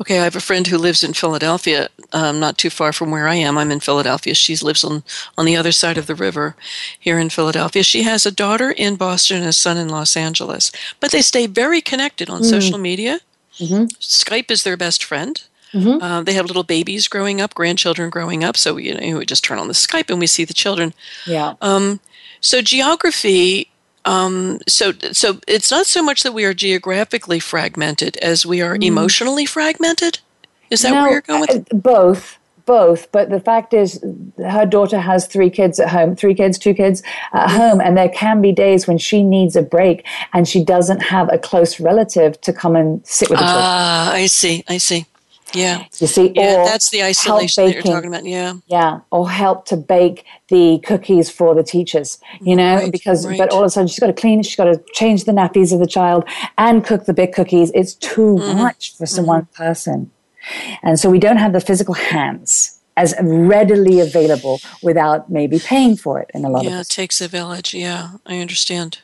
okay, 0.00 0.20
I 0.20 0.24
have 0.24 0.36
a 0.36 0.40
friend 0.40 0.66
who 0.66 0.78
lives 0.78 1.02
in 1.02 1.14
Philadelphia, 1.14 1.88
um, 2.12 2.38
not 2.38 2.58
too 2.58 2.70
far 2.70 2.92
from 2.92 3.10
where 3.10 3.26
I 3.28 3.34
am. 3.36 3.58
I'm 3.58 3.70
in 3.72 3.80
Philadelphia. 3.80 4.34
She 4.34 4.56
lives 4.56 4.84
on, 4.84 5.02
on 5.36 5.46
the 5.46 5.56
other 5.56 5.72
side 5.72 5.98
of 5.98 6.06
the 6.06 6.14
river 6.14 6.54
here 6.98 7.18
in 7.18 7.30
Philadelphia. 7.30 7.82
She 7.82 8.02
has 8.04 8.24
a 8.26 8.30
daughter 8.32 8.70
in 8.70 8.96
Boston 8.96 9.38
and 9.38 9.46
a 9.46 9.52
son 9.52 9.76
in 9.78 9.88
Los 9.88 10.16
Angeles, 10.16 10.70
but 11.00 11.10
they 11.10 11.22
stay 11.22 11.46
very 11.46 11.80
connected 11.80 12.30
on 12.30 12.42
social 12.44 12.78
media. 12.78 13.20
Skype 14.00 14.50
is 14.50 14.62
their 14.62 14.76
best 14.76 15.02
friend. 15.04 15.42
Uh, 15.74 16.22
they 16.22 16.34
have 16.34 16.46
little 16.46 16.62
babies 16.64 17.08
growing 17.08 17.40
up, 17.40 17.54
grandchildren 17.54 18.10
growing 18.10 18.44
up. 18.44 18.56
So 18.56 18.76
you 18.76 18.94
know, 18.94 19.18
we 19.18 19.26
just 19.26 19.44
turn 19.44 19.58
on 19.58 19.68
the 19.68 19.74
Skype 19.74 20.10
and 20.10 20.18
we 20.20 20.26
see 20.26 20.44
the 20.44 20.54
children. 20.54 20.92
Yeah. 21.26 21.54
So 22.40 22.60
geography. 22.60 23.68
Um, 24.04 24.58
so 24.66 24.92
so 25.12 25.38
it's 25.46 25.70
not 25.70 25.86
so 25.86 26.02
much 26.02 26.24
that 26.24 26.32
we 26.34 26.44
are 26.44 26.52
geographically 26.54 27.38
fragmented 27.38 28.16
as 28.16 28.44
we 28.44 28.60
are 28.60 28.76
emotionally 28.80 29.46
fragmented. 29.46 30.18
Is 30.70 30.82
that 30.82 30.90
No, 30.90 31.02
where 31.02 31.12
you're 31.12 31.20
going 31.20 31.40
with? 31.42 31.50
uh, 31.72 31.76
both 31.76 32.38
both, 32.64 33.10
but 33.12 33.28
the 33.30 33.40
fact 33.40 33.74
is, 33.74 34.02
her 34.38 34.64
daughter 34.66 34.98
has 35.00 35.26
three 35.26 35.50
kids 35.50 35.80
at 35.80 35.88
home, 35.88 36.14
three 36.14 36.34
kids, 36.34 36.58
two 36.58 36.74
kids 36.74 37.02
at 37.32 37.50
home, 37.50 37.80
and 37.80 37.96
there 37.96 38.08
can 38.08 38.40
be 38.40 38.52
days 38.52 38.86
when 38.86 38.98
she 38.98 39.22
needs 39.22 39.56
a 39.56 39.62
break 39.62 40.06
and 40.32 40.46
she 40.48 40.64
doesn't 40.64 41.00
have 41.00 41.28
a 41.32 41.38
close 41.38 41.80
relative 41.80 42.40
to 42.42 42.52
come 42.52 42.76
and 42.76 43.04
sit 43.06 43.30
with 43.30 43.38
the 43.40 43.44
children. 43.44 43.64
Ah, 43.64 44.12
I 44.12 44.26
see, 44.26 44.64
I 44.68 44.78
see. 44.78 45.06
Yeah. 45.54 45.84
You 45.98 46.06
see, 46.06 46.32
Yeah, 46.34 46.62
or 46.62 46.64
that's 46.64 46.90
the 46.90 47.02
isolation 47.02 47.64
that 47.66 47.74
you're 47.74 47.82
talking 47.82 48.08
about. 48.08 48.24
Yeah. 48.24 48.54
yeah, 48.66 49.00
or 49.10 49.28
help 49.30 49.66
to 49.66 49.76
bake 49.76 50.24
the 50.48 50.78
cookies 50.84 51.30
for 51.30 51.54
the 51.54 51.62
teachers, 51.62 52.18
you 52.40 52.56
know, 52.56 52.76
Right, 52.76 52.92
because 52.92 53.26
right. 53.26 53.38
but 53.38 53.50
all 53.50 53.60
of 53.60 53.66
a 53.66 53.70
sudden 53.70 53.88
she's 53.88 53.98
got 54.00 54.08
to 54.08 54.12
clean, 54.12 54.42
she's 54.42 54.56
got 54.56 54.64
to 54.64 54.80
change 54.94 55.24
the 55.24 55.32
nappies 55.32 55.72
of 55.72 55.78
the 55.80 55.86
child 55.86 56.24
and 56.58 56.84
cook 56.84 57.04
the 57.06 57.14
big 57.14 57.32
cookies. 57.32 57.70
It's 57.74 57.94
too 57.94 58.36
Mm-hmm. 58.40 58.58
much 58.58 58.96
for 58.96 59.06
some 59.06 59.26
one 59.26 59.46
person, 59.54 60.10
and 60.82 60.98
so 61.00 61.08
we 61.10 61.18
don't 61.18 61.36
have 61.38 61.52
the 61.52 61.60
physical 61.60 61.94
hands 61.94 62.78
as 62.96 63.14
readily 63.22 64.00
available 64.00 64.60
without 64.82 65.30
maybe 65.30 65.58
paying 65.58 65.96
for 65.96 66.20
it 66.20 66.30
in 66.34 66.44
a 66.44 66.50
lot 66.50 66.62
Yeah, 66.64 66.68
of 66.70 66.74
Yeah, 66.74 66.80
it 66.80 66.88
takes 66.88 67.20
a 67.22 67.28
village. 67.28 67.72
Yeah, 67.74 68.10
I 68.26 68.38
understand. 68.38 68.98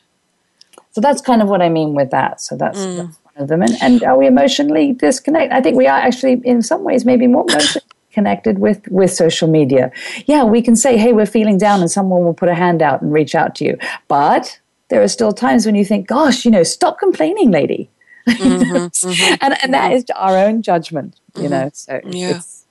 So 0.91 1.01
that's 1.01 1.21
kind 1.21 1.41
of 1.41 1.47
what 1.47 1.61
I 1.61 1.69
mean 1.69 1.93
with 1.93 2.11
that. 2.11 2.41
So 2.41 2.55
that's, 2.57 2.79
Mm. 2.79 2.97
that's 2.97 3.17
of 3.39 3.47
them. 3.47 3.61
And, 3.61 3.75
and 3.81 4.03
are 4.03 4.17
we 4.17 4.27
emotionally 4.27 4.93
disconnected? 4.93 5.51
I 5.51 5.61
think 5.61 5.77
we 5.77 5.87
are 5.87 5.97
actually, 5.97 6.41
in 6.43 6.61
some 6.61 6.83
ways, 6.83 7.05
maybe 7.05 7.27
more 7.27 7.45
emotionally 7.49 7.85
connected 8.11 8.59
with 8.59 8.87
with 8.89 9.11
social 9.11 9.47
media. 9.47 9.91
Yeah, 10.25 10.43
we 10.43 10.61
can 10.61 10.75
say, 10.75 10.97
"Hey, 10.97 11.13
we're 11.13 11.25
feeling 11.25 11.57
down," 11.57 11.79
and 11.81 11.89
someone 11.91 12.23
will 12.23 12.33
put 12.33 12.49
a 12.49 12.55
hand 12.55 12.81
out 12.81 13.01
and 13.01 13.11
reach 13.13 13.35
out 13.35 13.55
to 13.55 13.65
you. 13.65 13.77
But 14.07 14.59
there 14.89 15.01
are 15.01 15.07
still 15.07 15.31
times 15.31 15.65
when 15.65 15.75
you 15.75 15.85
think, 15.85 16.07
"Gosh, 16.07 16.45
you 16.45 16.51
know, 16.51 16.63
stop 16.63 16.99
complaining, 16.99 17.51
lady." 17.51 17.89
Mm-hmm, 18.27 19.37
and 19.41 19.57
and 19.63 19.73
that 19.73 19.91
is 19.91 20.05
our 20.15 20.37
own 20.37 20.61
judgment, 20.61 21.15
you 21.39 21.49
know. 21.49 21.69
So 21.73 21.99
Yeah. 22.05 22.37
it's 22.37 22.65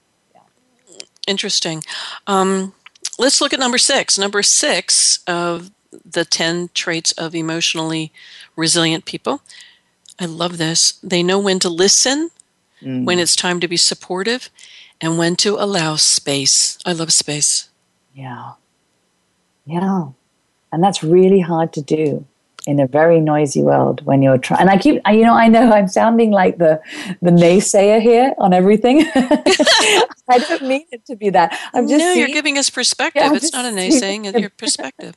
Interesting. 1.27 1.83
Um, 2.27 2.73
let's 3.19 3.41
look 3.43 3.53
at 3.53 3.61
number 3.61 3.77
six. 3.79 4.19
Number 4.19 4.43
six 4.43 5.19
of 5.27 5.71
the 6.11 6.25
10 6.25 6.71
traits 6.73 7.12
of 7.12 7.35
emotionally 7.35 8.12
resilient 8.57 9.05
people. 9.05 9.43
I 10.19 10.27
love 10.27 10.59
this. 10.59 10.93
They 11.03 11.23
know 11.23 11.39
when 11.39 11.59
to 11.61 11.69
listen, 11.69 12.31
mm. 12.83 13.05
when 13.05 13.19
it's 13.19 13.37
time 13.37 13.61
to 13.61 13.69
be 13.69 13.77
supportive, 13.77 14.51
and 15.01 15.19
when 15.19 15.37
to 15.37 15.55
allow 15.55 15.97
space. 15.97 16.79
I 16.85 16.93
love 16.93 17.12
space. 17.12 17.69
Yeah. 18.14 18.53
Yeah. 19.64 20.09
And 20.73 20.83
that's 20.83 21.03
really 21.03 21.41
hard 21.41 21.73
to 21.75 21.83
do 21.83 22.27
in 22.66 22.81
a 22.81 22.87
very 22.87 23.21
noisy 23.21 23.62
world 23.62 24.05
when 24.05 24.21
you're 24.21 24.37
trying. 24.37 24.61
And 24.61 24.71
I 24.71 24.77
keep, 24.77 25.01
you 25.07 25.23
know, 25.23 25.35
I 25.35 25.49
know 25.49 25.73
I'm 25.73 25.89
sounding 25.89 26.33
like 26.33 26.59
the, 26.59 26.81
the 27.23 27.31
naysayer 27.31 28.01
here 28.01 28.35
on 28.39 28.53
everything. 28.53 29.05
I 29.14 30.39
don't 30.39 30.62
mean 30.62 30.85
it 30.91 31.07
to 31.07 31.16
be 31.16 31.31
that. 31.31 31.59
I'm 31.73 31.89
just, 31.89 32.05
no, 32.05 32.12
you're 32.12 32.29
giving 32.29 32.59
us 32.59 32.69
perspective. 32.69 33.23
Yeah, 33.23 33.35
it's 33.35 33.53
not 33.53 33.64
a 33.64 33.69
naysaying, 33.69 34.27
it's 34.27 34.39
your 34.39 34.51
perspective. 34.51 35.14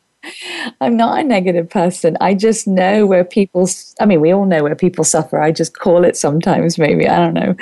I'm 0.82 0.96
not 0.96 1.20
a 1.20 1.24
negative 1.24 1.70
person. 1.70 2.18
I 2.22 2.34
just 2.34 2.68
know 2.68 3.06
where 3.06 3.24
people, 3.24 3.68
I 4.00 4.06
mean, 4.06 4.22
we 4.22 4.32
all 4.32 4.46
know 4.46 4.64
where 4.64 4.76
people 4.76 5.04
suffer. 5.04 5.42
I 5.42 5.52
just 5.52 5.78
call 5.78 6.04
it 6.04 6.16
sometimes, 6.16 6.78
maybe. 6.78 7.08
I 7.08 7.18
don't 7.18 7.34
know. 7.34 7.56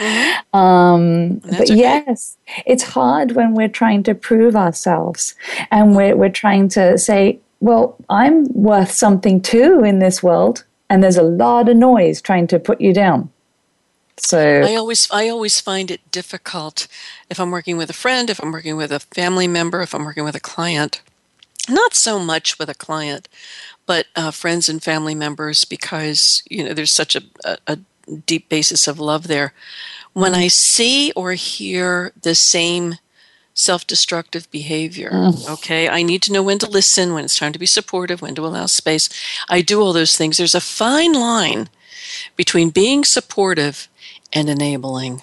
Um, 0.60 1.40
but 1.40 1.62
okay. 1.62 1.76
yes, 1.76 2.38
it's 2.66 2.84
hard 2.84 3.34
when 3.34 3.54
we're 3.54 3.70
trying 3.70 4.04
to 4.04 4.16
prove 4.16 4.56
ourselves 4.56 5.36
and 5.72 5.96
we're, 5.96 6.16
we're 6.16 6.30
trying 6.30 6.70
to 6.70 6.98
say, 6.98 7.40
well, 7.60 7.96
I'm 8.10 8.46
worth 8.54 8.92
something 8.92 9.42
too 9.42 9.84
in 9.84 10.00
this 10.00 10.24
world. 10.24 10.66
And 10.90 11.04
there's 11.04 11.18
a 11.18 11.24
lot 11.24 11.70
of 11.70 11.78
noise 11.78 12.22
trying 12.22 12.48
to 12.48 12.60
put 12.60 12.82
you 12.82 12.94
down. 12.94 13.30
So, 14.18 14.62
I 14.62 14.76
always 14.76 15.10
I 15.12 15.30
always 15.30 15.62
find 15.62 15.90
it 15.90 16.12
difficult 16.12 16.88
if 17.30 17.40
I'm 17.40 17.52
working 17.52 17.78
with 17.78 17.90
a 17.90 17.94
friend, 17.94 18.30
if 18.30 18.42
I'm 18.44 18.52
working 18.52 18.76
with 18.76 18.92
a 18.92 19.00
family 19.00 19.48
member, 19.48 19.82
if 19.82 19.96
I'm 19.96 20.04
working 20.04 20.26
with 20.26 20.36
a 20.36 20.42
client. 20.42 21.02
Not 21.70 21.94
so 21.94 22.20
much 22.20 22.58
with 22.60 22.70
a 22.70 22.76
client, 22.76 23.28
but 23.86 24.08
uh, 24.16 24.32
friends 24.32 24.70
and 24.70 24.84
family 24.84 25.16
members 25.16 25.66
because 25.66 26.44
you 26.50 26.64
know 26.64 26.74
there's 26.74 26.92
such 26.92 27.16
a, 27.16 27.22
a, 27.44 27.58
a 27.68 27.80
deep 28.26 28.50
basis 28.50 28.88
of 28.88 29.00
love 29.00 29.28
there. 29.28 29.54
When 30.14 30.34
I 30.34 30.48
see 30.48 31.12
or 31.16 31.34
hear 31.34 32.12
the 32.22 32.36
same 32.36 32.96
self-destructive 33.56 34.50
behavior 34.52 35.12
okay 35.50 35.90
i 35.90 36.02
need 36.02 36.22
to 36.22 36.32
know 36.32 36.42
when 36.42 36.58
to 36.58 36.70
listen 36.70 37.14
when 37.14 37.26
it's 37.26 37.38
time 37.38 37.52
to 37.52 37.60
be 37.60 37.66
supportive 37.66 38.22
when 38.22 38.34
to 38.34 38.46
allow 38.46 38.66
space 38.66 39.10
i 39.50 39.60
do 39.60 39.82
all 39.82 39.92
those 39.92 40.16
things 40.16 40.38
there's 40.38 40.56
a 40.56 40.62
fine 40.62 41.12
line 41.12 41.68
between 42.36 42.70
being 42.70 43.04
supportive 43.04 43.88
and 44.34 44.50
enabling. 44.50 45.22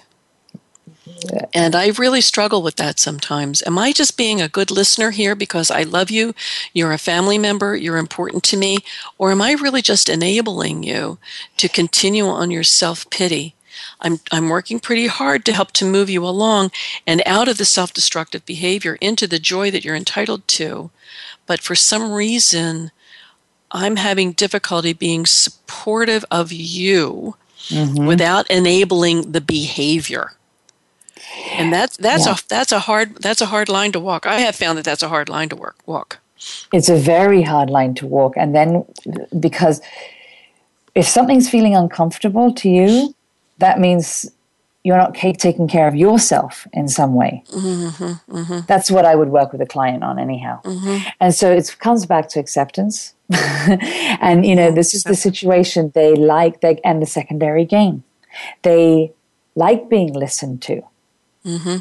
And 1.53 1.75
I 1.75 1.87
really 1.97 2.21
struggle 2.21 2.61
with 2.61 2.75
that 2.75 2.99
sometimes. 2.99 3.63
Am 3.65 3.77
I 3.77 3.91
just 3.91 4.17
being 4.17 4.41
a 4.41 4.49
good 4.49 4.71
listener 4.71 5.11
here 5.11 5.35
because 5.35 5.71
I 5.71 5.83
love 5.83 6.09
you? 6.09 6.33
You're 6.73 6.91
a 6.91 6.97
family 6.97 7.37
member, 7.37 7.75
you're 7.75 7.97
important 7.97 8.43
to 8.43 8.57
me? 8.57 8.77
Or 9.17 9.31
am 9.31 9.41
I 9.41 9.53
really 9.53 9.81
just 9.81 10.09
enabling 10.09 10.83
you 10.83 11.17
to 11.57 11.69
continue 11.69 12.27
on 12.27 12.51
your 12.51 12.63
self 12.63 13.09
pity? 13.09 13.55
I'm, 14.01 14.19
I'm 14.31 14.49
working 14.49 14.79
pretty 14.79 15.07
hard 15.07 15.45
to 15.45 15.53
help 15.53 15.71
to 15.73 15.85
move 15.85 16.09
you 16.09 16.25
along 16.25 16.71
and 17.05 17.21
out 17.25 17.47
of 17.47 17.57
the 17.57 17.65
self 17.65 17.93
destructive 17.93 18.45
behavior 18.45 18.97
into 19.01 19.27
the 19.27 19.39
joy 19.39 19.71
that 19.71 19.83
you're 19.83 19.95
entitled 19.95 20.47
to. 20.49 20.91
But 21.45 21.61
for 21.61 21.75
some 21.75 22.11
reason, 22.11 22.91
I'm 23.71 23.95
having 23.97 24.31
difficulty 24.33 24.93
being 24.93 25.25
supportive 25.25 26.25
of 26.31 26.51
you 26.51 27.35
mm-hmm. 27.69 28.05
without 28.05 28.49
enabling 28.49 29.31
the 29.31 29.41
behavior. 29.41 30.33
And 31.59 31.71
that's 31.73 31.97
that's 31.97 32.25
Yeah. 32.25 32.33
a 32.33 32.37
that's 32.47 32.71
a 32.71 32.79
hard 32.79 33.15
that's 33.17 33.41
a 33.41 33.45
hard 33.47 33.69
line 33.69 33.91
to 33.93 33.99
walk. 33.99 34.25
I 34.25 34.39
have 34.41 34.55
found 34.55 34.77
that 34.77 34.85
that's 34.85 35.03
a 35.03 35.09
hard 35.09 35.29
line 35.29 35.49
to 35.49 35.55
work 35.55 35.75
walk. 35.85 36.19
it's 36.71 36.89
a 36.89 36.95
very 36.95 37.41
hard 37.41 37.69
line 37.69 37.93
to 37.95 38.05
walk. 38.05 38.33
And 38.37 38.53
then, 38.53 38.85
because 39.39 39.81
if 40.95 41.05
something's 41.07 41.49
feeling 41.49 41.75
uncomfortable 41.75 42.53
to 42.53 42.69
you, 42.69 43.15
that 43.57 43.79
means 43.79 44.29
you're 44.83 44.97
not 44.97 45.13
taking 45.15 45.67
care 45.67 45.87
of 45.87 45.95
yourself 45.95 46.65
in 46.73 46.87
some 46.87 47.13
way. 47.15 47.43
Mm-hmm, 47.51 48.37
mm-hmm. 48.37 48.59
That's 48.67 48.89
what 48.89 49.03
I 49.03 49.15
would 49.15 49.29
work 49.29 49.51
with 49.51 49.61
a 49.61 49.65
client 49.65 50.01
on, 50.03 50.17
anyhow. 50.17 50.61
Mm-hmm. 50.63 51.09
And 51.19 51.35
so 51.35 51.51
it 51.51 51.75
comes 51.79 52.05
back 52.05 52.29
to 52.29 52.39
acceptance. 52.39 53.13
and, 54.21 54.45
you 54.45 54.55
know, 54.55 54.71
this 54.71 54.93
is 54.93 55.03
the 55.03 55.15
situation 55.15 55.91
they 55.93 56.15
like, 56.15 56.61
they, 56.61 56.79
and 56.85 57.01
the 57.01 57.05
secondary 57.05 57.65
gain. 57.65 58.03
They 58.61 59.11
like 59.55 59.89
being 59.89 60.13
listened 60.13 60.61
to, 60.63 60.81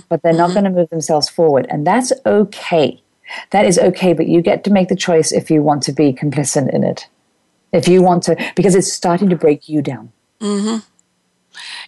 but 0.08 0.22
they're 0.22 0.32
not 0.32 0.52
going 0.52 0.64
to 0.64 0.70
move 0.70 0.90
themselves 0.90 1.28
forward. 1.28 1.66
And 1.68 1.86
that's 1.86 2.12
okay. 2.24 3.02
That 3.50 3.66
is 3.66 3.78
okay, 3.78 4.12
but 4.12 4.28
you 4.28 4.40
get 4.40 4.64
to 4.64 4.70
make 4.70 4.88
the 4.88 4.96
choice 4.96 5.32
if 5.32 5.50
you 5.50 5.62
want 5.62 5.82
to 5.84 5.92
be 5.92 6.12
complicit 6.12 6.72
in 6.72 6.84
it. 6.84 7.08
If 7.72 7.88
you 7.88 8.02
want 8.02 8.22
to, 8.24 8.52
because 8.54 8.74
it's 8.74 8.92
starting 8.92 9.28
to 9.30 9.36
break 9.36 9.68
you 9.68 9.82
down. 9.82 10.12
Hmm. 10.40 10.76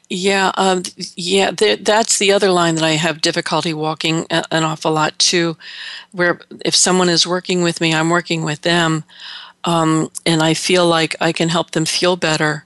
Yeah, 0.08 0.50
um, 0.56 0.82
yeah. 1.14 1.50
Th- 1.50 1.80
that's 1.80 2.18
the 2.18 2.32
other 2.32 2.50
line 2.50 2.74
that 2.76 2.84
I 2.84 2.92
have 2.92 3.20
difficulty 3.20 3.74
walking 3.74 4.26
a- 4.30 4.44
an 4.50 4.64
awful 4.64 4.92
lot 4.92 5.18
too. 5.18 5.56
Where 6.12 6.40
if 6.64 6.74
someone 6.74 7.10
is 7.10 7.26
working 7.26 7.62
with 7.62 7.80
me, 7.80 7.94
I'm 7.94 8.08
working 8.08 8.42
with 8.42 8.62
them, 8.62 9.04
um, 9.64 10.10
and 10.24 10.42
I 10.42 10.54
feel 10.54 10.86
like 10.86 11.14
I 11.20 11.32
can 11.32 11.50
help 11.50 11.72
them 11.72 11.84
feel 11.84 12.16
better. 12.16 12.64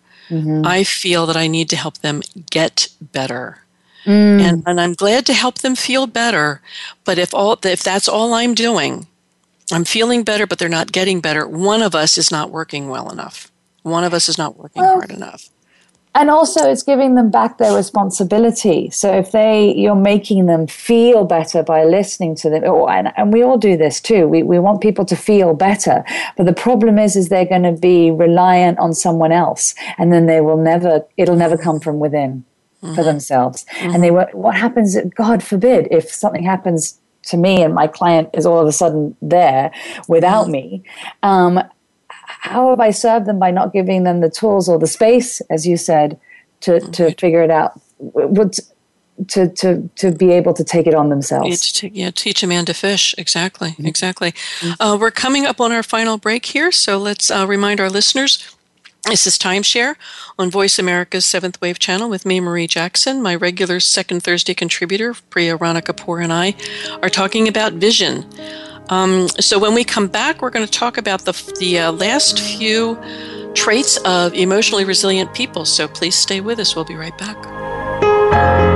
I 0.65 0.85
feel 0.85 1.27
that 1.27 1.37
I 1.37 1.47
need 1.47 1.69
to 1.71 1.77
help 1.77 1.99
them 1.99 2.23
get 2.51 2.89
better. 3.01 3.62
Mm. 4.07 4.41
And, 4.41 4.63
and 4.67 4.81
I'm 4.81 4.95
glad 4.95 5.27
to 5.27 5.33
help 5.35 5.59
them 5.59 5.77
feel 5.77 6.07
better. 6.07 6.61
But 7.05 7.19
if 7.19 7.35
all 7.35 7.59
if 7.65 7.83
that's 7.83 8.09
all 8.09 8.35
I'm 8.35 8.55
doing, 8.55 9.07
I'm 9.73 9.85
feeling 9.85 10.25
better, 10.25 10.47
but 10.47 10.59
they're 10.59 10.69
not 10.69 10.93
getting 10.93 11.21
better. 11.21 11.47
One 11.47 11.83
of 11.83 11.95
us 11.95 12.19
is 12.19 12.31
not 12.31 12.51
working 12.51 12.89
well 12.89 13.11
enough. 13.11 13.51
One 13.83 14.05
of 14.05 14.15
us 14.15 14.29
is 14.29 14.39
not 14.39 14.57
working 14.59 14.83
Well, 14.83 14.95
hard 14.95 15.11
enough. 15.11 15.49
and 16.15 16.31
also 16.31 16.71
it's 16.71 16.83
giving 16.83 17.15
them 17.15 17.31
back 17.31 17.59
their 17.59 17.75
responsibility 17.75 18.91
so 18.91 19.13
if 19.15 19.33
they 19.33 19.75
you're 19.75 19.95
making 19.95 20.47
them 20.47 20.67
feel 20.67 21.25
better 21.25 21.63
by 21.63 21.85
listening 21.85 22.35
to 22.37 22.51
them 22.51 22.65
or, 22.65 22.91
and, 22.91 23.13
and 23.17 23.33
we 23.33 23.43
all 23.43 23.57
do 23.59 23.77
this 23.79 24.01
too 24.01 24.29
we, 24.29 24.43
we 24.43 24.59
want 24.59 24.81
people 24.83 25.05
to 25.07 25.17
feel 25.17 25.55
better 25.55 26.05
but 26.37 26.45
the 26.45 26.53
problem 26.53 26.99
is 26.99 27.17
is 27.17 27.29
they're 27.31 27.47
going 27.47 27.63
to 27.63 27.73
be 27.73 28.11
reliant 28.11 28.79
on 28.79 28.93
someone 28.93 29.33
else 29.33 29.75
and 29.99 30.13
then 30.13 30.27
they 30.27 30.41
will 30.43 30.59
never 30.59 31.03
it'll 31.17 31.37
never 31.37 31.57
come 31.57 31.81
from 31.81 31.99
within 31.99 32.45
for 32.95 33.05
themselves. 33.05 33.65
And 33.81 34.03
they 34.03 34.11
were 34.11 34.29
what 34.33 34.57
happens 34.57 34.97
god 35.15 35.43
forbid 35.43 35.87
if 35.91 36.11
something 36.11 36.43
happens 36.43 36.99
to 37.31 37.37
me 37.37 37.63
and 37.63 37.73
my 37.75 37.87
client 37.87 38.29
is 38.35 38.45
all 38.45 38.59
of 38.59 38.67
a 38.67 38.73
sudden 38.73 39.17
there 39.23 39.71
without 40.09 40.49
me 40.49 40.83
um, 41.23 41.61
how 42.09 42.71
have 42.71 42.81
I 42.81 42.91
served 42.91 43.27
them 43.27 43.39
by 43.39 43.51
not 43.53 43.73
giving 43.73 44.03
them 44.03 44.21
the 44.21 44.31
tools 44.31 44.69
or 44.69 44.79
the 44.79 44.87
space, 44.87 45.41
as 45.49 45.67
you 45.67 45.77
said, 45.77 46.19
to, 46.63 46.81
to 46.81 47.15
figure 47.15 47.43
it 47.43 47.51
out, 47.51 47.81
What- 47.99 48.59
to, 49.29 49.49
to, 49.49 49.89
to 49.97 50.11
be 50.11 50.33
able 50.33 50.53
to 50.55 50.65
take 50.65 50.87
it 50.89 50.95
on 50.95 51.07
Yeah, 51.07 51.11
themselves? 51.11 51.71
to, 51.73 51.89
yeah, 51.95 52.11
teach 52.11 52.43
a 52.43 52.47
man 52.47 52.65
to 52.65 52.75
fish. 52.75 53.15
Exactly, 53.19 53.77
exactly. 53.79 54.35
Uh, 54.81 54.97
we're 55.01 55.11
coming 55.13 55.47
up 55.47 55.61
on 55.61 55.71
our 55.71 55.83
final 55.85 56.17
break 56.19 56.47
here, 56.47 56.73
so 56.73 56.99
let's 56.99 57.31
uh, 57.31 57.47
remind 57.47 57.79
our 57.79 57.91
listeners 57.91 58.43
This 59.05 59.27
is 59.27 59.37
Timeshare 59.37 59.97
on 60.39 60.49
Voice 60.49 60.79
America's 60.79 61.27
Seventh 61.27 61.61
Wave 61.61 61.81
channel 61.81 62.09
with 62.09 62.25
me, 62.25 62.39
Marie 62.39 62.69
Jackson. 62.69 63.21
My 63.21 63.35
regular 63.35 63.81
second 63.81 64.23
Thursday 64.23 64.55
contributor, 64.55 65.15
Priya 65.29 65.57
Rana 65.57 65.83
Kapoor, 65.83 66.23
and 66.23 66.33
I 66.33 66.55
are 67.03 67.11
talking 67.11 67.49
about 67.49 67.73
vision. 67.73 68.25
Um, 68.91 69.27
so 69.41 69.59
when 69.59 69.75
we 69.75 69.83
come 69.83 70.07
back, 70.07 70.41
we're 70.41 70.51
going 70.51 70.65
to 70.65 70.71
talk 70.71 70.99
about 70.99 71.25
the, 71.25 71.33
the 71.59 71.81
uh, 71.81 71.93
last 71.93 72.39
few 72.39 72.97
traits 73.55 73.97
of 74.05 74.35
emotionally 74.35 74.85
resilient 74.85 75.35
people. 75.35 75.65
So 75.65 75.89
please 75.89 76.15
stay 76.15 76.41
with 76.41 76.61
us. 76.61 76.77
We'll 76.77 76.85
be 76.85 76.95
right 76.95 77.17
back. 77.19 78.72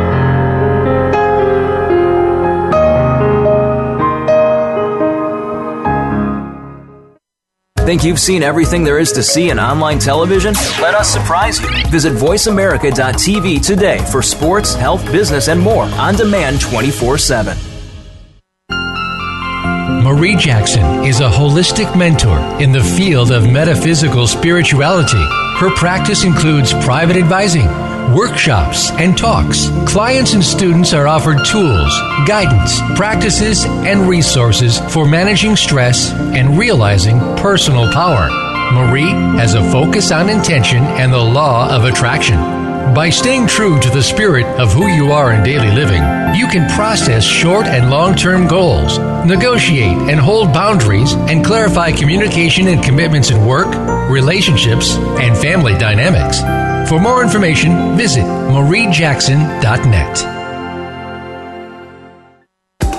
Think 7.86 8.02
you've 8.02 8.18
seen 8.18 8.42
everything 8.42 8.82
there 8.82 8.98
is 8.98 9.12
to 9.12 9.22
see 9.22 9.50
in 9.50 9.60
online 9.60 10.00
television? 10.00 10.54
Let 10.80 10.96
us 10.96 11.08
surprise 11.08 11.60
you. 11.60 11.68
Visit 11.88 12.14
VoiceAmerica.tv 12.14 13.64
today 13.64 14.04
for 14.10 14.22
sports, 14.22 14.74
health, 14.74 15.06
business, 15.12 15.46
and 15.46 15.60
more 15.60 15.84
on 15.84 16.16
demand 16.16 16.60
24 16.60 17.16
7. 17.16 17.56
Marie 20.02 20.34
Jackson 20.34 21.04
is 21.04 21.20
a 21.20 21.30
holistic 21.30 21.96
mentor 21.96 22.40
in 22.60 22.72
the 22.72 22.82
field 22.82 23.30
of 23.30 23.48
metaphysical 23.48 24.26
spirituality. 24.26 25.24
Her 25.60 25.72
practice 25.76 26.24
includes 26.24 26.72
private 26.84 27.16
advising 27.16 27.68
workshops, 28.14 28.90
and 28.92 29.16
talks. 29.16 29.68
Clients 29.86 30.34
and 30.34 30.44
students 30.44 30.92
are 30.92 31.06
offered 31.06 31.44
tools, 31.44 31.92
guidance, 32.26 32.80
practices, 32.96 33.64
and 33.64 34.08
resources 34.08 34.78
for 34.92 35.06
managing 35.06 35.56
stress 35.56 36.12
and 36.12 36.58
realizing 36.58 37.18
personal 37.36 37.92
power. 37.92 38.28
Marie 38.72 39.10
has 39.38 39.54
a 39.54 39.70
focus 39.70 40.10
on 40.10 40.28
intention 40.28 40.82
and 40.82 41.12
the 41.12 41.18
law 41.18 41.74
of 41.74 41.84
attraction. 41.84 42.36
By 42.94 43.10
staying 43.10 43.46
true 43.46 43.78
to 43.80 43.90
the 43.90 44.02
spirit 44.02 44.46
of 44.58 44.72
who 44.72 44.86
you 44.86 45.12
are 45.12 45.32
in 45.32 45.42
daily 45.42 45.70
living, 45.70 46.02
you 46.34 46.46
can 46.46 46.70
process 46.74 47.24
short 47.24 47.66
and 47.66 47.90
long 47.90 48.14
term 48.14 48.46
goals, 48.46 48.98
negotiate 49.26 49.98
and 50.08 50.18
hold 50.18 50.52
boundaries, 50.52 51.12
and 51.12 51.44
clarify 51.44 51.92
communication 51.92 52.68
and 52.68 52.82
commitments 52.82 53.30
in 53.30 53.44
work, 53.44 53.68
relationships, 54.10 54.94
and 54.94 55.36
family 55.36 55.74
dynamics. 55.74 56.40
For 56.88 56.98
more 57.00 57.22
information, 57.22 57.96
visit 57.96 58.24
mariejackson.net. 58.24 60.18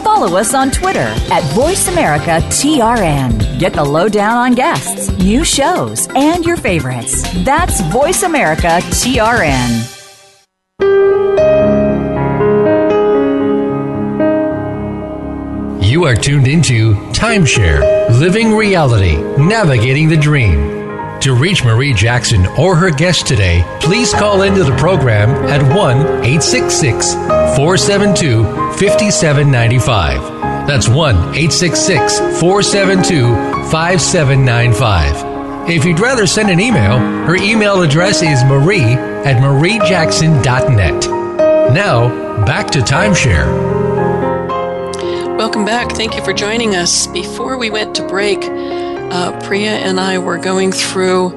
Follow 0.03 0.37
us 0.37 0.53
on 0.53 0.69
Twitter 0.71 0.99
at 0.99 1.43
VoiceAmericaTRN. 1.53 3.59
Get 3.59 3.71
the 3.73 3.83
lowdown 3.85 4.35
on 4.35 4.55
guests, 4.55 5.09
new 5.19 5.45
shows, 5.45 6.09
and 6.15 6.43
your 6.43 6.57
favorites. 6.57 7.21
That's 7.45 7.81
VoiceAmericaTRN. 7.83 9.93
You 15.81 16.03
are 16.03 16.15
tuned 16.15 16.47
into 16.47 16.95
Timeshare, 17.13 18.09
Living 18.19 18.53
Reality, 18.53 19.15
Navigating 19.37 20.09
the 20.09 20.17
Dream. 20.17 20.76
To 21.21 21.35
reach 21.35 21.63
Marie 21.63 21.93
Jackson 21.93 22.45
or 22.57 22.75
her 22.75 22.91
guest 22.91 23.27
today, 23.27 23.63
please 23.81 24.13
call 24.13 24.43
into 24.43 24.63
the 24.63 24.75
program 24.77 25.29
at 25.49 25.61
1 25.61 25.97
866 26.23 27.13
472 27.13 28.43
5795. 28.77 30.67
That's 30.67 30.87
1 30.87 31.15
866 31.15 32.19
472 32.39 33.33
5795. 33.71 35.69
If 35.69 35.83
you'd 35.83 35.99
rather 35.99 36.27
send 36.27 36.49
an 36.49 36.61
email, 36.61 36.97
her 36.97 37.35
email 37.35 37.81
address 37.81 38.21
is 38.21 38.43
marie 38.45 38.93
at 39.25 39.41
mariejackson.net. 39.41 41.73
Now, 41.73 42.45
back 42.45 42.69
to 42.71 42.79
timeshare. 42.79 43.47
Welcome 45.37 45.65
back. 45.65 45.91
Thank 45.91 46.15
you 46.15 46.23
for 46.23 46.33
joining 46.33 46.75
us. 46.75 47.07
Before 47.07 47.57
we 47.57 47.69
went 47.69 47.95
to 47.95 48.07
break, 48.07 48.39
uh, 49.11 49.39
Priya 49.41 49.71
and 49.71 49.99
I 49.99 50.17
were 50.17 50.37
going 50.37 50.71
through 50.71 51.29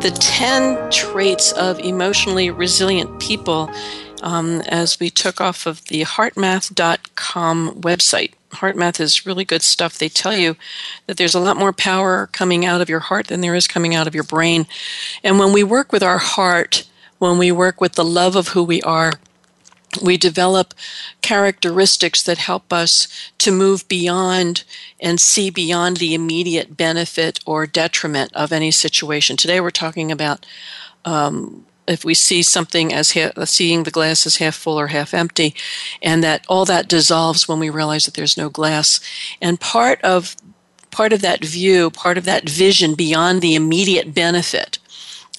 the 0.00 0.16
10 0.20 0.90
traits 0.90 1.52
of 1.52 1.78
emotionally 1.80 2.50
resilient 2.50 3.20
people 3.20 3.70
um, 4.22 4.60
as 4.62 5.00
we 5.00 5.10
took 5.10 5.40
off 5.40 5.66
of 5.66 5.84
the 5.86 6.02
heartmath.com 6.02 7.80
website. 7.80 8.32
HeartMath 8.50 9.00
is 9.00 9.26
really 9.26 9.44
good 9.44 9.62
stuff. 9.62 9.98
They 9.98 10.08
tell 10.08 10.36
you 10.36 10.56
that 11.06 11.16
there's 11.16 11.34
a 11.34 11.40
lot 11.40 11.56
more 11.56 11.72
power 11.72 12.28
coming 12.32 12.64
out 12.64 12.80
of 12.80 12.88
your 12.88 13.00
heart 13.00 13.26
than 13.26 13.40
there 13.40 13.54
is 13.54 13.66
coming 13.66 13.94
out 13.94 14.06
of 14.06 14.14
your 14.14 14.24
brain. 14.24 14.66
And 15.22 15.38
when 15.38 15.52
we 15.52 15.62
work 15.62 15.92
with 15.92 16.02
our 16.02 16.18
heart, 16.18 16.88
when 17.18 17.38
we 17.38 17.52
work 17.52 17.80
with 17.80 17.92
the 17.92 18.04
love 18.04 18.36
of 18.36 18.48
who 18.48 18.62
we 18.62 18.80
are, 18.82 19.12
we 20.02 20.16
develop 20.16 20.74
characteristics 21.22 22.22
that 22.22 22.38
help 22.38 22.72
us 22.72 23.08
to 23.38 23.50
move 23.50 23.88
beyond 23.88 24.64
and 25.00 25.20
see 25.20 25.50
beyond 25.50 25.96
the 25.96 26.14
immediate 26.14 26.76
benefit 26.76 27.40
or 27.46 27.66
detriment 27.66 28.30
of 28.34 28.52
any 28.52 28.70
situation. 28.70 29.36
Today 29.36 29.60
we're 29.60 29.70
talking 29.70 30.12
about 30.12 30.44
um, 31.04 31.64
if 31.86 32.04
we 32.04 32.14
see 32.14 32.42
something 32.42 32.92
as 32.92 33.12
ha- 33.12 33.32
seeing 33.44 33.82
the 33.82 33.90
glass 33.90 34.26
as 34.26 34.36
half 34.36 34.54
full 34.54 34.78
or 34.78 34.88
half 34.88 35.14
empty, 35.14 35.54
and 36.02 36.22
that 36.22 36.44
all 36.48 36.64
that 36.66 36.88
dissolves 36.88 37.48
when 37.48 37.58
we 37.58 37.70
realize 37.70 38.04
that 38.04 38.14
there's 38.14 38.36
no 38.36 38.50
glass. 38.50 39.00
And 39.40 39.58
part 39.58 40.00
of 40.02 40.36
part 40.90 41.12
of 41.12 41.22
that 41.22 41.44
view, 41.44 41.90
part 41.90 42.18
of 42.18 42.24
that 42.24 42.48
vision 42.48 42.94
beyond 42.94 43.40
the 43.40 43.54
immediate 43.54 44.14
benefit 44.14 44.78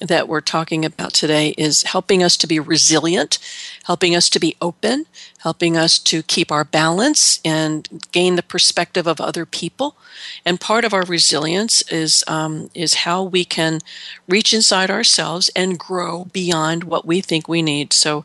that 0.00 0.28
we're 0.28 0.40
talking 0.40 0.84
about 0.84 1.12
today 1.12 1.50
is 1.58 1.82
helping 1.84 2.22
us 2.22 2.36
to 2.38 2.46
be 2.46 2.58
resilient, 2.58 3.38
helping 3.84 4.14
us 4.14 4.28
to 4.30 4.40
be 4.40 4.56
open, 4.60 5.06
helping 5.38 5.76
us 5.76 5.98
to 5.98 6.22
keep 6.22 6.50
our 6.50 6.64
balance 6.64 7.40
and 7.44 7.88
gain 8.12 8.36
the 8.36 8.42
perspective 8.42 9.06
of 9.06 9.20
other 9.20 9.44
people. 9.44 9.96
And 10.44 10.60
part 10.60 10.84
of 10.84 10.94
our 10.94 11.04
resilience 11.04 11.82
is 11.90 12.24
um, 12.26 12.70
is 12.74 12.94
how 12.94 13.22
we 13.22 13.44
can 13.44 13.80
reach 14.28 14.52
inside 14.52 14.90
ourselves 14.90 15.50
and 15.54 15.78
grow 15.78 16.24
beyond 16.32 16.84
what 16.84 17.06
we 17.06 17.20
think 17.20 17.48
we 17.48 17.62
need. 17.62 17.92
So. 17.92 18.24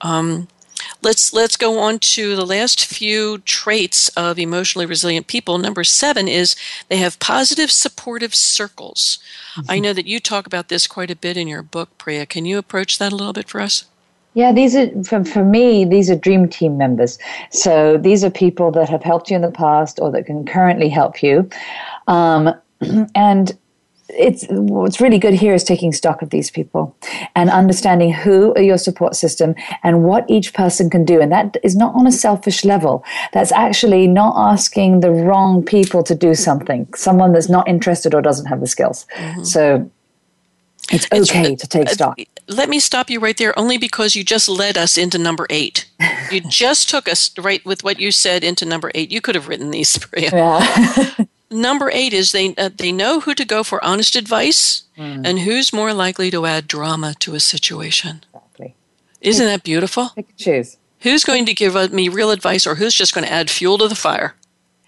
Um, 0.00 0.48
let's 1.02 1.32
let's 1.32 1.56
go 1.56 1.78
on 1.78 1.98
to 1.98 2.34
the 2.36 2.46
last 2.46 2.86
few 2.86 3.38
traits 3.38 4.08
of 4.10 4.38
emotionally 4.38 4.86
resilient 4.86 5.26
people. 5.26 5.58
Number 5.58 5.84
seven 5.84 6.28
is 6.28 6.56
they 6.88 6.96
have 6.98 7.18
positive 7.18 7.70
supportive 7.70 8.34
circles. 8.34 9.18
Mm-hmm. 9.54 9.70
I 9.70 9.78
know 9.78 9.92
that 9.92 10.06
you 10.06 10.20
talk 10.20 10.46
about 10.46 10.68
this 10.68 10.86
quite 10.86 11.10
a 11.10 11.16
bit 11.16 11.36
in 11.36 11.48
your 11.48 11.62
book, 11.62 11.96
Priya. 11.98 12.26
Can 12.26 12.46
you 12.46 12.58
approach 12.58 12.98
that 12.98 13.12
a 13.12 13.16
little 13.16 13.32
bit 13.32 13.48
for 13.48 13.60
us? 13.60 13.84
Yeah, 14.34 14.52
these 14.52 14.74
are 14.74 14.88
for, 15.04 15.24
for 15.24 15.44
me, 15.44 15.84
these 15.84 16.08
are 16.08 16.16
dream 16.16 16.48
team 16.48 16.78
members. 16.78 17.18
So 17.50 17.98
these 17.98 18.24
are 18.24 18.30
people 18.30 18.70
that 18.72 18.88
have 18.88 19.02
helped 19.02 19.30
you 19.30 19.36
in 19.36 19.42
the 19.42 19.50
past 19.50 19.98
or 20.00 20.10
that 20.12 20.26
can 20.26 20.46
currently 20.46 20.88
help 20.88 21.22
you. 21.22 21.48
Um, 22.06 22.54
and 23.14 23.56
it's 24.12 24.46
what's 24.48 25.00
really 25.00 25.18
good 25.18 25.34
here 25.34 25.54
is 25.54 25.64
taking 25.64 25.92
stock 25.92 26.22
of 26.22 26.30
these 26.30 26.50
people 26.50 26.96
and 27.34 27.50
understanding 27.50 28.12
who 28.12 28.54
are 28.54 28.62
your 28.62 28.78
support 28.78 29.16
system 29.16 29.54
and 29.82 30.04
what 30.04 30.28
each 30.28 30.54
person 30.54 30.90
can 30.90 31.04
do. 31.04 31.20
And 31.20 31.32
that 31.32 31.56
is 31.62 31.76
not 31.76 31.94
on 31.94 32.06
a 32.06 32.12
selfish 32.12 32.64
level. 32.64 33.04
That's 33.32 33.52
actually 33.52 34.06
not 34.06 34.34
asking 34.36 35.00
the 35.00 35.10
wrong 35.10 35.64
people 35.64 36.02
to 36.04 36.14
do 36.14 36.34
something 36.34 36.86
someone 36.94 37.32
that's 37.32 37.48
not 37.48 37.68
interested 37.68 38.14
or 38.14 38.22
doesn't 38.22 38.46
have 38.46 38.60
the 38.60 38.66
skills. 38.66 39.06
Mm-hmm. 39.16 39.44
so 39.44 39.90
it's 40.90 41.06
okay 41.12 41.52
it's, 41.52 41.62
to 41.62 41.68
take 41.68 41.88
stock. 41.88 42.18
Let 42.48 42.68
me 42.68 42.80
stop 42.80 43.08
you 43.08 43.20
right 43.20 43.36
there 43.36 43.56
only 43.58 43.78
because 43.78 44.16
you 44.16 44.24
just 44.24 44.48
led 44.48 44.76
us 44.76 44.98
into 44.98 45.16
number 45.16 45.46
eight. 45.48 45.88
You 46.30 46.40
just 46.48 46.90
took 46.90 47.08
us 47.08 47.30
right 47.38 47.64
with 47.64 47.84
what 47.84 48.00
you 48.00 48.10
said 48.10 48.42
into 48.42 48.66
number 48.66 48.90
eight. 48.94 49.12
You 49.12 49.20
could 49.20 49.34
have 49.34 49.48
written 49.48 49.70
these 49.70 49.98
yeah 50.16 51.14
number 51.52 51.90
eight 51.92 52.12
is 52.12 52.32
they 52.32 52.54
uh, 52.56 52.70
they 52.74 52.92
know 52.92 53.20
who 53.20 53.34
to 53.34 53.44
go 53.44 53.62
for 53.62 53.82
honest 53.84 54.16
advice 54.16 54.84
mm. 54.96 55.22
and 55.24 55.40
who's 55.40 55.72
more 55.72 55.92
likely 55.92 56.30
to 56.30 56.46
add 56.46 56.66
drama 56.66 57.14
to 57.20 57.34
a 57.34 57.40
situation. 57.40 58.24
Exactly. 58.34 58.74
Isn't 59.20 59.46
that 59.46 59.62
beautiful? 59.62 60.10
Pick 60.14 60.28
and 60.28 60.38
choose. 60.38 60.76
Who's 61.00 61.24
going 61.24 61.46
to 61.46 61.54
give 61.54 61.74
me 61.92 62.08
real 62.08 62.30
advice, 62.30 62.66
or 62.66 62.76
who's 62.76 62.94
just 62.94 63.14
going 63.14 63.26
to 63.26 63.32
add 63.32 63.50
fuel 63.50 63.78
to 63.78 63.88
the 63.88 63.94
fire? 63.94 64.34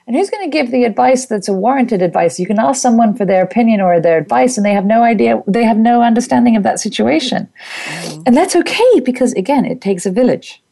And 0.06 0.14
who's 0.14 0.28
going 0.28 0.48
to 0.48 0.54
give 0.54 0.70
the 0.70 0.84
advice 0.84 1.26
that's 1.26 1.48
a 1.48 1.52
warranted 1.52 2.02
advice? 2.02 2.38
You 2.38 2.46
can 2.46 2.58
ask 2.58 2.80
someone 2.80 3.14
for 3.14 3.24
their 3.24 3.42
opinion 3.42 3.80
or 3.80 4.00
their 4.00 4.18
advice, 4.18 4.56
and 4.56 4.64
they 4.64 4.74
have 4.74 4.84
no 4.84 5.02
idea, 5.02 5.42
they 5.46 5.64
have 5.64 5.78
no 5.78 6.02
understanding 6.02 6.56
of 6.56 6.62
that 6.62 6.78
situation. 6.78 7.48
Mm. 7.86 8.22
And 8.26 8.36
that's 8.36 8.54
okay 8.54 9.00
because, 9.00 9.32
again, 9.32 9.64
it 9.64 9.80
takes 9.80 10.04
a 10.04 10.10
village. 10.10 10.62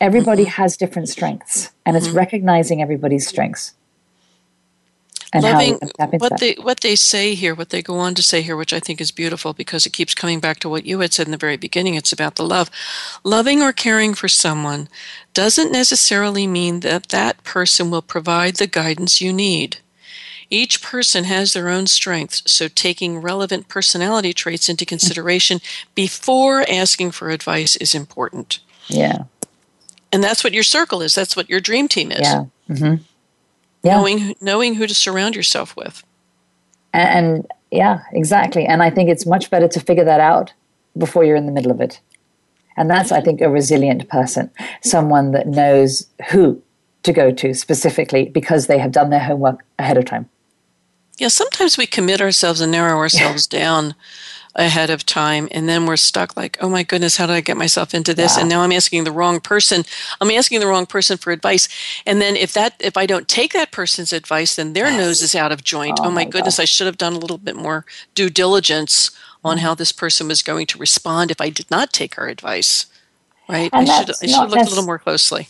Everybody 0.00 0.42
mm-hmm. 0.42 0.62
has 0.62 0.76
different 0.76 1.08
strengths, 1.08 1.72
and 1.86 1.96
mm-hmm. 1.96 2.06
it's 2.06 2.14
recognizing 2.14 2.82
everybody's 2.82 3.26
strengths 3.26 3.72
and 5.36 5.78
loving 5.98 6.18
what 6.18 6.40
they 6.40 6.54
what 6.54 6.80
they 6.80 6.96
say 6.96 7.34
here, 7.34 7.54
what 7.54 7.70
they 7.70 7.82
go 7.82 7.98
on 7.98 8.14
to 8.14 8.22
say 8.22 8.42
here, 8.42 8.56
which 8.56 8.72
I 8.72 8.80
think 8.80 9.00
is 9.00 9.10
beautiful 9.10 9.52
because 9.52 9.86
it 9.86 9.92
keeps 9.92 10.14
coming 10.14 10.40
back 10.40 10.58
to 10.60 10.68
what 10.68 10.86
you 10.86 11.00
had 11.00 11.12
said 11.12 11.26
in 11.26 11.32
the 11.32 11.36
very 11.36 11.56
beginning. 11.56 11.94
It's 11.94 12.12
about 12.12 12.36
the 12.36 12.46
love. 12.46 12.70
Loving 13.24 13.62
or 13.62 13.72
caring 13.72 14.14
for 14.14 14.28
someone 14.28 14.88
doesn't 15.34 15.72
necessarily 15.72 16.46
mean 16.46 16.80
that 16.80 17.08
that 17.08 17.42
person 17.44 17.90
will 17.90 18.02
provide 18.02 18.56
the 18.56 18.66
guidance 18.66 19.20
you 19.20 19.32
need. 19.32 19.78
Each 20.48 20.80
person 20.80 21.24
has 21.24 21.52
their 21.52 21.68
own 21.68 21.86
strengths, 21.88 22.42
so 22.50 22.68
taking 22.68 23.18
relevant 23.18 23.68
personality 23.68 24.32
traits 24.32 24.68
into 24.68 24.86
consideration 24.86 25.60
before 25.94 26.64
asking 26.70 27.10
for 27.10 27.30
advice 27.30 27.74
is 27.76 27.94
important. 27.94 28.60
Yeah. 28.86 29.24
And 30.12 30.22
that's 30.22 30.44
what 30.44 30.54
your 30.54 30.62
circle 30.62 31.02
is. 31.02 31.14
That's 31.14 31.36
what 31.36 31.50
your 31.50 31.60
dream 31.60 31.88
team 31.88 32.12
is. 32.12 32.20
Yeah. 32.20 32.44
Mm-hmm. 32.70 33.02
Yeah. 33.86 33.96
Knowing 33.96 34.34
knowing 34.40 34.74
who 34.74 34.86
to 34.86 34.94
surround 34.94 35.36
yourself 35.36 35.76
with. 35.76 36.02
And, 36.92 37.08
and 37.08 37.52
yeah, 37.70 38.00
exactly. 38.12 38.66
And 38.66 38.82
I 38.82 38.90
think 38.90 39.10
it's 39.10 39.26
much 39.26 39.50
better 39.50 39.68
to 39.68 39.80
figure 39.80 40.04
that 40.04 40.20
out 40.20 40.52
before 40.96 41.24
you're 41.24 41.36
in 41.36 41.46
the 41.46 41.52
middle 41.52 41.70
of 41.70 41.80
it. 41.80 42.00
And 42.76 42.90
that's, 42.90 43.10
I 43.10 43.20
think, 43.20 43.40
a 43.40 43.48
resilient 43.48 44.08
person, 44.08 44.50
someone 44.82 45.32
that 45.32 45.46
knows 45.46 46.06
who 46.30 46.62
to 47.02 47.12
go 47.12 47.30
to 47.30 47.54
specifically 47.54 48.26
because 48.28 48.66
they 48.66 48.78
have 48.78 48.92
done 48.92 49.10
their 49.10 49.20
homework 49.20 49.64
ahead 49.78 49.96
of 49.96 50.04
time. 50.04 50.28
Yeah, 51.18 51.28
sometimes 51.28 51.78
we 51.78 51.86
commit 51.86 52.20
ourselves 52.20 52.60
and 52.60 52.72
narrow 52.72 52.98
ourselves 52.98 53.46
down 53.62 53.94
ahead 54.56 54.88
of 54.88 55.04
time 55.04 55.48
and 55.50 55.68
then 55.68 55.86
we're 55.86 55.96
stuck 55.96 56.36
like 56.36 56.56
oh 56.60 56.68
my 56.68 56.82
goodness 56.82 57.18
how 57.18 57.26
did 57.26 57.34
i 57.34 57.40
get 57.40 57.56
myself 57.56 57.94
into 57.94 58.14
this 58.14 58.36
yeah. 58.36 58.40
and 58.40 58.48
now 58.48 58.62
i'm 58.62 58.72
asking 58.72 59.04
the 59.04 59.12
wrong 59.12 59.38
person 59.38 59.84
i'm 60.20 60.30
asking 60.30 60.60
the 60.60 60.66
wrong 60.66 60.86
person 60.86 61.16
for 61.16 61.30
advice 61.30 61.68
and 62.06 62.20
then 62.20 62.34
if 62.34 62.52
that 62.52 62.74
if 62.80 62.96
i 62.96 63.04
don't 63.04 63.28
take 63.28 63.52
that 63.52 63.70
person's 63.70 64.12
advice 64.12 64.56
then 64.56 64.72
their 64.72 64.86
yes. 64.86 64.98
nose 64.98 65.22
is 65.22 65.34
out 65.34 65.52
of 65.52 65.62
joint 65.62 65.98
oh, 66.00 66.06
oh 66.06 66.10
my, 66.10 66.24
my 66.24 66.30
goodness 66.30 66.58
i 66.58 66.64
should 66.64 66.86
have 66.86 66.98
done 66.98 67.12
a 67.12 67.18
little 67.18 67.38
bit 67.38 67.54
more 67.56 67.84
due 68.14 68.30
diligence 68.30 69.10
on 69.44 69.58
how 69.58 69.74
this 69.74 69.92
person 69.92 70.26
was 70.26 70.42
going 70.42 70.66
to 70.66 70.78
respond 70.78 71.30
if 71.30 71.40
i 71.40 71.50
did 71.50 71.70
not 71.70 71.92
take 71.92 72.14
her 72.14 72.28
advice 72.28 72.86
right 73.48 73.70
and 73.74 73.88
i 73.88 73.98
should 73.98 74.10
i 74.22 74.26
should 74.26 74.30
have 74.30 74.50
looked 74.50 74.66
a 74.66 74.70
little 74.70 74.84
more 74.84 74.98
closely 74.98 75.48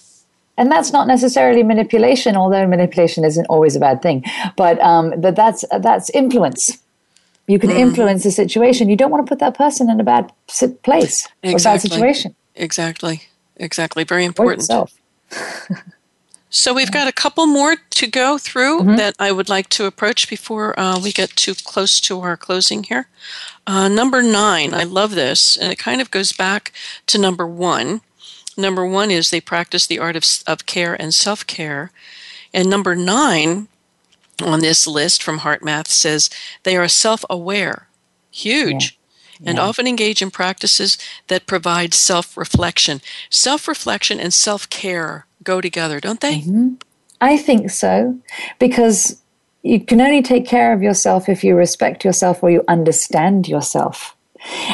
and 0.58 0.72
that's 0.72 0.90
not 0.90 1.06
necessarily 1.06 1.62
manipulation, 1.62 2.34
although 2.34 2.66
manipulation 2.66 3.26
isn't 3.26 3.44
always 3.50 3.76
a 3.76 3.78
bad 3.78 4.00
thing. 4.00 4.24
But 4.56 4.80
um, 4.80 5.12
but 5.20 5.36
that's 5.36 5.66
that's 5.80 6.08
influence. 6.10 6.78
You 7.46 7.58
can 7.58 7.70
mm. 7.70 7.78
influence 7.78 8.24
the 8.24 8.30
situation. 8.30 8.88
You 8.88 8.96
don't 8.96 9.10
want 9.10 9.24
to 9.24 9.28
put 9.28 9.38
that 9.38 9.56
person 9.56 9.88
in 9.88 10.00
a 10.00 10.04
bad 10.04 10.32
place 10.82 11.28
exactly. 11.42 11.52
or 11.52 11.58
bad 11.58 11.80
situation. 11.80 12.34
Exactly. 12.54 13.22
Exactly. 13.56 14.04
Very 14.04 14.24
important. 14.24 14.68
so 16.50 16.74
we've 16.74 16.92
got 16.92 17.08
a 17.08 17.12
couple 17.12 17.46
more 17.46 17.76
to 17.90 18.06
go 18.06 18.38
through 18.38 18.80
mm-hmm. 18.80 18.96
that 18.96 19.14
I 19.18 19.32
would 19.32 19.48
like 19.48 19.68
to 19.70 19.86
approach 19.86 20.28
before 20.28 20.78
uh, 20.78 20.98
we 21.00 21.12
get 21.12 21.30
too 21.30 21.54
close 21.54 22.00
to 22.02 22.20
our 22.20 22.36
closing 22.36 22.84
here. 22.84 23.08
Uh, 23.66 23.88
number 23.88 24.22
nine, 24.22 24.74
I 24.74 24.84
love 24.84 25.14
this, 25.14 25.56
and 25.56 25.72
it 25.72 25.78
kind 25.78 26.00
of 26.00 26.10
goes 26.10 26.32
back 26.32 26.72
to 27.06 27.18
number 27.18 27.46
one. 27.46 28.00
Number 28.56 28.86
one 28.86 29.10
is 29.10 29.30
they 29.30 29.40
practice 29.40 29.86
the 29.86 29.98
art 29.98 30.16
of, 30.16 30.24
of 30.46 30.66
care 30.66 30.94
and 31.00 31.12
self 31.12 31.46
care. 31.46 31.90
And 32.54 32.70
number 32.70 32.96
nine 32.96 33.68
on 34.42 34.60
this 34.60 34.86
list 34.86 35.22
from 35.22 35.40
HeartMath 35.40 35.88
says 35.88 36.30
they 36.62 36.76
are 36.76 36.88
self 36.88 37.24
aware. 37.30 37.88
Huge. 38.30 38.98
Yeah. 39.40 39.50
And 39.50 39.58
often 39.58 39.86
engage 39.86 40.22
in 40.22 40.30
practices 40.30 40.96
that 41.28 41.46
provide 41.46 41.92
self 41.92 42.36
reflection. 42.36 43.02
Self 43.30 43.68
reflection 43.68 44.18
and 44.18 44.32
self 44.32 44.68
care 44.70 45.26
go 45.42 45.60
together, 45.60 46.00
don't 46.00 46.20
they? 46.20 46.40
Mm-hmm. 46.40 46.74
I 47.20 47.36
think 47.36 47.70
so, 47.70 48.18
because 48.58 49.20
you 49.62 49.80
can 49.80 50.00
only 50.00 50.22
take 50.22 50.46
care 50.46 50.72
of 50.72 50.82
yourself 50.82 51.28
if 51.28 51.42
you 51.42 51.54
respect 51.54 52.04
yourself 52.04 52.42
or 52.42 52.50
you 52.50 52.62
understand 52.68 53.48
yourself. 53.48 54.15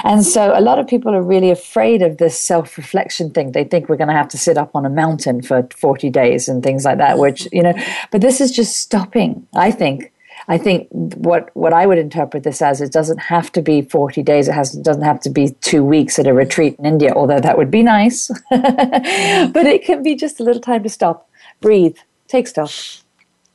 And 0.05 0.25
so 0.25 0.53
a 0.57 0.61
lot 0.61 0.79
of 0.79 0.87
people 0.87 1.15
are 1.15 1.23
really 1.23 1.51
afraid 1.51 2.03
of 2.03 2.19
this 2.19 2.39
self 2.39 2.77
reflection 2.77 3.31
thing. 3.31 3.53
They 3.53 3.65
think 3.65 3.89
we're 3.89 3.97
going 3.97 4.09
to 4.09 4.15
have 4.15 4.29
to 4.29 4.39
sit 4.39 4.59
up 4.59 4.75
on 4.75 4.85
a 4.85 4.91
mountain 4.91 5.43
for 5.43 5.67
40 5.77 6.11
days 6.11 6.49
and 6.49 6.63
things 6.63 6.85
like 6.85 6.99
that, 6.99 7.19
which, 7.19 7.49
you 7.53 7.63
know, 7.63 7.75
but 8.11 8.21
this 8.21 8.41
is 8.41 8.53
just 8.53 8.77
stopping, 8.77 9.47
I 9.55 9.71
think. 9.71 10.13
I 10.49 10.59
think 10.59 10.89
what, 10.91 11.51
what 11.55 11.73
I 11.73 11.87
would 11.87 11.99
interpret 11.99 12.43
this 12.43 12.61
as 12.61 12.81
it 12.81 12.91
doesn't 12.91 13.19
have 13.19 13.53
to 13.53 13.63
be 13.63 13.83
40 13.83 14.23
days. 14.25 14.49
It 14.49 14.53
has, 14.53 14.73
doesn't 14.73 15.05
have 15.05 15.21
to 15.21 15.31
be 15.31 15.51
two 15.61 15.85
weeks 15.85 16.19
at 16.19 16.27
a 16.27 16.35
retreat 16.35 16.75
in 16.79 16.87
India, 16.87 17.13
although 17.15 17.39
that 17.39 17.57
would 17.57 17.71
be 17.71 17.83
nice. 17.83 18.29
but 18.51 19.67
it 19.67 19.85
can 19.85 20.03
be 20.03 20.17
just 20.17 20.41
a 20.41 20.43
little 20.43 20.61
time 20.61 20.83
to 20.83 20.89
stop, 20.89 21.29
breathe, 21.61 21.97
take 22.27 22.49
stock, 22.49 22.71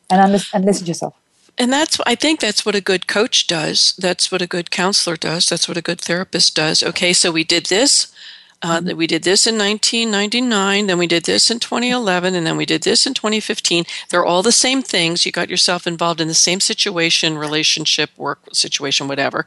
and, 0.09 0.22
under, 0.22 0.39
and 0.53 0.63
listen 0.63 0.86
to 0.86 0.89
yourself 0.89 1.15
and 1.58 1.72
that's 1.72 1.99
i 2.05 2.16
think 2.16 2.39
that's 2.39 2.66
what 2.66 2.76
a 2.76 2.82
good 2.82 3.08
coach 3.08 3.47
does. 3.47 3.95
That's 3.97 4.32
what 4.32 4.41
a 4.41 4.47
good 4.47 4.72
counselor 4.72 5.18
does. 5.18 5.49
That's 5.49 5.68
what 5.68 5.78
a 5.78 5.82
good 5.82 6.01
therapist 6.01 6.55
does. 6.55 6.84
Okay 6.84 7.14
so 7.14 7.32
we 7.32 7.43
did 7.43 7.68
this 7.68 8.14
uh, 8.62 8.80
mm-hmm. 8.80 8.97
we 8.97 9.05
did 9.05 9.24
this 9.24 9.45
in 9.45 9.58
1999 9.58 10.88
then 10.88 10.97
we 10.97 11.08
did 11.08 11.26
this 11.26 11.51
in 11.51 11.60
2011 11.60 12.34
and 12.34 12.45
then 12.45 12.58
we 12.58 12.66
did 12.66 12.82
this 12.84 13.05
in 13.05 13.14
2015 13.14 13.86
they're 14.10 14.26
all 14.26 14.43
the 14.43 14.51
same 14.51 14.82
things. 14.82 15.26
You 15.26 15.32
got 15.32 15.49
yourself 15.49 15.86
involved 15.86 16.22
in 16.22 16.28
the 16.28 16.34
same 16.34 16.60
situation 16.60 17.38
relationship 17.38 18.10
work 18.18 18.39
situation 18.53 19.08
whatever. 19.08 19.45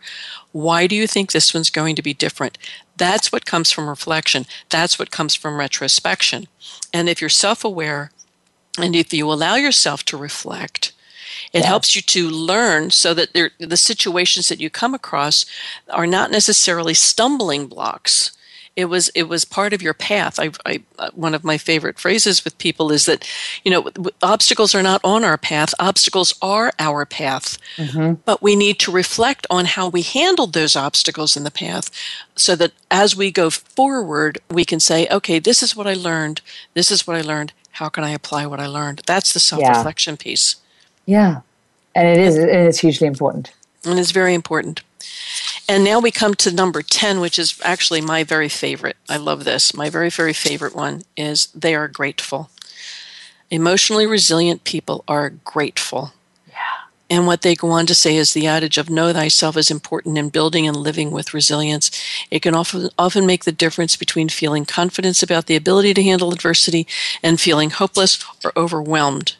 Why 0.52 0.86
do 0.86 0.94
you 0.94 1.06
think 1.06 1.32
this 1.32 1.52
one's 1.54 1.70
going 1.70 1.96
to 1.96 2.02
be 2.02 2.14
different? 2.14 2.58
That's 2.96 3.32
what 3.32 3.46
comes 3.46 3.72
from 3.72 3.88
reflection. 3.88 4.46
That's 4.68 4.98
what 4.98 5.10
comes 5.10 5.34
from 5.34 5.58
retrospection. 5.58 6.48
And 6.92 7.08
if 7.08 7.20
you're 7.20 7.30
self-aware 7.30 8.10
and 8.78 8.94
if 8.94 9.12
you 9.12 9.30
allow 9.30 9.56
yourself 9.56 10.04
to 10.04 10.16
reflect 10.16 10.92
it 11.52 11.64
helps 11.64 11.96
you 11.96 12.02
to 12.02 12.30
learn 12.30 12.90
so 12.90 13.14
that 13.14 13.32
the 13.58 13.76
situations 13.76 14.48
that 14.48 14.60
you 14.60 14.70
come 14.70 14.94
across 14.94 15.46
are 15.88 16.06
not 16.06 16.30
necessarily 16.30 16.94
stumbling 16.94 17.66
blocks. 17.66 18.32
It 18.76 18.84
was 18.84 19.08
it 19.16 19.24
was 19.24 19.44
part 19.44 19.72
of 19.72 19.82
your 19.82 19.92
path. 19.92 20.38
I, 20.38 20.52
I 20.64 21.08
one 21.12 21.34
of 21.34 21.42
my 21.42 21.58
favorite 21.58 21.98
phrases 21.98 22.44
with 22.44 22.56
people 22.58 22.92
is 22.92 23.04
that 23.06 23.28
you 23.64 23.70
know 23.70 23.90
obstacles 24.22 24.74
are 24.76 24.82
not 24.82 25.00
on 25.02 25.24
our 25.24 25.36
path. 25.36 25.74
Obstacles 25.80 26.34
are 26.40 26.72
our 26.78 27.04
path. 27.04 27.58
Mm-hmm. 27.76 28.14
But 28.24 28.42
we 28.42 28.54
need 28.54 28.78
to 28.80 28.92
reflect 28.92 29.46
on 29.50 29.64
how 29.64 29.88
we 29.88 30.02
handled 30.02 30.52
those 30.52 30.76
obstacles 30.76 31.36
in 31.36 31.42
the 31.42 31.50
path, 31.50 31.90
so 32.36 32.54
that 32.56 32.72
as 32.90 33.16
we 33.16 33.32
go 33.32 33.50
forward, 33.50 34.38
we 34.48 34.64
can 34.64 34.78
say, 34.78 35.08
okay, 35.10 35.40
this 35.40 35.64
is 35.64 35.74
what 35.74 35.88
I 35.88 35.94
learned. 35.94 36.40
This 36.74 36.92
is 36.92 37.06
what 37.06 37.16
I 37.16 37.22
learned. 37.22 37.52
How 37.72 37.88
can 37.88 38.04
I 38.04 38.10
apply 38.10 38.46
what 38.46 38.60
I 38.60 38.66
learned? 38.66 39.02
That's 39.04 39.32
the 39.32 39.40
self 39.40 39.66
reflection 39.68 40.14
yeah. 40.14 40.24
piece. 40.24 40.56
Yeah. 41.10 41.40
And 41.96 42.06
it 42.06 42.18
is, 42.18 42.36
and 42.36 42.48
it's 42.48 42.78
hugely 42.78 43.08
important. 43.08 43.50
And 43.84 43.98
it's 43.98 44.12
very 44.12 44.32
important. 44.32 44.82
And 45.68 45.82
now 45.82 45.98
we 45.98 46.12
come 46.12 46.34
to 46.34 46.52
number 46.52 46.82
10, 46.82 47.18
which 47.18 47.36
is 47.36 47.60
actually 47.64 48.00
my 48.00 48.22
very 48.22 48.48
favorite. 48.48 48.96
I 49.08 49.16
love 49.16 49.42
this. 49.42 49.74
My 49.74 49.90
very, 49.90 50.08
very 50.08 50.32
favorite 50.32 50.76
one 50.76 51.02
is 51.16 51.48
they 51.48 51.74
are 51.74 51.88
grateful. 51.88 52.50
Emotionally 53.50 54.06
resilient 54.06 54.62
people 54.62 55.02
are 55.08 55.30
grateful. 55.30 56.12
Yeah. 56.48 56.86
And 57.10 57.26
what 57.26 57.42
they 57.42 57.56
go 57.56 57.70
on 57.70 57.86
to 57.86 57.94
say 57.94 58.14
is 58.14 58.32
the 58.32 58.46
adage 58.46 58.78
of 58.78 58.88
know 58.88 59.12
thyself 59.12 59.56
is 59.56 59.68
important 59.68 60.16
in 60.16 60.28
building 60.28 60.68
and 60.68 60.76
living 60.76 61.10
with 61.10 61.34
resilience. 61.34 61.90
It 62.30 62.42
can 62.42 62.54
often, 62.54 62.88
often 62.96 63.26
make 63.26 63.42
the 63.42 63.50
difference 63.50 63.96
between 63.96 64.28
feeling 64.28 64.64
confidence 64.64 65.24
about 65.24 65.46
the 65.46 65.56
ability 65.56 65.92
to 65.94 66.04
handle 66.04 66.32
adversity 66.32 66.86
and 67.20 67.40
feeling 67.40 67.70
hopeless 67.70 68.24
or 68.44 68.52
overwhelmed 68.56 69.34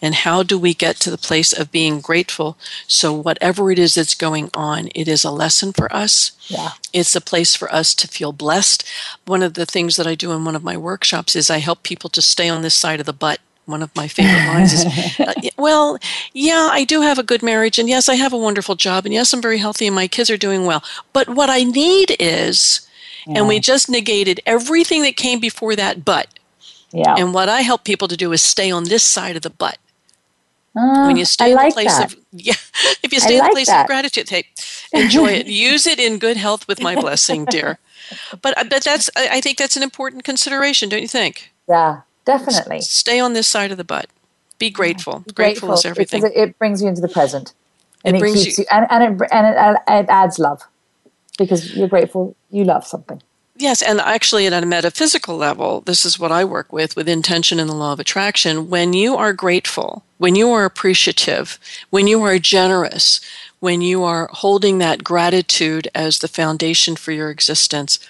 and 0.00 0.14
how 0.14 0.42
do 0.42 0.58
we 0.58 0.74
get 0.74 0.96
to 0.96 1.10
the 1.10 1.18
place 1.18 1.52
of 1.52 1.72
being 1.72 2.00
grateful? 2.00 2.58
So 2.86 3.12
whatever 3.12 3.70
it 3.70 3.78
is 3.78 3.94
that's 3.94 4.14
going 4.14 4.50
on 4.54 4.88
it 4.94 5.08
is 5.08 5.24
a 5.24 5.30
lesson 5.30 5.72
for 5.72 5.92
us. 5.94 6.32
Yeah. 6.48 6.70
it's 6.92 7.16
a 7.16 7.22
place 7.22 7.56
for 7.56 7.72
us 7.72 7.94
to 7.94 8.06
feel 8.06 8.32
blessed. 8.32 8.84
One 9.24 9.42
of 9.42 9.54
the 9.54 9.66
things 9.66 9.96
that 9.96 10.06
i 10.06 10.14
do 10.14 10.32
in 10.32 10.44
one 10.44 10.56
of 10.56 10.62
my 10.62 10.76
workshops 10.76 11.34
is 11.34 11.50
i 11.50 11.58
help 11.58 11.82
people 11.82 12.10
to 12.10 12.22
stay 12.22 12.48
on 12.48 12.62
this 12.62 12.74
side 12.74 13.00
of 13.00 13.06
the 13.06 13.12
butt. 13.12 13.40
One 13.66 13.82
of 13.82 13.96
my 13.96 14.08
favorite 14.08 14.46
lines 14.52 14.72
is 14.74 15.20
uh, 15.20 15.32
well 15.56 15.98
yeah 16.34 16.68
i 16.70 16.84
do 16.84 17.00
have 17.00 17.18
a 17.18 17.22
good 17.22 17.42
marriage 17.42 17.78
and 17.78 17.88
yes 17.88 18.08
i 18.08 18.14
have 18.14 18.32
a 18.32 18.38
wonderful 18.38 18.74
job 18.74 19.06
and 19.06 19.14
yes 19.14 19.32
i'm 19.32 19.40
very 19.40 19.58
healthy 19.58 19.86
and 19.86 19.96
my 19.96 20.06
kids 20.08 20.30
are 20.30 20.36
doing 20.36 20.66
well. 20.66 20.84
But 21.12 21.30
what 21.30 21.48
i 21.48 21.62
need 21.64 22.14
is 22.20 22.86
yeah. 23.26 23.38
and 23.38 23.48
we 23.48 23.58
just 23.60 23.88
negated 23.88 24.40
everything 24.44 25.02
that 25.02 25.16
came 25.16 25.40
before 25.40 25.74
that 25.76 26.04
but 26.04 26.28
yeah. 26.94 27.16
And 27.18 27.34
what 27.34 27.48
I 27.48 27.62
help 27.62 27.84
people 27.84 28.06
to 28.08 28.16
do 28.16 28.32
is 28.32 28.40
stay 28.40 28.70
on 28.70 28.84
this 28.84 29.02
side 29.02 29.34
of 29.34 29.42
the 29.42 29.50
butt. 29.50 29.78
Uh, 30.76 31.06
when 31.06 31.16
you 31.16 31.24
stay 31.24 31.46
I 31.46 31.48
in 31.48 31.68
the 31.68 31.72
place 31.72 31.96
that. 31.98 32.12
of 32.12 32.18
yeah, 32.32 32.54
if 33.02 33.12
you 33.12 33.20
stay 33.20 33.36
I 33.36 33.38
in 33.38 33.44
the 33.44 33.50
place 33.50 33.66
that. 33.66 33.82
of 33.82 33.86
gratitude, 33.86 34.28
hey, 34.28 34.46
enjoy 34.92 35.32
it. 35.32 35.46
Use 35.46 35.86
it 35.86 35.98
in 35.98 36.18
good 36.18 36.36
health 36.36 36.66
with 36.68 36.80
my 36.80 36.94
blessing, 36.94 37.44
dear. 37.44 37.78
But 38.42 38.56
uh, 38.56 38.64
but 38.64 38.84
that's 38.84 39.10
I 39.16 39.40
think 39.40 39.58
that's 39.58 39.76
an 39.76 39.82
important 39.82 40.24
consideration, 40.24 40.88
don't 40.88 41.02
you 41.02 41.08
think? 41.08 41.52
Yeah, 41.68 42.02
definitely. 42.24 42.78
S- 42.78 42.90
stay 42.90 43.18
on 43.18 43.32
this 43.32 43.46
side 43.48 43.70
of 43.72 43.76
the 43.76 43.84
butt. 43.84 44.06
Be 44.58 44.70
grateful. 44.70 45.20
Be 45.20 45.32
grateful, 45.32 45.68
grateful, 45.68 45.72
is 45.74 45.84
everything. 45.84 46.22
Because 46.22 46.36
it, 46.36 46.58
brings 46.58 46.80
you 46.80 46.88
into 46.88 47.00
the 47.00 47.08
present. 47.08 47.54
And 48.04 48.14
it, 48.14 48.18
it 48.18 48.20
brings 48.20 48.44
keeps 48.44 48.58
you, 48.58 48.64
you 48.64 48.76
and, 48.76 48.86
and, 48.90 49.20
it, 49.22 49.28
and 49.32 49.46
it, 49.46 49.82
it 49.88 50.06
adds 50.08 50.38
love 50.38 50.62
because 51.38 51.74
you're 51.74 51.88
grateful 51.88 52.36
you 52.50 52.64
love 52.64 52.86
something. 52.86 53.20
Yes, 53.56 53.82
and 53.82 54.00
actually, 54.00 54.46
at 54.46 54.62
a 54.62 54.66
metaphysical 54.66 55.36
level, 55.36 55.80
this 55.82 56.04
is 56.04 56.18
what 56.18 56.32
I 56.32 56.44
work 56.44 56.72
with 56.72 56.96
with 56.96 57.08
intention 57.08 57.60
and 57.60 57.70
the 57.70 57.74
law 57.74 57.92
of 57.92 58.00
attraction. 58.00 58.68
When 58.68 58.92
you 58.92 59.14
are 59.16 59.32
grateful, 59.32 60.04
when 60.18 60.34
you 60.34 60.50
are 60.50 60.64
appreciative, 60.64 61.58
when 61.90 62.08
you 62.08 62.20
are 62.22 62.38
generous, 62.40 63.20
when 63.60 63.80
you 63.80 64.02
are 64.02 64.28
holding 64.32 64.78
that 64.78 65.04
gratitude 65.04 65.86
as 65.94 66.18
the 66.18 66.28
foundation 66.28 66.96
for 66.96 67.12
your 67.12 67.30
existence, 67.30 68.00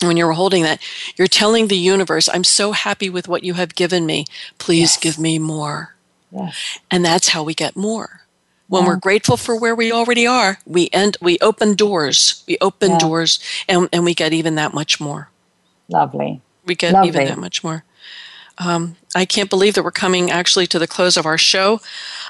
when 0.00 0.16
you're 0.16 0.32
holding 0.32 0.62
that, 0.62 0.80
you're 1.16 1.26
telling 1.26 1.66
the 1.66 1.76
universe, 1.76 2.28
I'm 2.32 2.44
so 2.44 2.72
happy 2.72 3.10
with 3.10 3.26
what 3.26 3.42
you 3.42 3.54
have 3.54 3.74
given 3.74 4.06
me. 4.06 4.24
Please 4.58 4.94
yes. 4.94 4.98
give 4.98 5.18
me 5.18 5.38
more. 5.38 5.96
Yes. 6.30 6.78
And 6.90 7.04
that's 7.04 7.28
how 7.28 7.42
we 7.42 7.54
get 7.54 7.76
more. 7.76 8.15
When 8.68 8.82
yeah. 8.82 8.88
we're 8.88 8.96
grateful 8.96 9.36
for 9.36 9.58
where 9.58 9.74
we 9.74 9.92
already 9.92 10.26
are, 10.26 10.58
we 10.66 10.88
end 10.92 11.16
we 11.20 11.38
open 11.40 11.74
doors. 11.74 12.44
We 12.46 12.58
open 12.60 12.92
yeah. 12.92 12.98
doors 12.98 13.38
and, 13.68 13.88
and 13.92 14.04
we 14.04 14.14
get 14.14 14.32
even 14.32 14.56
that 14.56 14.74
much 14.74 15.00
more. 15.00 15.30
Lovely. 15.88 16.40
We 16.64 16.74
get 16.74 16.92
Lovely. 16.92 17.08
even 17.08 17.26
that 17.26 17.38
much 17.38 17.62
more. 17.62 17.84
Um, 18.58 18.96
I 19.14 19.24
can't 19.24 19.50
believe 19.50 19.74
that 19.74 19.82
we're 19.82 19.90
coming 19.90 20.30
actually 20.30 20.66
to 20.68 20.78
the 20.78 20.86
close 20.86 21.16
of 21.16 21.26
our 21.26 21.38
show. 21.38 21.80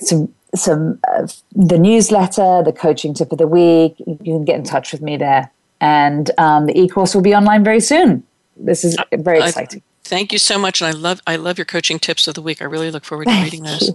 some 0.00 0.32
some 0.54 0.98
uh, 1.08 1.26
the 1.54 1.78
newsletter, 1.78 2.62
the 2.62 2.72
coaching 2.72 3.14
tip 3.14 3.32
of 3.32 3.38
the 3.38 3.48
week. 3.48 3.96
You 3.98 4.16
can 4.22 4.44
get 4.44 4.56
in 4.56 4.64
touch 4.64 4.92
with 4.92 5.02
me 5.02 5.16
there. 5.16 5.50
And 5.80 6.30
um, 6.38 6.66
the 6.66 6.78
e-course 6.78 7.14
will 7.14 7.22
be 7.22 7.34
online 7.34 7.64
very 7.64 7.80
soon. 7.80 8.22
This 8.56 8.84
is 8.84 8.96
very 9.12 9.40
exciting. 9.40 9.82
Thank 10.06 10.32
you 10.32 10.38
so 10.38 10.56
much, 10.56 10.80
and 10.80 10.88
I 10.88 10.92
love 10.92 11.20
I 11.26 11.34
love 11.34 11.58
your 11.58 11.64
coaching 11.64 11.98
tips 11.98 12.28
of 12.28 12.34
the 12.34 12.42
week. 12.42 12.62
I 12.62 12.64
really 12.64 12.92
look 12.92 13.04
forward 13.04 13.26
to 13.26 13.42
reading 13.42 13.64
those. 13.64 13.92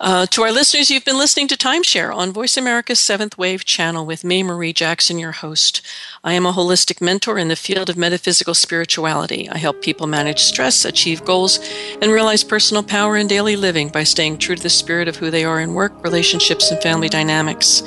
Uh, 0.00 0.26
to 0.26 0.42
our 0.42 0.50
listeners, 0.50 0.90
you've 0.90 1.04
been 1.04 1.16
listening 1.18 1.46
to 1.46 1.56
Timeshare 1.56 2.12
on 2.12 2.32
Voice 2.32 2.56
America's 2.56 2.98
Seventh 2.98 3.38
Wave 3.38 3.64
channel 3.64 4.04
with 4.04 4.24
me, 4.24 4.42
Marie 4.42 4.72
Jackson, 4.72 5.20
your 5.20 5.30
host. 5.30 5.80
I 6.24 6.32
am 6.32 6.44
a 6.44 6.52
holistic 6.52 7.00
mentor 7.00 7.38
in 7.38 7.46
the 7.46 7.54
field 7.54 7.88
of 7.88 7.96
metaphysical 7.96 8.54
spirituality. 8.54 9.48
I 9.48 9.58
help 9.58 9.82
people 9.82 10.08
manage 10.08 10.40
stress, 10.40 10.84
achieve 10.84 11.24
goals, 11.24 11.60
and 12.02 12.10
realize 12.10 12.42
personal 12.42 12.82
power 12.82 13.16
in 13.16 13.28
daily 13.28 13.54
living 13.54 13.88
by 13.88 14.02
staying 14.02 14.38
true 14.38 14.56
to 14.56 14.62
the 14.62 14.68
spirit 14.68 15.06
of 15.06 15.16
who 15.16 15.30
they 15.30 15.44
are 15.44 15.60
in 15.60 15.74
work, 15.74 15.92
relationships, 16.02 16.72
and 16.72 16.82
family 16.82 17.08
dynamics. 17.08 17.82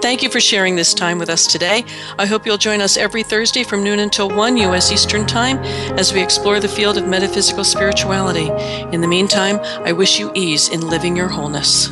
Thank 0.00 0.22
you 0.22 0.30
for 0.30 0.40
sharing 0.40 0.76
this 0.76 0.94
time 0.94 1.18
with 1.18 1.28
us 1.28 1.46
today. 1.46 1.84
I 2.18 2.24
hope 2.24 2.46
you'll 2.46 2.56
join 2.56 2.80
us 2.80 2.96
every 2.96 3.22
Thursday 3.22 3.64
from 3.64 3.84
noon 3.84 3.98
until 3.98 4.30
1 4.30 4.56
U.S. 4.56 4.90
Eastern 4.90 5.26
Time 5.26 5.58
as 5.98 6.14
we 6.14 6.22
explore 6.22 6.58
the 6.58 6.69
field 6.70 6.96
of 6.96 7.06
metaphysical 7.06 7.64
spirituality. 7.64 8.48
In 8.94 9.00
the 9.00 9.08
meantime, 9.08 9.58
I 9.84 9.92
wish 9.92 10.18
you 10.18 10.30
ease 10.34 10.68
in 10.68 10.88
living 10.88 11.16
your 11.16 11.28
wholeness. 11.28 11.88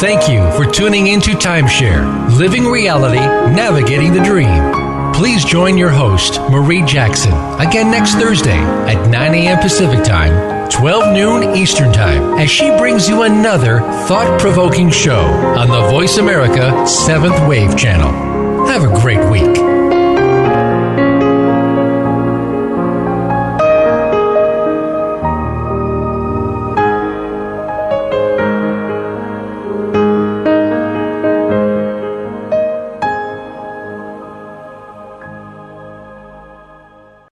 Thank 0.00 0.28
you 0.28 0.42
for 0.52 0.70
tuning 0.70 1.06
into 1.06 1.30
Timeshare 1.30 2.36
Living 2.36 2.66
Reality, 2.66 3.20
Navigating 3.54 4.12
the 4.12 4.22
Dream. 4.22 4.72
Please 5.14 5.44
join 5.44 5.78
your 5.78 5.88
host, 5.88 6.40
Marie 6.50 6.82
Jackson, 6.82 7.32
again 7.58 7.90
next 7.90 8.16
Thursday 8.16 8.58
at 8.58 9.08
9 9.08 9.34
a.m. 9.34 9.58
Pacific 9.60 10.04
Time, 10.04 10.68
12 10.68 11.14
noon 11.14 11.56
Eastern 11.56 11.92
Time, 11.92 12.38
as 12.38 12.50
she 12.50 12.68
brings 12.76 13.08
you 13.08 13.22
another 13.22 13.80
thought 14.06 14.38
provoking 14.40 14.90
show 14.90 15.24
on 15.56 15.68
the 15.68 15.88
Voice 15.88 16.18
America 16.18 16.72
7th 16.84 17.48
Wave 17.48 17.74
channel. 17.78 18.43
Have 18.66 18.82
a 18.82 19.00
great 19.00 19.24
week. 19.30 19.93